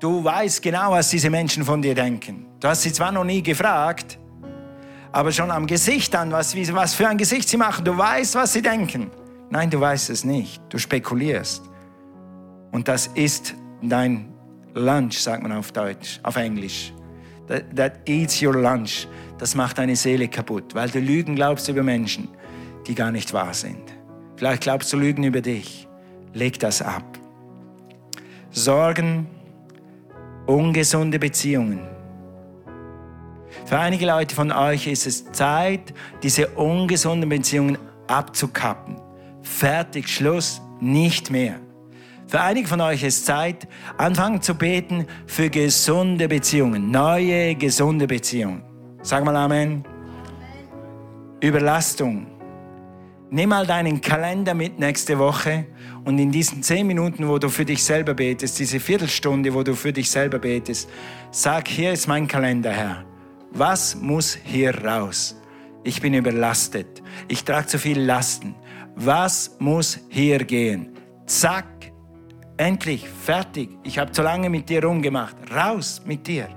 Du 0.00 0.22
weißt 0.22 0.60
genau, 0.62 0.90
was 0.90 1.10
diese 1.10 1.30
Menschen 1.30 1.64
von 1.64 1.80
dir 1.80 1.94
denken. 1.94 2.46
Du 2.60 2.68
hast 2.68 2.82
sie 2.82 2.92
zwar 2.92 3.12
noch 3.12 3.24
nie 3.24 3.42
gefragt, 3.42 4.18
aber 5.12 5.32
schon 5.32 5.50
am 5.50 5.66
Gesicht 5.66 6.14
an, 6.14 6.32
was, 6.32 6.54
was 6.54 6.94
für 6.94 7.08
ein 7.08 7.16
Gesicht 7.16 7.48
sie 7.48 7.56
machen. 7.56 7.84
Du 7.84 7.96
weißt, 7.96 8.34
was 8.34 8.52
sie 8.52 8.62
denken. 8.62 9.10
Nein, 9.48 9.70
du 9.70 9.80
weißt 9.80 10.10
es 10.10 10.24
nicht. 10.24 10.60
Du 10.68 10.78
spekulierst. 10.78 11.62
Und 12.72 12.88
das 12.88 13.06
ist 13.14 13.54
dein 13.80 14.32
Lunch, 14.74 15.18
sagt 15.18 15.42
man 15.42 15.52
auf 15.52 15.72
Deutsch, 15.72 16.20
auf 16.22 16.36
Englisch. 16.36 16.92
That, 17.46 17.64
that 17.76 17.92
eats 18.06 18.42
your 18.42 18.54
lunch 18.54 19.06
das 19.38 19.54
macht 19.54 19.78
deine 19.78 19.96
Seele 19.96 20.28
kaputt, 20.28 20.74
weil 20.74 20.88
du 20.88 20.98
Lügen 20.98 21.34
glaubst 21.34 21.68
über 21.68 21.82
Menschen, 21.82 22.28
die 22.86 22.94
gar 22.94 23.12
nicht 23.12 23.32
wahr 23.32 23.54
sind. 23.54 23.82
Vielleicht 24.36 24.62
glaubst 24.62 24.92
du 24.92 24.96
Lügen 24.96 25.24
über 25.24 25.40
dich. 25.40 25.88
Leg 26.32 26.58
das 26.58 26.82
ab. 26.82 27.18
Sorgen, 28.50 29.26
ungesunde 30.46 31.18
Beziehungen. 31.18 31.80
Für 33.64 33.78
einige 33.78 34.06
Leute 34.06 34.34
von 34.34 34.52
euch 34.52 34.86
ist 34.86 35.06
es 35.06 35.32
Zeit, 35.32 35.92
diese 36.22 36.48
ungesunden 36.48 37.28
Beziehungen 37.28 37.78
abzukappen. 38.06 38.96
Fertig, 39.42 40.08
Schluss, 40.08 40.60
nicht 40.80 41.30
mehr. 41.30 41.58
Für 42.28 42.40
einige 42.40 42.68
von 42.68 42.80
euch 42.80 43.02
ist 43.02 43.24
Zeit, 43.24 43.68
anfangen 43.96 44.42
zu 44.42 44.54
beten 44.54 45.06
für 45.26 45.48
gesunde 45.48 46.28
Beziehungen, 46.28 46.90
neue, 46.90 47.54
gesunde 47.54 48.06
Beziehungen. 48.06 48.62
Sag 49.06 49.24
mal 49.24 49.36
Amen. 49.36 49.84
Überlastung. 51.40 52.26
Nimm 53.30 53.50
mal 53.50 53.64
deinen 53.64 54.00
Kalender 54.00 54.52
mit 54.52 54.80
nächste 54.80 55.16
Woche 55.16 55.66
und 56.04 56.18
in 56.18 56.32
diesen 56.32 56.60
zehn 56.60 56.88
Minuten, 56.88 57.28
wo 57.28 57.38
du 57.38 57.48
für 57.48 57.64
dich 57.64 57.84
selber 57.84 58.14
betest, 58.14 58.58
diese 58.58 58.80
Viertelstunde, 58.80 59.54
wo 59.54 59.62
du 59.62 59.76
für 59.76 59.92
dich 59.92 60.10
selber 60.10 60.40
betest, 60.40 60.88
sag, 61.30 61.68
hier 61.68 61.92
ist 61.92 62.08
mein 62.08 62.26
Kalender, 62.26 62.72
Herr. 62.72 63.04
Was 63.52 63.94
muss 63.94 64.36
hier 64.42 64.76
raus? 64.84 65.40
Ich 65.84 66.02
bin 66.02 66.12
überlastet. 66.12 67.00
Ich 67.28 67.44
trage 67.44 67.68
zu 67.68 67.78
viel 67.78 68.00
Lasten. 68.00 68.56
Was 68.96 69.54
muss 69.60 70.00
hier 70.08 70.38
gehen? 70.38 70.98
Zack, 71.26 71.92
endlich, 72.56 73.08
fertig. 73.08 73.70
Ich 73.84 74.00
habe 74.00 74.10
zu 74.10 74.22
lange 74.22 74.50
mit 74.50 74.68
dir 74.68 74.82
rumgemacht. 74.82 75.36
Raus 75.54 76.02
mit 76.04 76.26
dir. 76.26 76.48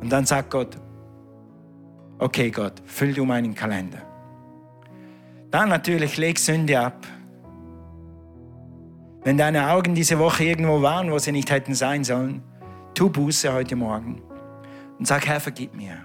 Und 0.00 0.10
dann 0.10 0.24
sagt 0.24 0.48
Gott, 0.48 0.78
okay 2.22 2.50
Gott, 2.50 2.82
füll 2.86 3.12
du 3.12 3.24
meinen 3.24 3.54
Kalender. 3.54 3.98
Dann 5.50 5.68
natürlich 5.68 6.16
leg 6.16 6.38
Sünde 6.38 6.78
ab. 6.80 7.06
Wenn 9.24 9.36
deine 9.36 9.70
Augen 9.70 9.94
diese 9.94 10.18
Woche 10.18 10.44
irgendwo 10.44 10.82
waren, 10.82 11.10
wo 11.10 11.18
sie 11.18 11.32
nicht 11.32 11.50
hätten 11.50 11.74
sein 11.74 12.04
sollen, 12.04 12.42
tu 12.94 13.10
Buße 13.10 13.52
heute 13.52 13.76
Morgen 13.76 14.22
und 14.98 15.06
sag, 15.06 15.26
Herr, 15.26 15.40
vergib 15.40 15.74
mir. 15.74 15.98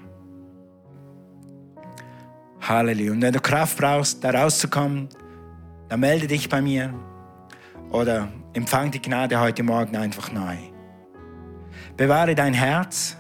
Halleluja. 2.61 3.11
Und 3.11 3.21
wenn 3.21 3.33
du 3.33 3.39
Kraft 3.39 3.77
brauchst, 3.77 4.23
da 4.23 4.31
rauszukommen, 4.31 5.09
dann 5.89 5.99
melde 5.99 6.27
dich 6.27 6.49
bei 6.49 6.61
mir 6.61 6.93
oder 7.91 8.27
empfang 8.53 8.91
die 8.91 9.01
Gnade 9.01 9.39
heute 9.39 9.63
Morgen 9.63 9.95
einfach 9.95 10.31
neu. 10.31 10.55
Bewahre 11.95 12.35
dein 12.35 12.53
Herz 12.53 13.16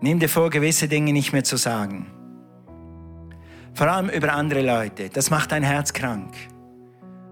Nimm 0.00 0.18
dir 0.18 0.28
vor, 0.28 0.50
gewisse 0.50 0.88
Dinge 0.88 1.12
nicht 1.12 1.32
mehr 1.32 1.44
zu 1.44 1.56
sagen. 1.56 2.06
Vor 3.74 3.86
allem 3.86 4.08
über 4.08 4.32
andere 4.32 4.62
Leute. 4.62 5.08
Das 5.10 5.30
macht 5.30 5.52
dein 5.52 5.62
Herz 5.62 5.92
krank. 5.92 6.34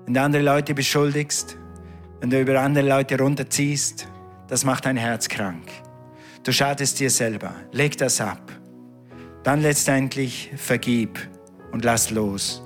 Wenn 0.05 0.15
du 0.15 0.21
andere 0.21 0.43
Leute 0.43 0.75
beschuldigst, 0.75 1.57
wenn 2.21 2.31
du 2.31 2.41
über 2.41 2.61
andere 2.61 2.87
Leute 2.87 3.19
runterziehst, 3.19 4.09
das 4.49 4.65
macht 4.65 4.87
dein 4.87 4.97
Herz 4.97 5.29
krank. 5.29 5.69
Du 6.45 6.53
schadest 6.53 7.01
dir 7.01 7.11
selber. 7.11 7.55
Leg 7.73 7.97
das 7.99 8.21
ab. 8.21 8.41
dann 9.45 9.63
letztendlich 9.63 10.51
vergib 10.57 11.19
und 11.73 11.85
lass 11.85 12.11
los. 12.11 12.63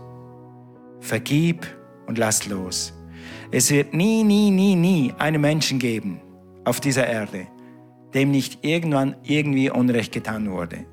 Vergib 1.00 1.64
und 2.06 2.18
lass 2.18 2.46
los. 2.46 2.92
Es 3.52 3.70
wird 3.70 3.94
nie, 3.94 4.24
nie, 4.24 4.50
nie, 4.50 4.74
nie 4.74 5.14
einen 5.18 5.40
Menschen 5.40 5.78
geben 5.78 6.20
auf 6.64 6.80
dieser 6.80 7.06
Erde, 7.06 7.46
dem 8.14 8.30
nicht 8.30 8.64
irgendwann 8.64 9.16
irgendwie 9.22 9.70
Unrecht 9.70 10.12
getan 10.12 10.50
wurde. 10.50 10.86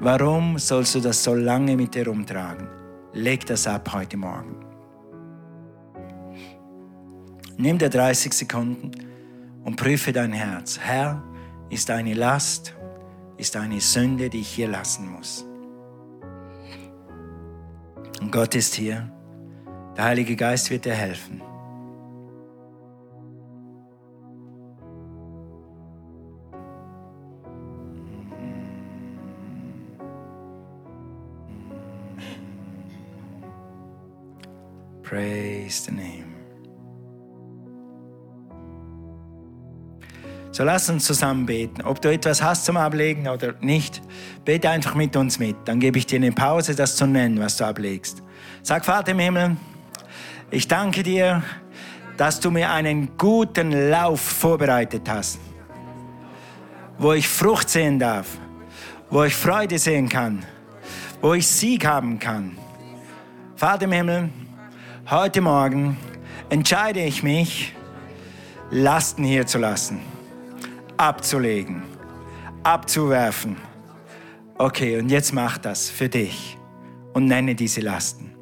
Warum 0.00 0.58
sollst 0.58 0.94
du 0.94 1.00
das 1.00 1.24
so 1.24 1.34
lange 1.34 1.76
mit 1.76 1.94
dir 1.94 2.06
rumtragen? 2.06 2.68
Leg 3.12 3.46
das 3.46 3.66
ab 3.66 3.92
heute 3.92 4.16
Morgen. 4.16 4.56
Nimm 7.56 7.78
dir 7.78 7.88
30 7.88 8.34
Sekunden 8.34 8.90
und 9.64 9.76
prüfe 9.76 10.12
dein 10.12 10.32
Herz. 10.32 10.78
Herr, 10.78 11.22
ist 11.70 11.90
eine 11.90 12.12
Last, 12.12 12.74
ist 13.38 13.56
eine 13.56 13.80
Sünde, 13.80 14.28
die 14.28 14.40
ich 14.40 14.48
hier 14.48 14.68
lassen 14.68 15.10
muss. 15.10 15.46
Und 18.20 18.30
Gott 18.30 18.54
ist 18.54 18.74
hier. 18.74 19.10
Der 19.96 20.04
Heilige 20.04 20.36
Geist 20.36 20.70
wird 20.70 20.84
dir 20.84 20.94
helfen. 20.94 21.40
Praise 35.16 35.80
the 35.86 35.92
name. 35.92 36.26
So 40.52 40.62
lass 40.62 40.90
uns 40.90 41.06
zusammen 41.06 41.46
beten. 41.46 41.80
Ob 41.80 42.02
du 42.02 42.12
etwas 42.12 42.42
hast 42.42 42.66
zum 42.66 42.76
Ablegen 42.76 43.26
oder 43.26 43.54
nicht, 43.62 44.02
bete 44.44 44.68
einfach 44.68 44.94
mit 44.94 45.16
uns 45.16 45.38
mit. 45.38 45.56
Dann 45.64 45.80
gebe 45.80 45.96
ich 45.96 46.04
dir 46.04 46.16
eine 46.16 46.32
Pause, 46.32 46.74
das 46.74 46.96
zu 46.96 47.06
nennen, 47.06 47.40
was 47.40 47.56
du 47.56 47.64
ablegst. 47.64 48.22
Sag, 48.62 48.84
Vater 48.84 49.12
im 49.12 49.18
Himmel, 49.20 49.56
ich 50.50 50.68
danke 50.68 51.02
dir, 51.02 51.42
dass 52.18 52.38
du 52.38 52.50
mir 52.50 52.70
einen 52.70 53.16
guten 53.16 53.88
Lauf 53.88 54.20
vorbereitet 54.20 55.08
hast, 55.08 55.38
wo 56.98 57.14
ich 57.14 57.26
Frucht 57.26 57.70
sehen 57.70 57.98
darf, 57.98 58.36
wo 59.08 59.24
ich 59.24 59.34
Freude 59.34 59.78
sehen 59.78 60.10
kann, 60.10 60.44
wo 61.22 61.32
ich 61.32 61.46
Sieg 61.46 61.86
haben 61.86 62.18
kann. 62.18 62.58
Vater 63.56 63.84
im 63.84 63.92
Himmel, 63.92 64.30
Heute 65.08 65.40
Morgen 65.40 65.96
entscheide 66.48 66.98
ich 66.98 67.22
mich, 67.22 67.72
Lasten 68.72 69.22
hier 69.22 69.46
zu 69.46 69.58
lassen, 69.58 70.00
abzulegen, 70.96 71.84
abzuwerfen. 72.64 73.56
Okay, 74.58 74.98
und 74.98 75.08
jetzt 75.08 75.32
mach 75.32 75.58
das 75.58 75.88
für 75.88 76.08
dich 76.08 76.58
und 77.12 77.26
nenne 77.26 77.54
diese 77.54 77.82
Lasten. 77.82 78.34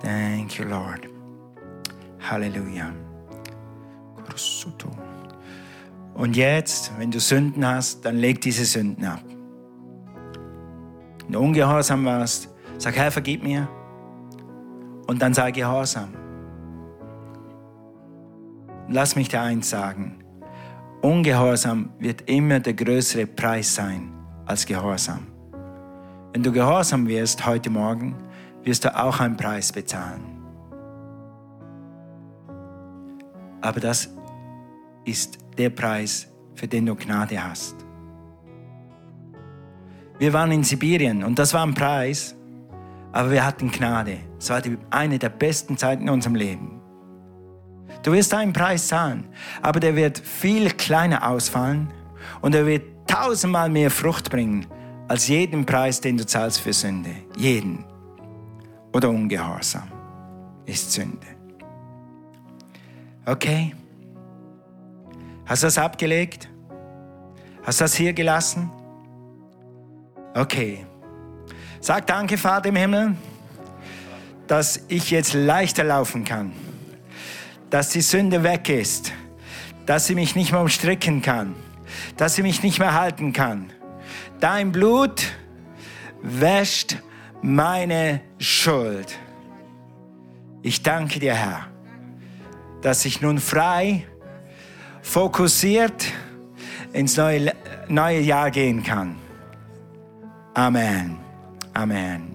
Thank 0.00 0.58
you, 0.58 0.64
Lord. 0.64 1.06
Halleluja. 2.20 2.90
Und 6.14 6.36
jetzt, 6.36 6.90
wenn 6.96 7.10
du 7.10 7.20
Sünden 7.20 7.66
hast, 7.66 8.02
dann 8.02 8.16
leg 8.16 8.40
diese 8.40 8.64
Sünden 8.64 9.04
ab 9.04 9.20
und 11.28 11.36
ungehorsam 11.36 12.04
warst, 12.04 12.48
sag, 12.78 12.96
Herr, 12.96 13.10
vergib 13.10 13.42
mir. 13.42 13.68
Und 15.06 15.22
dann 15.22 15.34
sei 15.34 15.50
gehorsam. 15.50 16.08
Lass 18.88 19.16
mich 19.16 19.28
dir 19.28 19.40
eins 19.40 19.70
sagen. 19.70 20.18
Ungehorsam 21.02 21.90
wird 21.98 22.28
immer 22.28 22.60
der 22.60 22.74
größere 22.74 23.26
Preis 23.26 23.74
sein 23.74 24.12
als 24.44 24.66
Gehorsam. 24.66 25.26
Wenn 26.32 26.42
du 26.42 26.52
gehorsam 26.52 27.06
wirst 27.08 27.46
heute 27.46 27.70
Morgen, 27.70 28.16
wirst 28.62 28.84
du 28.84 28.96
auch 28.96 29.20
einen 29.20 29.36
Preis 29.36 29.72
bezahlen. 29.72 30.22
Aber 33.60 33.80
das 33.80 34.08
ist 35.04 35.38
der 35.56 35.70
Preis, 35.70 36.28
für 36.54 36.68
den 36.68 36.86
du 36.86 36.94
Gnade 36.94 37.42
hast. 37.42 37.85
Wir 40.18 40.32
waren 40.32 40.50
in 40.52 40.64
Sibirien 40.64 41.22
und 41.24 41.38
das 41.38 41.52
war 41.52 41.64
ein 41.64 41.74
Preis, 41.74 42.34
aber 43.12 43.30
wir 43.30 43.44
hatten 43.44 43.70
Gnade. 43.70 44.18
Es 44.38 44.48
war 44.50 44.60
die, 44.62 44.78
eine 44.90 45.18
der 45.18 45.28
besten 45.28 45.76
Zeiten 45.76 46.04
in 46.04 46.10
unserem 46.10 46.34
Leben. 46.34 46.80
Du 48.02 48.12
wirst 48.12 48.32
einen 48.34 48.52
Preis 48.52 48.88
zahlen, 48.88 49.28
aber 49.62 49.80
der 49.80 49.96
wird 49.96 50.18
viel 50.18 50.70
kleiner 50.70 51.28
ausfallen 51.28 51.92
und 52.40 52.54
er 52.54 52.66
wird 52.66 52.84
tausendmal 53.06 53.68
mehr 53.68 53.90
Frucht 53.90 54.30
bringen 54.30 54.66
als 55.08 55.28
jeden 55.28 55.64
Preis, 55.66 56.00
den 56.00 56.16
du 56.16 56.26
zahlst 56.26 56.60
für 56.60 56.72
Sünde. 56.72 57.10
Jeden. 57.36 57.84
Oder 58.92 59.10
Ungehorsam 59.10 59.90
ist 60.64 60.92
Sünde. 60.92 61.26
Okay? 63.24 63.74
Hast 65.44 65.62
du 65.62 65.66
das 65.66 65.78
abgelegt? 65.78 66.48
Hast 67.62 67.80
du 67.80 67.84
das 67.84 67.94
hier 67.94 68.12
gelassen? 68.12 68.70
Okay. 70.36 70.84
Sag 71.80 72.06
danke, 72.06 72.36
Vater 72.36 72.68
im 72.68 72.76
Himmel, 72.76 73.16
dass 74.46 74.82
ich 74.88 75.10
jetzt 75.10 75.32
leichter 75.32 75.82
laufen 75.82 76.24
kann. 76.24 76.52
Dass 77.70 77.88
die 77.88 78.02
Sünde 78.02 78.42
weg 78.42 78.68
ist. 78.68 79.12
Dass 79.86 80.06
sie 80.06 80.14
mich 80.14 80.36
nicht 80.36 80.52
mehr 80.52 80.60
umstricken 80.60 81.22
kann. 81.22 81.54
Dass 82.18 82.34
sie 82.34 82.42
mich 82.42 82.62
nicht 82.62 82.78
mehr 82.78 82.92
halten 82.92 83.32
kann. 83.32 83.72
Dein 84.38 84.72
Blut 84.72 85.22
wäscht 86.20 86.98
meine 87.40 88.20
Schuld. 88.38 89.18
Ich 90.60 90.82
danke 90.82 91.18
dir, 91.18 91.34
Herr, 91.34 91.68
dass 92.82 93.06
ich 93.06 93.22
nun 93.22 93.38
frei, 93.38 94.06
fokussiert 95.00 96.04
ins 96.92 97.16
neue, 97.16 97.54
neue 97.88 98.20
Jahr 98.20 98.50
gehen 98.50 98.82
kann. 98.82 99.16
Amen. 100.56 101.18
Amen. 101.74 102.34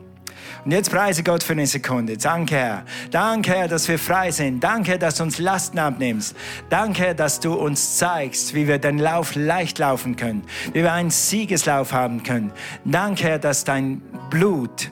Und 0.63 0.71
jetzt 0.71 0.91
preise 0.91 1.23
Gott 1.23 1.41
für 1.41 1.53
eine 1.53 1.65
Sekunde. 1.65 2.17
Danke, 2.17 2.55
Herr. 2.55 2.85
Danke, 3.09 3.51
Herr, 3.51 3.67
dass 3.67 3.87
wir 3.87 3.97
frei 3.97 4.29
sind. 4.29 4.63
Danke, 4.63 4.99
dass 4.99 5.15
du 5.15 5.23
uns 5.23 5.39
Lasten 5.39 5.79
abnimmst. 5.79 6.35
Danke, 6.69 7.15
dass 7.15 7.39
du 7.39 7.55
uns 7.55 7.97
zeigst, 7.97 8.53
wie 8.53 8.67
wir 8.67 8.77
den 8.77 8.99
Lauf 8.99 9.33
leicht 9.33 9.79
laufen 9.79 10.17
können, 10.17 10.43
wie 10.71 10.83
wir 10.83 10.93
einen 10.93 11.09
Siegeslauf 11.09 11.93
haben 11.93 12.21
können. 12.21 12.51
Danke, 12.85 13.23
Herr, 13.23 13.39
dass 13.39 13.63
dein 13.63 14.03
Blut 14.29 14.91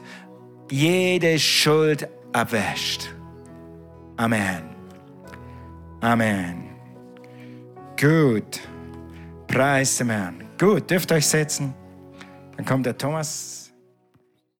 jede 0.71 1.37
Schuld 1.37 2.07
abwäscht. 2.33 3.13
Amen. 4.17 4.63
Amen. 6.01 6.63
Gut. 7.99 8.59
Preis 9.47 9.97
dem. 9.97 10.09
Gut, 10.57 10.89
dürft 10.89 11.11
euch 11.11 11.27
setzen. 11.27 11.75
Dann 12.59 12.65
kommt 12.65 12.85
der 12.85 12.97
Thomas 12.97 13.58